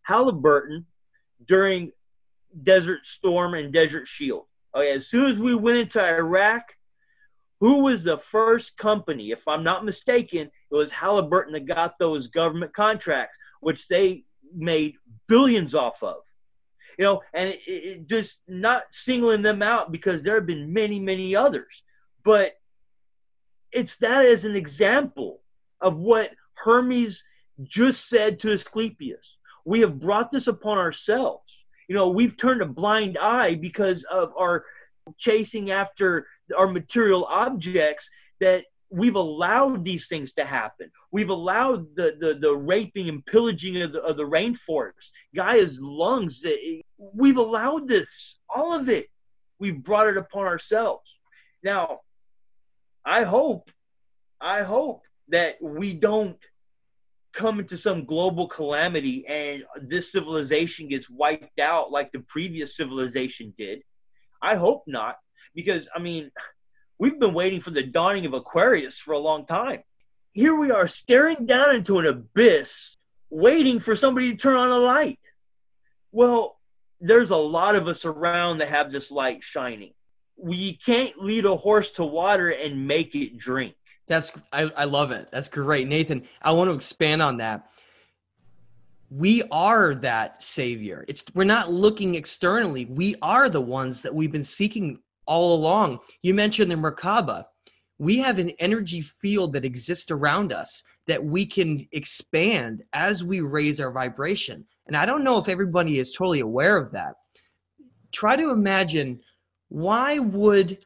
Halliburton, 0.02 0.86
during 1.46 1.92
Desert 2.62 3.06
Storm 3.06 3.54
and 3.54 3.72
Desert 3.72 4.08
Shield, 4.08 4.46
Okay, 4.74 4.92
as 4.92 5.06
soon 5.06 5.30
as 5.30 5.36
we 5.36 5.54
went 5.54 5.76
into 5.76 6.00
Iraq, 6.00 6.74
who 7.62 7.78
was 7.84 8.02
the 8.02 8.18
first 8.18 8.76
company? 8.76 9.30
If 9.30 9.46
I'm 9.46 9.62
not 9.62 9.84
mistaken, 9.84 10.50
it 10.70 10.74
was 10.74 10.90
Halliburton 10.90 11.52
that 11.52 11.68
got 11.68 11.96
those 11.96 12.26
government 12.26 12.74
contracts, 12.74 13.38
which 13.60 13.86
they 13.86 14.24
made 14.52 14.96
billions 15.28 15.72
off 15.72 16.02
of. 16.02 16.16
You 16.98 17.04
know, 17.04 17.22
and 17.32 17.50
it, 17.50 17.60
it 17.68 18.08
just 18.08 18.40
not 18.48 18.82
singling 18.90 19.42
them 19.42 19.62
out 19.62 19.92
because 19.92 20.24
there 20.24 20.34
have 20.34 20.46
been 20.46 20.72
many, 20.72 20.98
many 20.98 21.36
others, 21.36 21.84
but 22.24 22.54
it's 23.70 23.94
that 23.98 24.26
as 24.26 24.44
an 24.44 24.56
example 24.56 25.40
of 25.80 25.98
what 25.98 26.32
Hermes 26.54 27.22
just 27.62 28.08
said 28.08 28.40
to 28.40 28.50
Asclepius. 28.50 29.36
We 29.64 29.78
have 29.82 30.00
brought 30.00 30.32
this 30.32 30.48
upon 30.48 30.78
ourselves 30.78 31.62
you 31.92 31.98
know 31.98 32.08
we've 32.08 32.38
turned 32.38 32.62
a 32.62 32.66
blind 32.66 33.18
eye 33.18 33.54
because 33.54 34.02
of 34.04 34.32
our 34.38 34.64
chasing 35.18 35.70
after 35.70 36.26
our 36.56 36.68
material 36.68 37.24
objects 37.24 38.10
that 38.40 38.64
we've 38.90 39.16
allowed 39.16 39.84
these 39.84 40.06
things 40.06 40.32
to 40.34 40.44
happen. 40.44 40.90
We've 41.10 41.30
allowed 41.30 41.96
the, 41.96 42.16
the, 42.18 42.34
the 42.34 42.54
raping 42.54 43.08
and 43.08 43.24
pillaging 43.24 43.80
of 43.80 43.92
the, 43.92 44.02
of 44.02 44.16
the 44.16 44.28
rainforest, 44.28 45.10
Gaia's 45.34 45.80
lungs. 45.80 46.44
We've 46.98 47.38
allowed 47.38 47.88
this, 47.88 48.38
all 48.54 48.74
of 48.74 48.88
it. 48.88 49.08
We've 49.58 49.82
brought 49.82 50.08
it 50.08 50.16
upon 50.16 50.46
ourselves. 50.46 51.08
Now, 51.62 52.00
I 53.04 53.24
hope, 53.24 53.70
I 54.40 54.62
hope 54.62 55.02
that 55.28 55.56
we 55.62 55.94
don't 55.94 56.36
come 57.32 57.60
into 57.60 57.78
some 57.78 58.04
global 58.04 58.46
calamity 58.46 59.24
and 59.26 59.64
this 59.80 60.12
civilization 60.12 60.88
gets 60.88 61.08
wiped 61.08 61.60
out 61.60 61.90
like 61.90 62.12
the 62.12 62.20
previous 62.20 62.76
civilization 62.76 63.54
did. 63.56 63.82
I 64.42 64.56
hope 64.56 64.84
not, 64.86 65.16
because 65.54 65.88
I 65.94 65.98
mean, 65.98 66.30
we've 66.98 67.18
been 67.18 67.34
waiting 67.34 67.60
for 67.60 67.70
the 67.70 67.82
dawning 67.82 68.26
of 68.26 68.34
Aquarius 68.34 68.98
for 68.98 69.12
a 69.12 69.18
long 69.18 69.46
time. 69.46 69.82
Here 70.32 70.54
we 70.54 70.70
are 70.70 70.88
staring 70.88 71.46
down 71.46 71.74
into 71.74 71.98
an 71.98 72.06
abyss, 72.06 72.96
waiting 73.30 73.80
for 73.80 73.94
somebody 73.96 74.30
to 74.32 74.36
turn 74.36 74.56
on 74.56 74.70
a 74.70 74.78
light. 74.78 75.18
Well, 76.10 76.58
there's 77.00 77.30
a 77.30 77.36
lot 77.36 77.74
of 77.74 77.88
us 77.88 78.04
around 78.04 78.58
that 78.58 78.68
have 78.68 78.92
this 78.92 79.10
light 79.10 79.42
shining. 79.42 79.92
We 80.36 80.76
can't 80.76 81.18
lead 81.18 81.44
a 81.44 81.56
horse 81.56 81.90
to 81.92 82.04
water 82.04 82.50
and 82.50 82.86
make 82.86 83.14
it 83.14 83.36
drink. 83.38 83.74
That's 84.08 84.32
I, 84.52 84.70
I 84.76 84.84
love 84.84 85.10
it. 85.10 85.28
That's 85.32 85.48
great, 85.48 85.88
Nathan. 85.88 86.24
I 86.40 86.52
want 86.52 86.70
to 86.70 86.74
expand 86.74 87.22
on 87.22 87.36
that. 87.38 87.68
we 89.10 89.42
are 89.50 89.94
that 89.96 90.42
savior. 90.42 91.04
It's 91.06 91.24
we're 91.34 91.44
not 91.44 91.70
looking 91.70 92.14
externally. 92.14 92.86
We 92.86 93.16
are 93.20 93.50
the 93.50 93.60
ones 93.60 94.00
that 94.02 94.14
we've 94.14 94.32
been 94.32 94.44
seeking 94.44 94.98
all 95.26 95.54
along. 95.54 96.00
You 96.22 96.34
mentioned 96.34 96.70
the 96.70 96.76
Merkaba. 96.76 97.44
We 97.98 98.18
have 98.18 98.38
an 98.38 98.50
energy 98.58 99.02
field 99.02 99.52
that 99.52 99.64
exists 99.64 100.10
around 100.10 100.52
us 100.52 100.82
that 101.06 101.22
we 101.22 101.46
can 101.46 101.86
expand 101.92 102.82
as 102.92 103.22
we 103.22 103.40
raise 103.40 103.80
our 103.80 103.92
vibration. 103.92 104.64
And 104.86 104.96
I 104.96 105.06
don't 105.06 105.24
know 105.24 105.38
if 105.38 105.48
everybody 105.48 105.98
is 105.98 106.12
totally 106.12 106.40
aware 106.40 106.76
of 106.76 106.92
that. 106.92 107.14
Try 108.10 108.36
to 108.36 108.50
imagine 108.50 109.20
why 109.68 110.18
would 110.18 110.78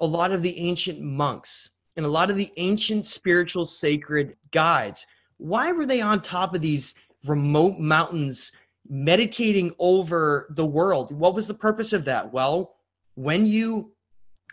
a 0.00 0.06
lot 0.06 0.32
of 0.32 0.42
the 0.42 0.58
ancient 0.58 1.00
monks 1.00 1.70
and 1.96 2.04
a 2.06 2.10
lot 2.10 2.30
of 2.30 2.36
the 2.36 2.52
ancient 2.56 3.06
spiritual 3.06 3.66
sacred 3.66 4.36
guides 4.52 5.06
why 5.38 5.72
were 5.72 5.86
they 5.86 6.00
on 6.00 6.20
top 6.20 6.54
of 6.54 6.60
these 6.60 6.94
remote 7.24 7.78
mountains 7.78 8.52
meditating 8.88 9.74
over 9.78 10.46
the 10.50 10.66
world. 10.66 11.12
What 11.12 11.34
was 11.34 11.46
the 11.46 11.54
purpose 11.54 11.92
of 11.92 12.04
that? 12.04 12.32
Well, 12.32 12.76
when 13.18 13.44
you 13.44 13.90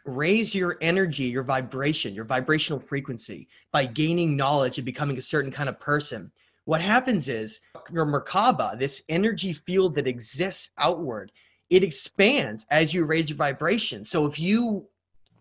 raise 0.05 0.55
your 0.55 0.75
energy, 0.81 1.25
your 1.25 1.43
vibration, 1.43 2.15
your 2.15 2.25
vibrational 2.25 2.79
frequency 2.79 3.47
by 3.71 3.85
gaining 3.85 4.35
knowledge 4.35 4.79
and 4.79 4.85
becoming 4.85 5.19
a 5.19 5.21
certain 5.21 5.51
kind 5.51 5.69
of 5.69 5.79
person, 5.79 6.31
what 6.63 6.81
happens 6.81 7.27
is 7.27 7.59
your 7.91 8.07
Merkaba, 8.07 8.77
this 8.79 9.03
energy 9.07 9.53
field 9.53 9.93
that 9.93 10.07
exists 10.07 10.71
outward, 10.79 11.31
it 11.69 11.83
expands 11.83 12.65
as 12.71 12.91
you 12.91 13.05
raise 13.05 13.29
your 13.29 13.37
vibration. 13.37 14.03
So 14.03 14.25
if 14.25 14.39
you 14.39 14.87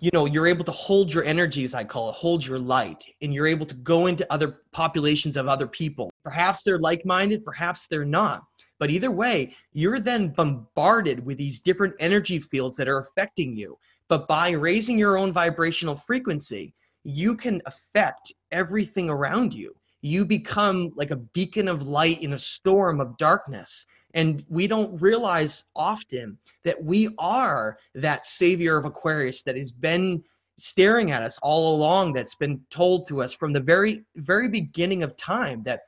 you 0.00 0.10
know 0.12 0.26
you're 0.26 0.46
able 0.46 0.64
to 0.64 0.72
hold 0.72 1.14
your 1.14 1.24
energy 1.24 1.64
as 1.64 1.72
i 1.72 1.84
call 1.84 2.10
it 2.10 2.14
hold 2.14 2.44
your 2.44 2.58
light 2.58 3.06
and 3.22 3.32
you're 3.32 3.46
able 3.46 3.64
to 3.64 3.76
go 3.76 4.06
into 4.06 4.30
other 4.30 4.60
populations 4.72 5.36
of 5.36 5.46
other 5.46 5.68
people 5.68 6.10
perhaps 6.24 6.62
they're 6.62 6.80
like-minded 6.80 7.44
perhaps 7.44 7.86
they're 7.86 8.04
not 8.04 8.44
but 8.78 8.90
either 8.90 9.10
way 9.10 9.54
you're 9.72 10.00
then 10.00 10.28
bombarded 10.28 11.24
with 11.24 11.38
these 11.38 11.60
different 11.60 11.94
energy 12.00 12.38
fields 12.38 12.76
that 12.76 12.88
are 12.88 12.98
affecting 12.98 13.56
you. 13.56 13.78
But 14.08 14.28
by 14.28 14.50
raising 14.50 14.98
your 14.98 15.16
own 15.16 15.32
vibrational 15.32 15.96
frequency 15.96 16.74
you 17.04 17.36
can 17.36 17.60
affect 17.66 18.32
everything 18.50 19.08
around 19.08 19.54
you. 19.54 19.74
You 20.00 20.24
become 20.24 20.92
like 20.96 21.10
a 21.10 21.16
beacon 21.16 21.68
of 21.68 21.82
light 21.82 22.22
in 22.22 22.32
a 22.32 22.38
storm 22.38 23.00
of 23.00 23.16
darkness. 23.18 23.86
And 24.14 24.44
we 24.48 24.66
don't 24.66 25.00
realize 25.00 25.64
often 25.76 26.38
that 26.64 26.82
we 26.82 27.14
are 27.18 27.78
that 27.94 28.26
savior 28.26 28.76
of 28.76 28.84
Aquarius 28.84 29.42
that 29.42 29.56
has 29.56 29.72
been 29.72 30.22
staring 30.56 31.10
at 31.10 31.22
us 31.22 31.38
all 31.42 31.74
along, 31.74 32.12
that's 32.12 32.36
been 32.36 32.60
told 32.70 33.08
to 33.08 33.20
us 33.20 33.32
from 33.32 33.52
the 33.52 33.60
very, 33.60 34.04
very 34.16 34.48
beginning 34.48 35.02
of 35.02 35.16
time 35.16 35.62
that 35.64 35.82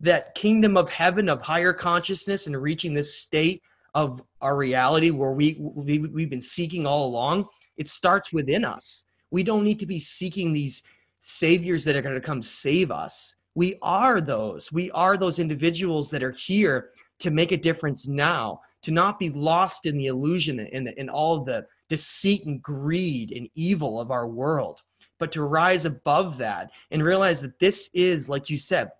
that 0.00 0.34
kingdom 0.34 0.76
of 0.76 0.88
heaven 0.90 1.28
of 1.28 1.40
higher 1.40 1.72
consciousness 1.72 2.46
and 2.46 2.60
reaching 2.60 2.94
this 2.94 3.18
state 3.18 3.62
of 3.94 4.22
our 4.42 4.56
reality 4.56 5.10
where 5.10 5.32
we, 5.32 5.56
we 5.58 5.98
we've 5.98 6.28
been 6.30 6.42
seeking 6.42 6.86
all 6.86 7.06
along 7.06 7.46
it 7.76 7.88
starts 7.88 8.32
within 8.32 8.64
us. 8.64 9.04
We 9.30 9.42
don't 9.42 9.64
need 9.64 9.78
to 9.80 9.86
be 9.86 10.00
seeking 10.00 10.52
these 10.52 10.82
saviors 11.20 11.84
that 11.84 11.96
are 11.96 12.02
going 12.02 12.14
to 12.14 12.20
come 12.20 12.42
save 12.42 12.90
us. 12.90 13.36
We 13.54 13.78
are 13.82 14.20
those. 14.20 14.70
We 14.72 14.90
are 14.92 15.16
those 15.16 15.38
individuals 15.38 16.10
that 16.10 16.22
are 16.22 16.32
here 16.32 16.90
to 17.18 17.30
make 17.30 17.52
a 17.52 17.56
difference 17.56 18.06
now, 18.06 18.60
to 18.82 18.92
not 18.92 19.18
be 19.18 19.30
lost 19.30 19.86
in 19.86 19.96
the 19.96 20.06
illusion 20.06 20.60
and, 20.60 20.88
in 20.88 21.08
all 21.08 21.42
the 21.42 21.66
deceit 21.88 22.44
and 22.46 22.62
greed 22.62 23.32
and 23.32 23.48
evil 23.54 24.00
of 24.00 24.10
our 24.10 24.28
world, 24.28 24.82
but 25.18 25.32
to 25.32 25.42
rise 25.42 25.86
above 25.86 26.36
that 26.38 26.70
and 26.90 27.02
realize 27.02 27.40
that 27.40 27.58
this 27.58 27.88
is, 27.94 28.28
like 28.28 28.50
you 28.50 28.58
said, 28.58 28.90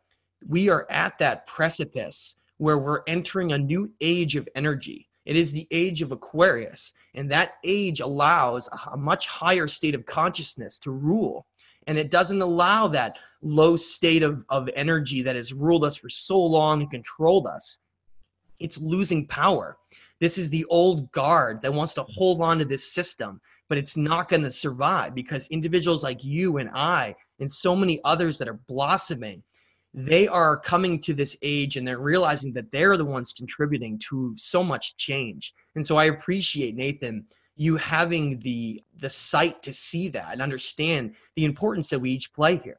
we 0.46 0.68
are 0.68 0.86
at 0.90 1.18
that 1.18 1.46
precipice 1.46 2.34
where 2.58 2.78
we're 2.78 3.02
entering 3.06 3.52
a 3.52 3.58
new 3.58 3.92
age 4.00 4.36
of 4.36 4.48
energy. 4.54 5.08
It 5.24 5.36
is 5.36 5.52
the 5.52 5.66
age 5.70 6.02
of 6.02 6.12
Aquarius, 6.12 6.92
and 7.14 7.30
that 7.30 7.54
age 7.64 8.00
allows 8.00 8.68
a 8.92 8.96
much 8.96 9.26
higher 9.26 9.68
state 9.68 9.94
of 9.94 10.06
consciousness 10.06 10.78
to 10.80 10.90
rule. 10.90 11.46
And 11.88 11.98
it 11.98 12.10
doesn't 12.10 12.42
allow 12.42 12.88
that 12.88 13.18
low 13.42 13.76
state 13.76 14.22
of, 14.22 14.44
of 14.48 14.68
energy 14.74 15.22
that 15.22 15.36
has 15.36 15.52
ruled 15.52 15.84
us 15.84 15.96
for 15.96 16.08
so 16.08 16.38
long 16.38 16.80
and 16.82 16.90
controlled 16.90 17.46
us 17.46 17.78
it's 18.58 18.78
losing 18.78 19.26
power. 19.26 19.76
This 20.20 20.38
is 20.38 20.48
the 20.48 20.64
old 20.66 21.10
guard 21.12 21.60
that 21.62 21.72
wants 21.72 21.94
to 21.94 22.04
hold 22.04 22.40
on 22.40 22.58
to 22.58 22.64
this 22.64 22.92
system, 22.92 23.40
but 23.68 23.78
it's 23.78 23.96
not 23.96 24.28
going 24.28 24.42
to 24.42 24.50
survive 24.50 25.14
because 25.14 25.46
individuals 25.48 26.02
like 26.02 26.24
you 26.24 26.58
and 26.58 26.70
I 26.72 27.14
and 27.40 27.52
so 27.52 27.76
many 27.76 28.00
others 28.04 28.38
that 28.38 28.48
are 28.48 28.60
blossoming, 28.66 29.42
they 29.96 30.28
are 30.28 30.58
coming 30.58 31.00
to 31.00 31.14
this 31.14 31.36
age 31.40 31.76
and 31.76 31.88
they're 31.88 31.98
realizing 31.98 32.52
that 32.52 32.70
they're 32.70 32.98
the 32.98 33.04
ones 33.04 33.32
contributing 33.32 33.98
to 34.10 34.34
so 34.36 34.62
much 34.62 34.94
change. 34.98 35.54
And 35.74 35.84
so 35.84 35.96
I 35.96 36.04
appreciate 36.04 36.76
Nathan 36.76 37.24
you 37.56 37.76
having 37.76 38.38
the 38.40 38.82
the 39.00 39.08
sight 39.08 39.62
to 39.62 39.72
see 39.72 40.08
that 40.08 40.32
and 40.32 40.42
understand 40.42 41.14
the 41.34 41.44
importance 41.44 41.88
that 41.88 41.98
we 41.98 42.10
each 42.10 42.32
play 42.34 42.58
here. 42.58 42.78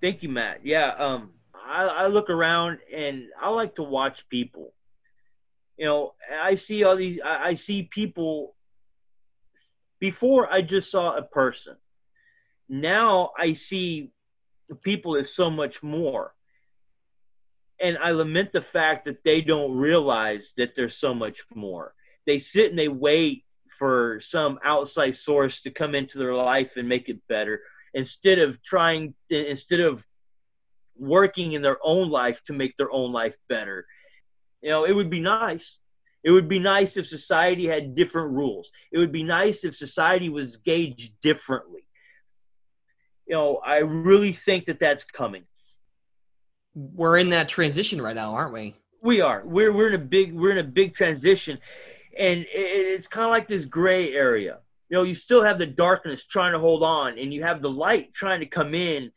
Thank 0.00 0.22
you, 0.22 0.28
Matt. 0.28 0.64
Yeah, 0.64 0.94
um, 0.94 1.30
I, 1.54 1.84
I 1.84 2.06
look 2.06 2.30
around 2.30 2.78
and 2.94 3.24
I 3.40 3.50
like 3.50 3.74
to 3.76 3.82
watch 3.82 4.28
people. 4.28 4.72
You 5.76 5.86
know, 5.86 6.14
I 6.40 6.54
see 6.54 6.84
all 6.84 6.96
these. 6.96 7.20
I, 7.24 7.48
I 7.48 7.54
see 7.54 7.82
people. 7.82 8.54
Before 9.98 10.52
I 10.52 10.62
just 10.62 10.90
saw 10.90 11.16
a 11.16 11.22
person. 11.22 11.76
Now 12.68 13.30
I 13.38 13.52
see 13.52 14.10
the 14.72 14.76
people 14.76 15.16
is 15.16 15.34
so 15.34 15.50
much 15.50 15.82
more. 15.82 16.32
And 17.78 17.98
I 17.98 18.12
lament 18.12 18.52
the 18.52 18.62
fact 18.62 19.04
that 19.04 19.22
they 19.22 19.42
don't 19.42 19.76
realize 19.76 20.52
that 20.56 20.74
there's 20.74 20.96
so 20.96 21.12
much 21.12 21.42
more. 21.54 21.92
They 22.26 22.38
sit 22.38 22.70
and 22.70 22.78
they 22.78 22.88
wait 22.88 23.44
for 23.78 24.20
some 24.22 24.58
outside 24.64 25.14
source 25.14 25.60
to 25.62 25.70
come 25.70 25.94
into 25.94 26.16
their 26.16 26.34
life 26.34 26.78
and 26.78 26.88
make 26.88 27.10
it 27.10 27.18
better 27.28 27.60
instead 27.92 28.38
of 28.38 28.62
trying 28.62 29.14
instead 29.28 29.80
of 29.80 30.02
working 30.96 31.52
in 31.52 31.60
their 31.60 31.78
own 31.82 32.08
life 32.08 32.42
to 32.44 32.54
make 32.54 32.74
their 32.78 32.90
own 32.90 33.12
life 33.12 33.36
better. 33.50 33.84
You 34.62 34.70
know, 34.70 34.84
it 34.84 34.96
would 34.96 35.10
be 35.10 35.20
nice. 35.20 35.76
It 36.24 36.30
would 36.30 36.48
be 36.48 36.60
nice 36.60 36.96
if 36.96 37.06
society 37.06 37.66
had 37.66 37.94
different 37.94 38.32
rules. 38.32 38.70
It 38.90 38.98
would 38.98 39.12
be 39.12 39.24
nice 39.24 39.64
if 39.64 39.76
society 39.76 40.30
was 40.30 40.56
gauged 40.56 41.20
differently. 41.20 41.84
You 43.32 43.38
know, 43.38 43.62
I 43.64 43.78
really 43.78 44.34
think 44.34 44.66
that 44.66 44.78
that's 44.78 45.04
coming. 45.04 45.44
We're 46.74 47.16
in 47.16 47.30
that 47.30 47.48
transition 47.48 47.98
right 48.02 48.14
now, 48.14 48.34
aren't 48.34 48.52
we? 48.52 48.76
We 49.00 49.22
are. 49.22 49.40
We're 49.42 49.72
we're 49.72 49.88
in 49.88 49.94
a 49.94 50.04
big 50.04 50.34
we're 50.34 50.50
in 50.50 50.58
a 50.58 50.62
big 50.62 50.94
transition, 50.94 51.56
and 52.18 52.44
it's 52.52 53.08
kind 53.08 53.24
of 53.24 53.30
like 53.30 53.48
this 53.48 53.64
gray 53.64 54.12
area. 54.12 54.58
You 54.90 54.98
know, 54.98 55.04
you 55.04 55.14
still 55.14 55.42
have 55.42 55.58
the 55.58 55.64
darkness 55.64 56.24
trying 56.24 56.52
to 56.52 56.58
hold 56.58 56.82
on, 56.82 57.18
and 57.18 57.32
you 57.32 57.42
have 57.42 57.62
the 57.62 57.70
light 57.70 58.12
trying 58.12 58.40
to 58.40 58.46
come 58.46 58.74
in, 58.74 59.10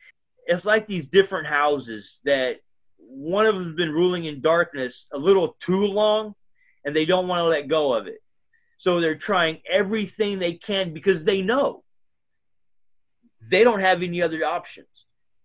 it's 0.45 0.63
like 0.63 0.87
these 0.87 1.07
different 1.07 1.47
houses 1.47 2.21
that 2.23 2.61
one 2.97 3.45
of 3.45 3.55
them's 3.55 3.75
been 3.75 3.91
ruling 3.91 4.23
in 4.23 4.39
darkness 4.39 5.07
a 5.11 5.17
little 5.17 5.57
too 5.59 5.87
long 5.87 6.35
and 6.85 6.95
they 6.95 7.03
don't 7.03 7.27
want 7.27 7.41
to 7.41 7.49
let 7.49 7.67
go 7.67 7.93
of 7.93 8.07
it. 8.07 8.21
So 8.77 9.01
they're 9.01 9.15
trying 9.15 9.59
everything 9.69 10.39
they 10.39 10.53
can 10.53 10.93
because 10.93 11.25
they 11.25 11.41
know 11.41 11.83
they 13.49 13.63
don't 13.63 13.79
have 13.79 14.03
any 14.03 14.21
other 14.21 14.43
options, 14.45 14.87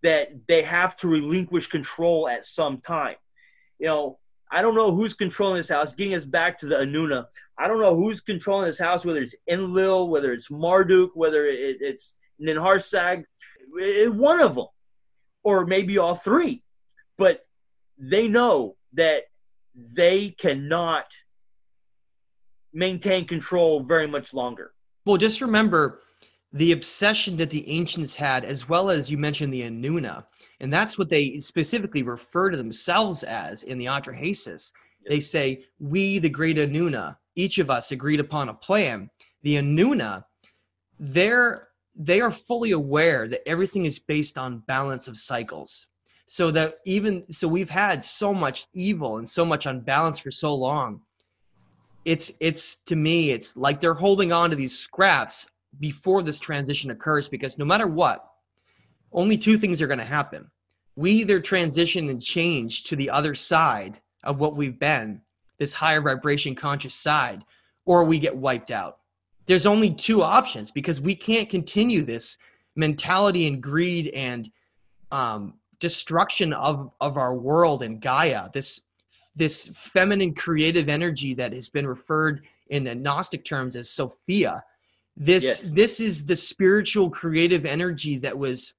that 0.03 0.31
they 0.49 0.63
have 0.63 0.97
to 0.99 1.09
relinquish 1.09 1.67
control 1.67 2.29
at 2.29 2.45
some 2.45 2.81
time. 2.81 3.17
You 3.79 3.87
know, 3.87 4.19
I 4.51 4.63
don't 4.63 4.75
know 4.75 4.95
who's 4.95 5.15
controlling 5.15 5.57
this 5.57 5.69
house. 5.69 5.93
Getting 5.93 6.15
us 6.15 6.25
back 6.25 6.59
to 6.61 6.67
the 6.67 6.77
Anuna, 6.77 7.27
I 7.59 7.69
don't 7.69 7.81
know 7.81 7.95
who's 7.95 8.21
controlling 8.21 8.67
this 8.67 8.79
house, 8.79 9.05
whether 9.05 9.21
it's 9.21 9.35
Enlil, 9.49 10.09
whether 10.09 10.33
it's 10.33 10.51
Marduk, 10.51 11.11
whether 11.15 11.45
it's 11.47 12.17
Ninhursag, 12.41 13.25
eh, 13.81 14.07
one 14.07 14.41
of 14.41 14.55
them 14.55 14.67
or 15.43 15.67
maybe 15.67 15.99
all 15.99 16.15
three. 16.15 16.63
But 17.19 17.47
they 17.99 18.29
know 18.29 18.77
that 18.95 19.25
they 19.75 20.31
cannot 20.31 21.07
maintain 22.73 23.27
control 23.27 23.83
very 23.83 24.07
much 24.07 24.33
longer. 24.33 24.73
Well, 25.05 25.17
just 25.17 25.41
remember 25.41 26.01
the 26.53 26.73
obsession 26.73 27.37
that 27.37 27.51
the 27.51 27.69
ancients 27.69 28.15
had, 28.15 28.45
as 28.45 28.69
well 28.69 28.91
as 28.91 29.11
you 29.11 29.17
mentioned 29.17 29.53
the 29.53 29.63
Anuna, 29.63 30.25
and 30.61 30.73
that's 30.73 30.99
what 30.99 31.09
they 31.09 31.39
specifically 31.41 32.03
refer 32.03 32.51
to 32.51 32.57
themselves 32.57 33.23
as 33.23 33.63
in 33.63 33.79
the 33.79 33.87
Atrahasis. 33.87 34.73
They 35.09 35.21
say, 35.21 35.65
We, 35.79 36.19
the 36.19 36.29
great 36.29 36.57
Anuna, 36.57 37.17
each 37.37 37.59
of 37.59 37.71
us 37.71 37.93
agreed 37.93 38.21
upon 38.21 38.49
a 38.49 38.55
plan. 38.55 39.11
The 39.43 39.57
Anuna, 39.57 40.25
they're 40.99 41.69
they 41.97 42.21
are 42.21 42.31
fully 42.31 42.71
aware 42.71 43.29
that 43.29 43.47
everything 43.47 43.85
is 43.85 43.99
based 43.99 44.39
on 44.39 44.63
balance 44.67 45.09
of 45.09 45.17
cycles 45.17 45.87
so 46.27 46.51
that 46.51 46.77
even 46.87 47.25
so 47.33 47.49
we've 47.49 47.71
had 47.71 48.05
so 48.05 48.33
much 48.33 48.67
evil 48.73 49.19
and 49.19 49.29
so 49.29 49.45
much 49.45 49.67
unbalance 49.67 50.19
for 50.19 50.31
so 50.31 50.55
long 50.55 51.01
it's 52.05 52.33
it's 52.41 52.77
to 52.87 52.95
me 52.97 53.31
it's 53.31 53.57
like 53.57 53.81
they're 53.81 53.95
holding 53.95 54.31
on 54.33 54.51
to 54.51 54.57
these 54.57 54.79
scraps 54.79 55.49
before 55.79 56.23
this 56.23 56.39
transition 56.39 56.91
occurs 56.91 57.29
because 57.29 57.59
no 57.59 57.64
matter 57.64 57.87
what 57.87 58.27
only 59.12 59.39
two 59.39 59.57
things 59.57 59.81
are 59.81 59.87
going 59.87 59.99
to 59.99 60.05
happen 60.05 60.51
we 60.97 61.12
either 61.12 61.41
transition 61.41 62.11
and 62.11 62.21
change 62.21 62.85
to 62.85 62.97
the 62.97 63.09
other 63.09 63.35
side 63.35 64.01
of 64.25 64.39
what 64.39 64.57
we've 64.57 64.79
been, 64.79 65.21
this 65.59 65.73
higher 65.73 66.01
vibration 66.01 66.55
conscious 66.55 66.95
side, 66.95 67.43
or 67.87 68.05
we 68.05 68.18
get 68.18 68.37
wiped 68.37 68.71
out. 68.71 68.99
There's 69.47 69.66
only 69.66 69.95
two 69.95 70.23
options 70.23 70.71
because 70.71 71.01
we 71.01 71.14
can't 71.14 71.49
continue 71.49 72.03
this 72.03 72.37
mentality 72.77 73.47
and 73.47 73.62
greed 73.62 74.09
and 74.09 74.51
um, 75.11 75.55
destruction 75.79 76.53
of, 76.53 76.93
of 77.01 77.16
our 77.16 77.35
world 77.35 77.83
and 77.83 78.01
Gaia, 78.01 78.51
this 78.53 78.83
this 79.37 79.71
feminine 79.95 80.35
creative 80.35 80.89
energy 80.89 81.35
that 81.35 81.53
has 81.53 81.68
been 81.68 81.87
referred 81.87 82.45
in 82.68 82.85
the 82.85 82.95
Gnostic 82.95 83.45
terms 83.45 83.77
as 83.77 83.89
Sophia. 83.89 84.62
This 85.17 85.45
yes. 85.45 85.61
this 85.61 86.01
is 86.01 86.25
the 86.25 86.37
spiritual 86.37 87.11
creative 87.11 87.67
energy 87.67 88.17
that 88.19 88.37
was 88.37 88.75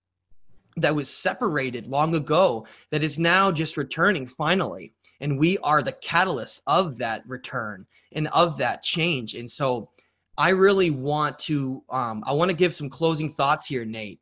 that 0.78 0.96
was 0.96 1.10
separated 1.10 1.88
long 1.88 2.16
ago 2.16 2.66
that 2.92 3.04
is 3.04 3.20
now 3.20 3.52
just 3.52 3.78
returning 3.78 4.26
finally 4.26 4.94
and 5.20 5.38
we 5.38 5.58
are 5.60 5.84
the 5.84 5.92
catalyst 5.94 6.62
of 6.66 6.98
that 6.98 7.28
return 7.28 7.86
and 8.14 8.28
of 8.30 8.58
that 8.58 8.82
change 8.82 9.36
and 9.36 9.50
so 9.50 9.90
i 10.38 10.50
really 10.50 10.90
want 10.90 11.38
to 11.38 11.84
um, 11.90 12.24
i 12.26 12.32
want 12.32 12.50
to 12.50 12.56
give 12.56 12.74
some 12.74 12.90
closing 12.90 13.34
thoughts 13.34 13.66
here 13.66 13.84
nate 13.84 14.20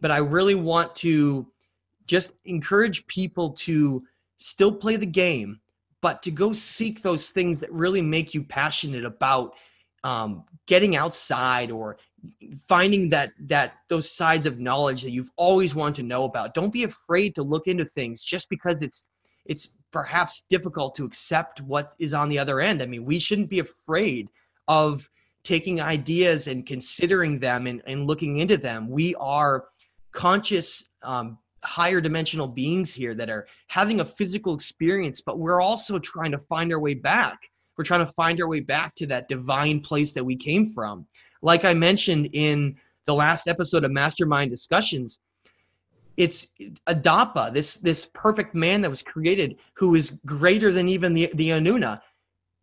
but 0.00 0.10
i 0.10 0.18
really 0.18 0.56
want 0.56 0.94
to 0.94 1.46
just 2.06 2.32
encourage 2.46 3.06
people 3.06 3.50
to 3.50 4.02
still 4.38 4.72
play 4.72 4.96
the 4.96 5.06
game 5.06 5.60
but 6.00 6.20
to 6.20 6.32
go 6.32 6.52
seek 6.52 7.00
those 7.00 7.30
things 7.30 7.60
that 7.60 7.72
really 7.72 8.02
make 8.02 8.34
you 8.34 8.42
passionate 8.42 9.04
about 9.04 9.54
um, 10.04 10.44
getting 10.66 10.96
outside 10.96 11.70
or 11.70 11.98
finding 12.68 13.08
that 13.10 13.32
that 13.40 13.74
those 13.88 14.10
sides 14.10 14.46
of 14.46 14.60
knowledge 14.60 15.02
that 15.02 15.10
you've 15.10 15.30
always 15.36 15.74
wanted 15.74 15.96
to 15.96 16.02
know 16.02 16.24
about. 16.24 16.54
Don't 16.54 16.72
be 16.72 16.84
afraid 16.84 17.34
to 17.34 17.42
look 17.42 17.66
into 17.66 17.84
things 17.84 18.22
just 18.22 18.48
because 18.48 18.82
it's 18.82 19.06
it's 19.44 19.70
perhaps 19.92 20.44
difficult 20.48 20.94
to 20.94 21.04
accept 21.04 21.60
what 21.62 21.94
is 21.98 22.14
on 22.14 22.28
the 22.28 22.38
other 22.38 22.60
end. 22.60 22.82
I 22.82 22.86
mean 22.86 23.04
we 23.04 23.18
shouldn't 23.18 23.50
be 23.50 23.58
afraid 23.58 24.28
of 24.68 25.08
taking 25.44 25.80
ideas 25.80 26.46
and 26.46 26.64
considering 26.64 27.40
them 27.40 27.66
and, 27.66 27.82
and 27.86 28.06
looking 28.06 28.38
into 28.38 28.56
them. 28.56 28.88
We 28.88 29.16
are 29.16 29.64
conscious 30.12 30.84
um, 31.02 31.38
higher 31.64 32.00
dimensional 32.00 32.46
beings 32.46 32.92
here 32.94 33.14
that 33.14 33.30
are 33.30 33.46
having 33.68 34.00
a 34.00 34.04
physical 34.04 34.52
experience 34.52 35.20
but 35.20 35.38
we're 35.38 35.60
also 35.60 35.96
trying 35.98 36.32
to 36.32 36.38
find 36.38 36.72
our 36.72 36.80
way 36.80 36.92
back 36.92 37.38
we're 37.76 37.84
trying 37.84 38.06
to 38.06 38.12
find 38.12 38.40
our 38.40 38.48
way 38.48 38.60
back 38.60 38.94
to 38.96 39.06
that 39.06 39.28
divine 39.28 39.80
place 39.80 40.12
that 40.12 40.24
we 40.24 40.36
came 40.36 40.72
from. 40.72 41.06
Like 41.42 41.64
I 41.64 41.74
mentioned 41.74 42.30
in 42.32 42.76
the 43.06 43.14
last 43.14 43.48
episode 43.48 43.84
of 43.84 43.90
Mastermind 43.90 44.50
Discussions, 44.50 45.18
it's 46.16 46.48
Adapa, 46.88 47.52
this 47.52 47.74
this 47.74 48.08
perfect 48.12 48.54
man 48.54 48.82
that 48.82 48.90
was 48.90 49.02
created, 49.02 49.56
who 49.74 49.94
is 49.94 50.20
greater 50.26 50.70
than 50.70 50.88
even 50.88 51.14
the 51.14 51.30
the 51.34 51.50
Anuna. 51.50 52.00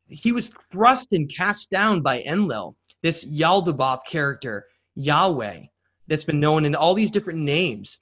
He 0.07 0.32
was 0.32 0.51
thrust 0.72 1.14
and 1.14 1.34
cast 1.36 1.70
down 1.70 2.01
by 2.01 2.22
Enlil, 2.22 2.76
this 3.01 3.26
Yaldabaoth 3.26 4.05
character, 4.05 4.66
Yahweh, 4.95 5.64
that's 6.07 6.24
been 6.24 6.39
known 6.39 6.66
in 6.66 6.76
all 6.76 6.93
these 6.93 7.12
different 7.12 7.39
names, 7.39 7.99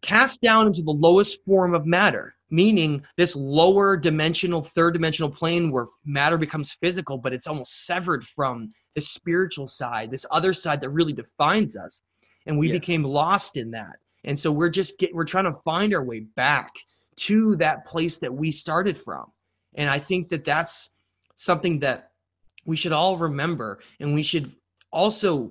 cast 0.00 0.40
down 0.40 0.66
into 0.66 0.82
the 0.82 0.90
lowest 0.90 1.42
form 1.44 1.74
of 1.74 1.86
matter, 1.86 2.34
meaning 2.54 3.02
this 3.16 3.34
lower 3.34 3.96
dimensional, 3.96 4.62
third 4.62 4.94
dimensional 4.94 5.30
plane 5.30 5.70
where 5.70 5.86
matter 6.04 6.38
becomes 6.38 6.72
physical, 6.80 7.18
but 7.18 7.32
it's 7.32 7.46
almost 7.46 7.86
severed 7.86 8.24
from 8.24 8.72
the 8.94 9.00
spiritual 9.00 9.66
side, 9.66 10.10
this 10.10 10.26
other 10.30 10.54
side 10.54 10.80
that 10.80 10.90
really 10.90 11.12
defines 11.12 11.76
us. 11.76 12.02
And 12.46 12.58
we 12.58 12.68
yeah. 12.68 12.74
became 12.74 13.02
lost 13.02 13.56
in 13.56 13.70
that. 13.72 13.96
And 14.24 14.38
so 14.38 14.52
we're 14.52 14.70
just 14.70 14.98
get, 14.98 15.14
we're 15.14 15.24
trying 15.24 15.44
to 15.44 15.58
find 15.64 15.92
our 15.94 16.04
way 16.04 16.20
back 16.20 16.70
to 17.16 17.56
that 17.56 17.86
place 17.86 18.18
that 18.18 18.32
we 18.32 18.50
started 18.52 18.96
from. 18.98 19.26
And 19.74 19.90
I 19.90 19.98
think 19.98 20.28
that 20.28 20.44
that's 20.44 20.90
something 21.34 21.80
that 21.80 22.10
we 22.64 22.76
should 22.76 22.92
all 22.92 23.16
remember 23.16 23.80
and 24.00 24.14
we 24.14 24.22
should 24.22 24.54
also 24.92 25.50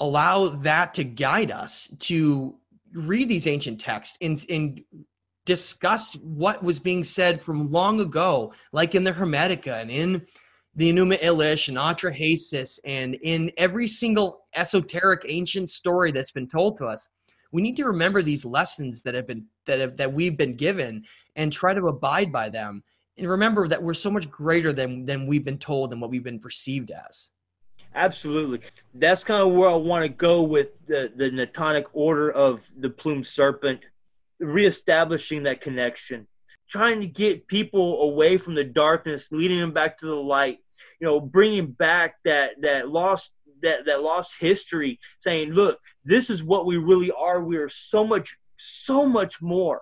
allow 0.00 0.48
that 0.48 0.94
to 0.94 1.04
guide 1.04 1.50
us 1.50 1.88
to 1.98 2.54
read 2.92 3.28
these 3.28 3.46
ancient 3.46 3.80
texts 3.80 4.16
and, 4.20 4.44
and 4.48 4.82
discuss 5.48 6.12
what 6.16 6.62
was 6.62 6.78
being 6.78 7.02
said 7.02 7.40
from 7.40 7.72
long 7.72 8.00
ago, 8.00 8.52
like 8.72 8.94
in 8.94 9.02
the 9.02 9.10
Hermetica 9.10 9.80
and 9.80 9.90
in 9.90 10.26
the 10.74 10.92
Enuma 10.92 11.18
Elish 11.20 11.68
and 11.68 11.78
Atrahasis, 11.78 12.78
and 12.84 13.14
in 13.22 13.50
every 13.56 13.88
single 13.88 14.44
esoteric 14.54 15.24
ancient 15.26 15.70
story 15.70 16.12
that's 16.12 16.32
been 16.32 16.46
told 16.46 16.76
to 16.76 16.84
us, 16.84 17.08
we 17.50 17.62
need 17.62 17.78
to 17.78 17.86
remember 17.86 18.20
these 18.20 18.44
lessons 18.44 19.00
that 19.00 19.14
have 19.14 19.26
been 19.26 19.46
that 19.64 19.80
have 19.80 19.96
that 19.96 20.12
we've 20.12 20.36
been 20.36 20.54
given 20.54 21.02
and 21.34 21.50
try 21.50 21.72
to 21.72 21.88
abide 21.88 22.30
by 22.30 22.50
them. 22.50 22.84
And 23.16 23.26
remember 23.26 23.66
that 23.68 23.82
we're 23.82 23.94
so 23.94 24.10
much 24.10 24.30
greater 24.30 24.74
than 24.74 25.06
than 25.06 25.26
we've 25.26 25.46
been 25.46 25.58
told 25.58 25.92
and 25.92 26.00
what 26.02 26.10
we've 26.10 26.22
been 26.22 26.38
perceived 26.38 26.90
as. 26.90 27.30
Absolutely. 27.94 28.60
That's 28.94 29.24
kind 29.24 29.40
of 29.40 29.54
where 29.54 29.70
I 29.70 29.74
want 29.74 30.04
to 30.04 30.10
go 30.10 30.42
with 30.42 30.72
the, 30.86 31.10
the 31.16 31.30
Natonic 31.30 31.86
order 31.94 32.30
of 32.30 32.60
the 32.78 32.90
plumed 32.90 33.26
serpent, 33.26 33.80
reestablishing 34.40 35.44
that 35.44 35.60
connection, 35.60 36.26
trying 36.68 37.00
to 37.00 37.06
get 37.06 37.46
people 37.48 38.02
away 38.02 38.38
from 38.38 38.54
the 38.54 38.64
darkness, 38.64 39.28
leading 39.30 39.58
them 39.58 39.72
back 39.72 39.98
to 39.98 40.06
the 40.06 40.14
light, 40.14 40.58
you 41.00 41.06
know, 41.06 41.20
bringing 41.20 41.70
back 41.72 42.16
that 42.24 42.60
that 42.62 42.88
lost 42.88 43.30
that 43.62 43.86
that 43.86 44.02
lost 44.02 44.32
history, 44.38 45.00
saying, 45.20 45.52
"Look, 45.52 45.80
this 46.04 46.30
is 46.30 46.42
what 46.42 46.66
we 46.66 46.76
really 46.76 47.10
are. 47.10 47.42
We 47.42 47.56
are 47.56 47.68
so 47.68 48.06
much, 48.06 48.36
so 48.56 49.06
much 49.06 49.40
more." 49.42 49.80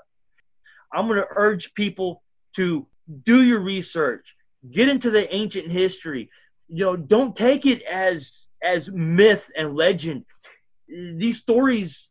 I'm 0.92 1.06
going 1.08 1.18
to 1.18 1.28
urge 1.30 1.74
people 1.74 2.22
to 2.54 2.86
do 3.24 3.42
your 3.42 3.60
research, 3.60 4.34
get 4.70 4.88
into 4.88 5.10
the 5.10 5.32
ancient 5.34 5.70
history. 5.70 6.30
You 6.68 6.84
know, 6.84 6.96
don't 6.96 7.36
take 7.36 7.66
it 7.66 7.82
as 7.82 8.48
as 8.62 8.90
myth 8.90 9.50
and 9.56 9.76
legend. 9.76 10.24
These 10.88 11.38
stories 11.38 12.10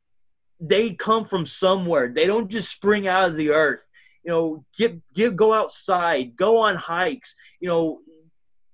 they 0.59 0.93
come 0.93 1.25
from 1.25 1.45
somewhere. 1.45 2.11
They 2.13 2.25
don't 2.25 2.49
just 2.49 2.71
spring 2.71 3.07
out 3.07 3.29
of 3.29 3.37
the 3.37 3.51
earth. 3.51 3.85
You 4.23 4.31
know, 4.31 4.65
get 4.77 4.99
get 5.13 5.35
go 5.35 5.53
outside, 5.53 6.35
go 6.35 6.57
on 6.57 6.75
hikes. 6.75 7.35
You 7.59 7.69
know, 7.69 7.99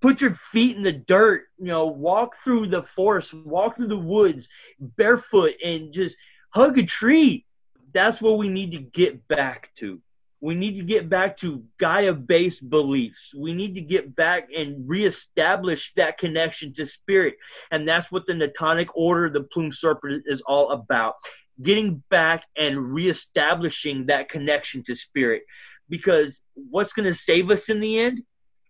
put 0.02 0.20
your 0.20 0.36
feet 0.36 0.76
in 0.76 0.84
the 0.84 0.92
dirt, 0.92 1.46
you 1.58 1.68
know, 1.68 1.86
walk 1.86 2.36
through 2.44 2.68
the 2.68 2.84
forest, 2.84 3.34
walk 3.34 3.78
through 3.78 3.88
the 3.88 3.98
woods 3.98 4.50
barefoot 4.80 5.54
and 5.64 5.94
just 5.94 6.18
hug 6.50 6.78
a 6.78 6.84
tree. 6.84 7.46
That's 7.94 8.22
what 8.22 8.38
we 8.38 8.50
need 8.50 8.72
to 8.72 8.80
get 8.80 9.28
back 9.28 9.70
to. 9.80 10.02
We 10.44 10.56
need 10.56 10.76
to 10.78 10.84
get 10.84 11.08
back 11.08 11.38
to 11.38 11.64
Gaia 11.78 12.14
based 12.14 12.68
beliefs. 12.68 13.32
We 13.38 13.54
need 13.54 13.76
to 13.76 13.82
get 13.82 14.16
back 14.16 14.50
and 14.56 14.90
reestablish 14.90 15.94
that 15.98 16.18
connection 16.18 16.74
to 16.74 16.88
spirit. 16.88 17.36
And 17.70 17.88
that's 17.88 18.12
what 18.12 18.26
the 18.26 18.34
Natonic 18.34 18.88
Order, 18.96 19.30
the 19.30 19.44
Plume 19.44 19.72
Serpent, 19.72 20.24
is 20.26 20.42
all 20.42 20.72
about. 20.72 21.14
Getting 21.62 22.04
back 22.10 22.46
and 22.58 22.94
reestablishing 22.94 24.08
that 24.08 24.30
connection 24.30 24.84
to 24.84 24.96
spirit. 24.96 25.44
Because 25.90 26.42
what's 26.54 26.94
going 26.94 27.08
to 27.08 27.14
save 27.14 27.52
us 27.52 27.70
in 27.70 27.80
the 27.80 28.00
end 28.00 28.22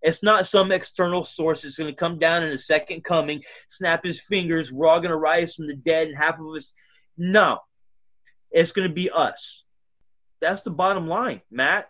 it's 0.02 0.24
not 0.24 0.48
some 0.48 0.72
external 0.72 1.24
source 1.24 1.62
that's 1.62 1.78
going 1.78 1.92
to 1.92 1.96
come 1.96 2.18
down 2.18 2.44
in 2.44 2.52
a 2.52 2.58
second 2.58 3.04
coming, 3.04 3.44
snap 3.70 4.04
his 4.04 4.20
fingers, 4.20 4.72
we're 4.72 4.88
all 4.88 5.00
going 5.00 5.12
to 5.12 5.18
rise 5.18 5.56
from 5.56 5.68
the 5.68 5.76
dead, 5.76 6.08
and 6.08 6.18
half 6.18 6.40
of 6.40 6.48
us. 6.56 6.74
No, 7.18 7.60
it's 8.50 8.72
going 8.72 8.88
to 8.88 8.94
be 8.94 9.10
us. 9.12 9.64
That's 10.40 10.62
the 10.62 10.72
bottom 10.72 11.08
line, 11.08 11.42
Matt. 11.52 11.90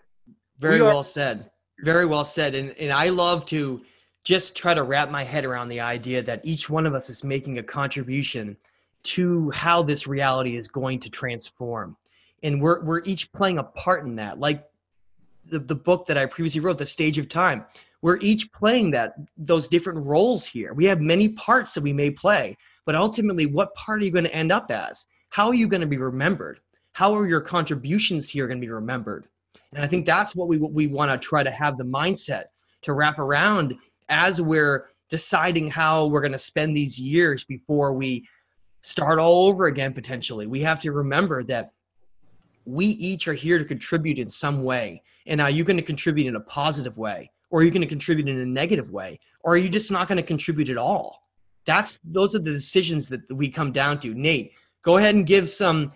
Very 0.59 0.75
we 0.75 0.87
well 0.87 0.99
are- 0.99 1.03
said. 1.03 1.49
Very 1.83 2.05
well 2.05 2.25
said. 2.25 2.53
And, 2.53 2.77
and 2.77 2.91
I 2.91 3.09
love 3.09 3.45
to 3.47 3.81
just 4.23 4.55
try 4.55 4.73
to 4.75 4.83
wrap 4.83 5.09
my 5.09 5.23
head 5.23 5.45
around 5.45 5.69
the 5.69 5.79
idea 5.79 6.21
that 6.21 6.41
each 6.43 6.69
one 6.69 6.85
of 6.85 6.93
us 6.93 7.09
is 7.09 7.23
making 7.23 7.57
a 7.57 7.63
contribution 7.63 8.55
to 9.03 9.49
how 9.51 9.81
this 9.81 10.07
reality 10.07 10.55
is 10.55 10.67
going 10.67 10.99
to 10.99 11.09
transform. 11.09 11.95
And 12.43 12.61
we're, 12.61 12.83
we're 12.83 13.01
each 13.05 13.31
playing 13.31 13.59
a 13.59 13.63
part 13.63 14.05
in 14.05 14.15
that. 14.15 14.39
Like 14.39 14.63
the, 15.49 15.59
the 15.59 15.75
book 15.75 16.07
that 16.07 16.17
I 16.17 16.25
previously 16.25 16.61
wrote, 16.61 16.77
The 16.77 16.85
Stage 16.85 17.17
of 17.17 17.29
Time 17.29 17.65
we're 18.01 18.17
each 18.17 18.51
playing 18.51 18.91
that 18.91 19.15
those 19.37 19.67
different 19.67 20.05
roles 20.05 20.45
here. 20.45 20.73
We 20.73 20.85
have 20.85 21.01
many 21.01 21.29
parts 21.29 21.73
that 21.73 21.83
we 21.83 21.93
may 21.93 22.09
play, 22.09 22.57
but 22.85 22.95
ultimately, 22.95 23.45
what 23.45 23.73
part 23.75 24.01
are 24.01 24.05
you 24.05 24.11
going 24.11 24.25
to 24.25 24.35
end 24.35 24.51
up 24.51 24.71
as? 24.71 25.05
How 25.29 25.47
are 25.47 25.53
you 25.53 25.67
going 25.67 25.81
to 25.81 25.87
be 25.87 25.97
remembered? 25.97 26.59
How 26.93 27.15
are 27.15 27.27
your 27.27 27.41
contributions 27.41 28.27
here 28.27 28.47
going 28.47 28.59
to 28.59 28.65
be 28.65 28.71
remembered? 28.71 29.27
And 29.73 29.83
I 29.83 29.87
think 29.87 30.05
that's 30.05 30.35
what 30.35 30.47
we 30.47 30.57
we 30.57 30.87
want 30.87 31.11
to 31.11 31.17
try 31.17 31.43
to 31.43 31.51
have 31.51 31.77
the 31.77 31.83
mindset 31.83 32.45
to 32.81 32.93
wrap 32.93 33.19
around 33.19 33.75
as 34.09 34.41
we're 34.41 34.89
deciding 35.09 35.67
how 35.67 36.07
we're 36.07 36.21
going 36.21 36.31
to 36.31 36.39
spend 36.39 36.75
these 36.75 36.99
years 36.99 37.43
before 37.43 37.93
we 37.93 38.27
start 38.81 39.19
all 39.19 39.47
over 39.47 39.65
again 39.65 39.93
potentially. 39.93 40.47
We 40.47 40.61
have 40.61 40.79
to 40.81 40.91
remember 40.91 41.43
that 41.43 41.71
we 42.65 42.85
each 42.85 43.27
are 43.27 43.33
here 43.33 43.57
to 43.57 43.65
contribute 43.65 44.19
in 44.19 44.29
some 44.29 44.63
way. 44.63 45.01
And 45.27 45.41
are 45.41 45.49
you 45.49 45.63
going 45.63 45.77
to 45.77 45.83
contribute 45.83 46.27
in 46.27 46.35
a 46.35 46.41
positive 46.41 46.97
way? 46.97 47.31
or 47.51 47.59
are 47.59 47.63
you 47.63 47.69
going 47.69 47.81
to 47.81 47.87
contribute 47.87 48.29
in 48.29 48.39
a 48.39 48.45
negative 48.45 48.91
way 48.91 49.19
or 49.41 49.53
are 49.53 49.57
you 49.57 49.67
just 49.67 49.91
not 49.91 50.07
going 50.07 50.15
to 50.15 50.23
contribute 50.23 50.69
at 50.69 50.77
all 50.77 51.27
that's 51.65 51.99
those 52.05 52.33
are 52.33 52.39
the 52.39 52.49
decisions 52.49 53.09
that 53.09 53.19
we 53.29 53.49
come 53.49 53.73
down 53.73 53.99
to 53.99 54.13
nate 54.13 54.53
go 54.83 54.95
ahead 54.95 55.15
and 55.15 55.27
give 55.27 55.47
some 55.47 55.91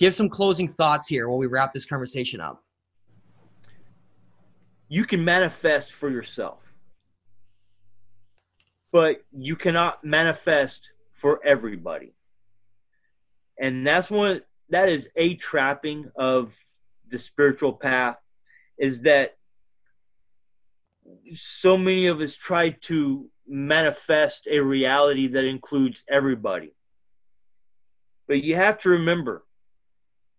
give 0.00 0.14
some 0.14 0.28
closing 0.28 0.72
thoughts 0.74 1.06
here 1.06 1.28
while 1.28 1.38
we 1.38 1.46
wrap 1.46 1.74
this 1.74 1.84
conversation 1.84 2.40
up. 2.40 2.64
You 4.88 5.04
can 5.04 5.22
manifest 5.22 5.92
for 5.92 6.08
yourself, 6.08 6.72
but 8.92 9.22
you 9.30 9.56
cannot 9.56 10.02
manifest 10.02 10.92
for 11.12 11.38
everybody. 11.44 12.14
And 13.60 13.86
that's 13.86 14.10
one 14.10 14.40
that 14.70 14.88
is 14.88 15.08
a 15.16 15.34
trapping 15.34 16.10
of 16.16 16.56
the 17.08 17.18
spiritual 17.18 17.74
path 17.74 18.16
is 18.78 19.02
that 19.02 19.36
so 21.34 21.76
many 21.76 22.06
of 22.06 22.20
us 22.20 22.34
try 22.34 22.70
to 22.70 23.28
manifest 23.46 24.48
a 24.50 24.60
reality 24.60 25.28
that 25.28 25.44
includes 25.44 26.02
everybody. 26.08 26.72
But 28.26 28.42
you 28.42 28.56
have 28.56 28.78
to 28.80 28.90
remember, 28.90 29.44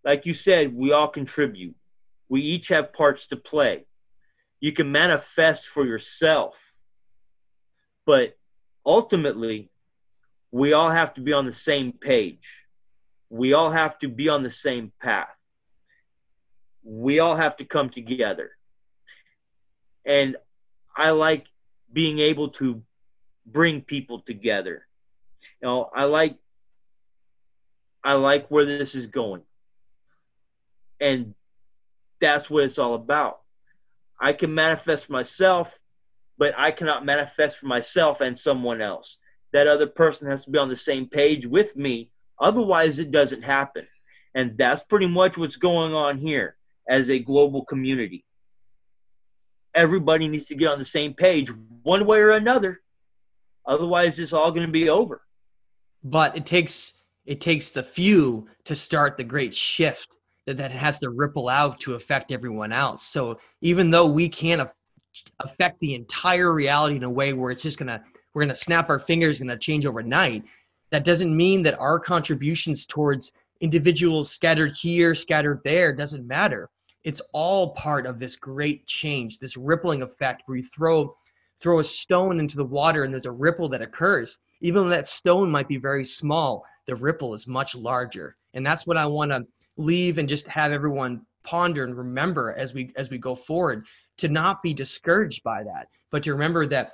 like 0.04 0.26
you 0.26 0.34
said, 0.34 0.74
we 0.74 0.92
all 0.92 1.10
contribute. 1.10 1.76
We 2.28 2.42
each 2.42 2.70
have 2.70 2.94
parts 2.94 3.28
to 3.28 3.36
play. 3.36 3.86
You 4.62 4.72
can 4.72 4.92
manifest 4.92 5.68
for 5.68 5.86
yourself, 5.86 6.56
but 8.06 8.38
ultimately, 8.86 9.70
we 10.52 10.74
all 10.74 10.90
have 10.90 11.14
to 11.16 11.22
be 11.22 11.34
on 11.34 11.46
the 11.46 11.52
same 11.52 11.92
page. 11.92 12.61
We 13.32 13.54
all 13.54 13.72
have 13.72 13.98
to 14.00 14.10
be 14.10 14.28
on 14.28 14.44
the 14.44 14.50
same 14.50 14.92
path. 15.02 15.34
We 16.84 17.20
all 17.22 17.38
have 17.38 17.56
to 17.58 17.66
come 17.66 17.90
together. 17.90 18.52
And 20.06 20.36
I 20.98 21.12
like 21.12 21.46
being 21.94 22.20
able 22.20 22.50
to 22.50 22.84
bring 23.46 23.84
people 23.84 24.20
together. 24.20 24.86
You 25.62 25.68
know, 25.68 25.90
I 25.96 26.04
like 26.04 26.36
I 28.04 28.14
like 28.16 28.50
where 28.50 28.66
this 28.66 28.96
is 28.96 29.08
going. 29.08 29.44
And 31.00 31.34
that's 32.20 32.50
what 32.50 32.66
it's 32.66 32.80
all 32.80 32.96
about. 32.96 33.40
I 34.20 34.34
can 34.34 34.54
manifest 34.54 35.10
myself, 35.10 35.80
but 36.38 36.54
I 36.58 36.72
cannot 36.72 37.06
manifest 37.06 37.60
for 37.60 37.68
myself 37.68 38.20
and 38.20 38.38
someone 38.38 38.82
else. 38.82 39.20
That 39.54 39.68
other 39.68 39.88
person 39.88 40.28
has 40.28 40.44
to 40.44 40.52
be 40.52 40.60
on 40.60 40.68
the 40.68 40.76
same 40.76 41.08
page 41.08 41.46
with 41.46 41.78
me. 41.78 42.12
Otherwise, 42.42 43.00
it 43.00 43.12
doesn't 43.12 43.44
happen. 43.44 43.88
And 44.36 44.58
that's 44.58 44.84
pretty 44.84 45.08
much 45.08 45.38
what's 45.38 45.58
going 45.58 45.94
on 45.94 46.18
here 46.18 46.58
as 46.90 47.10
a 47.10 47.20
global 47.20 47.64
community 47.64 48.26
everybody 49.76 50.28
needs 50.28 50.46
to 50.46 50.56
get 50.56 50.68
on 50.68 50.80
the 50.80 50.86
same 50.86 51.14
page 51.14 51.52
one 51.84 52.06
way 52.06 52.20
or 52.20 52.32
another. 52.32 52.82
Otherwise, 53.66 54.20
it's 54.20 54.34
all 54.34 54.52
going 54.52 54.66
to 54.66 54.72
be 54.72 54.90
over. 54.90 55.22
But 56.04 56.36
it 56.36 56.46
takes 56.46 56.94
it 57.26 57.40
takes 57.40 57.70
the 57.70 57.84
few 57.84 58.48
to 58.66 58.76
start 58.76 59.16
the 59.16 59.24
great 59.24 59.54
shift 59.54 60.18
that 60.48 60.58
that 60.58 60.72
has 60.72 60.98
to 61.00 61.12
ripple 61.12 61.48
out 61.48 61.80
to 61.82 61.94
affect 61.94 62.32
everyone 62.32 62.72
else. 62.72 63.04
So 63.04 63.38
even 63.62 63.92
though 63.92 64.08
we 64.08 64.28
can't 64.28 64.68
affect 65.40 65.80
the 65.80 65.94
entire 65.94 66.54
reality 66.54 66.96
in 66.96 67.04
a 67.04 67.10
way 67.10 67.34
where 67.34 67.52
it's 67.52 67.62
just 67.62 67.78
gonna 67.78 68.04
we're 68.34 68.42
gonna 68.42 68.56
snap 68.56 68.90
our 68.90 69.00
fingers 69.00 69.40
and 69.40 69.50
gonna 69.50 69.60
change 69.60 69.86
overnight, 69.86 70.44
that 70.92 71.04
doesn't 71.04 71.36
mean 71.36 71.64
that 71.64 71.80
our 71.80 72.00
contributions 72.00 72.86
towards 72.86 73.34
individuals 73.62 74.30
scattered 74.32 74.76
here, 74.78 75.16
scattered 75.16 75.62
there 75.64 75.94
doesn't 75.94 76.28
matter 76.28 76.70
it's 77.04 77.22
all 77.34 77.72
part 77.72 78.06
of 78.06 78.20
this 78.20 78.36
great 78.36 78.86
change, 78.86 79.40
this 79.40 79.58
rippling 79.58 80.02
effect 80.02 80.44
where 80.46 80.58
you 80.58 80.64
throw 80.64 81.16
throw 81.60 81.80
a 81.80 81.84
stone 81.84 82.40
into 82.40 82.58
the 82.58 82.66
water 82.66 83.04
and 83.04 83.14
there's 83.14 83.28
a 83.28 83.32
ripple 83.32 83.70
that 83.70 83.84
occurs. 83.84 84.40
Even 84.62 84.84
though 84.84 84.90
that 84.90 85.08
stone 85.08 85.50
might 85.50 85.68
be 85.68 85.78
very 85.78 86.04
small, 86.04 86.64
the 86.88 86.96
ripple 86.96 87.36
is 87.36 87.48
much 87.48 87.76
larger. 87.76 88.36
And 88.56 88.66
that's 88.66 88.88
what 88.88 88.98
I 88.98 89.06
want 89.06 89.32
to 89.32 89.46
leave 89.78 90.18
and 90.18 90.28
just 90.28 90.48
have 90.48 90.72
everyone 90.72 91.22
ponder 91.44 91.84
and 91.84 91.96
remember 91.96 92.54
as 92.54 92.74
we 92.74 92.92
as 92.96 93.10
we 93.10 93.18
go 93.18 93.36
forward 93.36 93.86
to 94.18 94.28
not 94.28 94.62
be 94.62 94.74
discouraged 94.74 95.44
by 95.44 95.64
that, 95.64 95.88
but 96.12 96.24
to 96.24 96.34
remember 96.34 96.68
that 96.68 96.94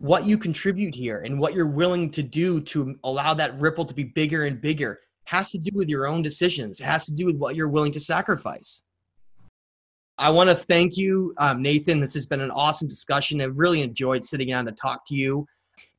what 0.00 0.24
you 0.24 0.38
contribute 0.38 0.94
here 0.94 1.20
and 1.20 1.38
what 1.38 1.52
you're 1.52 1.66
willing 1.66 2.10
to 2.10 2.22
do 2.22 2.58
to 2.62 2.96
allow 3.04 3.34
that 3.34 3.54
ripple 3.56 3.84
to 3.84 3.94
be 3.94 4.04
bigger 4.04 4.46
and 4.46 4.60
bigger 4.60 4.98
has 5.24 5.50
to 5.50 5.58
do 5.58 5.70
with 5.74 5.88
your 5.88 6.06
own 6.06 6.22
decisions. 6.22 6.80
It 6.80 6.84
has 6.84 7.04
to 7.04 7.12
do 7.12 7.26
with 7.26 7.36
what 7.36 7.54
you're 7.54 7.68
willing 7.68 7.92
to 7.92 8.00
sacrifice. 8.00 8.82
I 10.16 10.30
want 10.30 10.48
to 10.48 10.56
thank 10.56 10.96
you, 10.96 11.34
um, 11.36 11.60
Nathan. 11.60 12.00
This 12.00 12.14
has 12.14 12.24
been 12.24 12.40
an 12.40 12.50
awesome 12.50 12.88
discussion. 12.88 13.42
I 13.42 13.44
really 13.44 13.82
enjoyed 13.82 14.24
sitting 14.24 14.48
down 14.48 14.64
to 14.66 14.72
talk 14.72 15.02
to 15.08 15.14
you. 15.14 15.46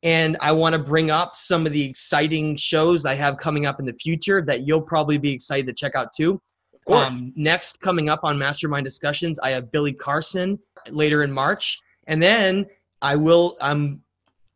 And 0.02 0.36
I 0.41 0.52
want 0.52 0.74
to 0.74 0.80
bring 0.80 1.12
up 1.12 1.36
some 1.36 1.68
of 1.68 1.72
the 1.72 1.84
exciting 1.84 2.56
shows 2.56 3.06
I 3.06 3.14
have 3.14 3.38
coming 3.38 3.68
up 3.68 3.80
in 3.80 3.86
the 3.86 3.93
future 3.93 4.43
that 4.47 4.62
you'll 4.62 4.82
probably 4.82 5.20
be 5.20 5.32
excited 5.32 5.68
to 5.68 5.74
check 5.74 5.93
out 5.95 6.10
too. 6.16 6.41
Um, 6.88 7.34
next, 7.36 7.80
coming 7.82 8.10
up 8.10 8.22
on 8.24 8.38
Mastermind 8.38 8.84
Discussions, 8.84 9.39
I 9.39 9.52
have 9.52 9.72
Billy 9.72 9.93
Carson 9.93 10.58
later 10.89 11.24
in 11.24 11.32
March. 11.32 11.78
And 12.08 12.22
then 12.22 12.66
I 13.02 13.16
will, 13.16 13.58
I'm, 13.62 14.02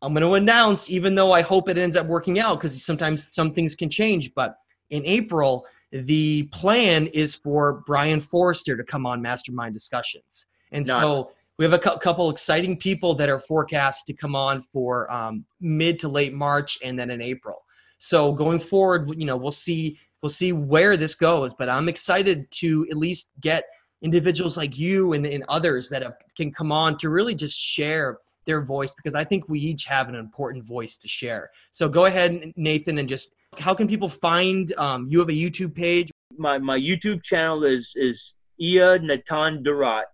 I'm 0.01 0.13
going 0.13 0.21
to 0.21 0.35
announce, 0.35 0.91
even 0.91 1.15
though 1.15 1.31
I 1.31 1.41
hope 1.41 1.69
it 1.69 1.77
ends 1.77 1.95
up 1.95 2.05
working 2.05 2.39
out 2.39 2.59
because 2.59 2.83
sometimes 2.83 3.33
some 3.33 3.53
things 3.53 3.75
can 3.75 3.89
change, 3.89 4.33
but 4.35 4.57
in 4.91 5.03
April, 5.05 5.65
the 5.91 6.43
plan 6.51 7.07
is 7.07 7.35
for 7.35 7.83
Brien 7.87 8.19
Foerster 8.19 8.77
to 8.77 8.83
come 8.83 9.05
on 9.05 9.21
Mastermind 9.21 9.73
Discussions. 9.73 10.45
And 10.71 10.85
so 10.85 11.31
we 11.57 11.63
have 11.63 11.73
a 11.73 11.79
couple 11.79 12.29
exciting 12.29 12.75
people 12.75 13.15
that 13.15 13.29
are 13.29 13.39
forecast 13.39 14.05
to 14.07 14.13
come 14.13 14.35
on 14.35 14.61
for 14.61 15.11
um, 15.11 15.45
mid 15.61 15.99
to 15.99 16.09
late 16.09 16.33
March 16.33 16.77
and 16.83 16.99
then 16.99 17.09
in 17.09 17.21
April. 17.21 17.63
So 17.97 18.33
going 18.33 18.59
forward, 18.59 19.09
you 19.17 19.25
know, 19.25 19.37
we'll 19.37 19.51
see 19.51 19.97
we'll 20.21 20.29
see 20.29 20.51
where 20.51 20.97
this 20.97 21.15
goes. 21.15 21.53
But 21.53 21.69
I'm 21.69 21.87
excited 21.87 22.49
to 22.51 22.85
at 22.91 22.97
least 22.97 23.29
get 23.39 23.63
individuals 24.01 24.57
like 24.57 24.77
you 24.77 25.13
and, 25.13 25.25
and 25.25 25.45
others 25.47 25.87
that 25.89 26.03
have, 26.03 26.15
can 26.35 26.51
come 26.51 26.71
on 26.71 26.97
to 26.97 27.09
really 27.09 27.35
just 27.35 27.59
share 27.59 28.19
their 28.45 28.61
voice 28.61 28.93
because 28.93 29.15
I 29.15 29.23
think 29.23 29.47
we 29.47 29.59
each 29.59 29.85
have 29.85 30.09
an 30.09 30.15
important 30.15 30.63
voice 30.65 30.97
to 30.97 31.07
share. 31.07 31.49
So 31.71 31.89
go 31.89 32.05
ahead, 32.05 32.53
Nathan, 32.55 32.97
and 32.97 33.09
just 33.09 33.31
how 33.57 33.73
can 33.73 33.87
people 33.87 34.09
find 34.09 34.73
um, 34.77 35.07
you 35.09 35.19
have 35.19 35.29
a 35.29 35.33
YouTube 35.33 35.73
page? 35.73 36.11
My 36.37 36.57
my 36.57 36.77
YouTube 36.77 37.23
channel 37.23 37.63
is 37.63 37.93
is 37.95 38.35
EA-Nataan 38.59 39.63
Daraat. 39.63 40.05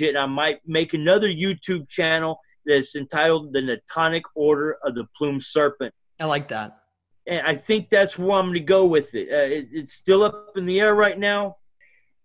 And 0.00 0.18
I 0.18 0.26
might 0.26 0.58
make 0.66 0.94
another 0.94 1.28
YouTube 1.28 1.88
channel 1.88 2.40
that's 2.66 2.96
entitled 2.96 3.52
The 3.52 3.60
Natonic 3.60 4.22
Order 4.34 4.78
of 4.84 4.94
the 4.94 5.06
Plume 5.16 5.40
Serpent. 5.40 5.94
I 6.18 6.24
like 6.24 6.48
that. 6.48 6.78
And 7.26 7.46
I 7.46 7.54
think 7.54 7.90
that's 7.90 8.18
where 8.18 8.32
I'm 8.32 8.46
going 8.46 8.54
to 8.54 8.60
go 8.60 8.84
with 8.86 9.14
it. 9.14 9.28
Uh, 9.32 9.54
it. 9.54 9.68
It's 9.72 9.94
still 9.94 10.24
up 10.24 10.52
in 10.56 10.66
the 10.66 10.80
air 10.80 10.94
right 10.94 11.18
now. 11.18 11.56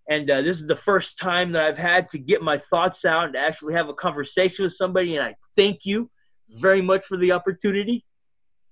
And 0.10 0.30
uh, 0.30 0.42
this 0.42 0.60
is 0.60 0.68
the 0.68 0.76
first 0.76 1.20
time 1.20 1.52
that 1.52 1.64
I've 1.64 1.78
had 1.78 2.10
to 2.10 2.18
get 2.18 2.42
my 2.42 2.58
thoughts 2.58 3.06
out 3.06 3.26
and 3.26 3.36
actually 3.36 3.76
have 3.76 3.90
a 3.90 3.94
conversation 3.94 4.64
with 4.64 4.74
somebody. 4.74 5.16
And 5.16 5.26
I 5.26 5.36
thank 5.56 5.86
you 5.86 6.10
very 6.50 6.82
much 6.82 7.06
for 7.06 7.18
the 7.18 7.32
opportunity. 7.32 8.06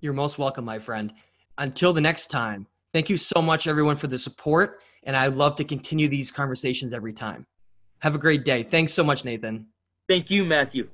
You're 0.02 0.14
most 0.14 0.38
welcome, 0.38 0.66
my 0.66 0.80
friend. 0.80 1.14
Until 1.58 1.94
the 1.94 2.02
next 2.02 2.28
time, 2.28 2.68
thank 2.94 3.10
you 3.10 3.18
so 3.18 3.42
much, 3.42 3.68
everyone, 3.68 3.96
for 3.96 4.08
the 4.08 4.18
support. 4.18 4.82
And 5.04 5.16
I'd 5.16 5.34
love 5.34 5.56
to 5.58 5.64
continue 5.64 6.08
these 6.08 6.32
conversations 6.32 6.94
every 6.94 7.14
time. 7.14 7.46
Have 8.00 8.16
a 8.16 8.20
great 8.20 8.46
day. 8.46 8.64
Thanks 8.64 8.94
so 8.94 9.04
much, 9.04 9.26
Nathan. 9.26 9.66
Thank 10.08 10.30
you, 10.30 10.46
Matthew. 10.46 10.90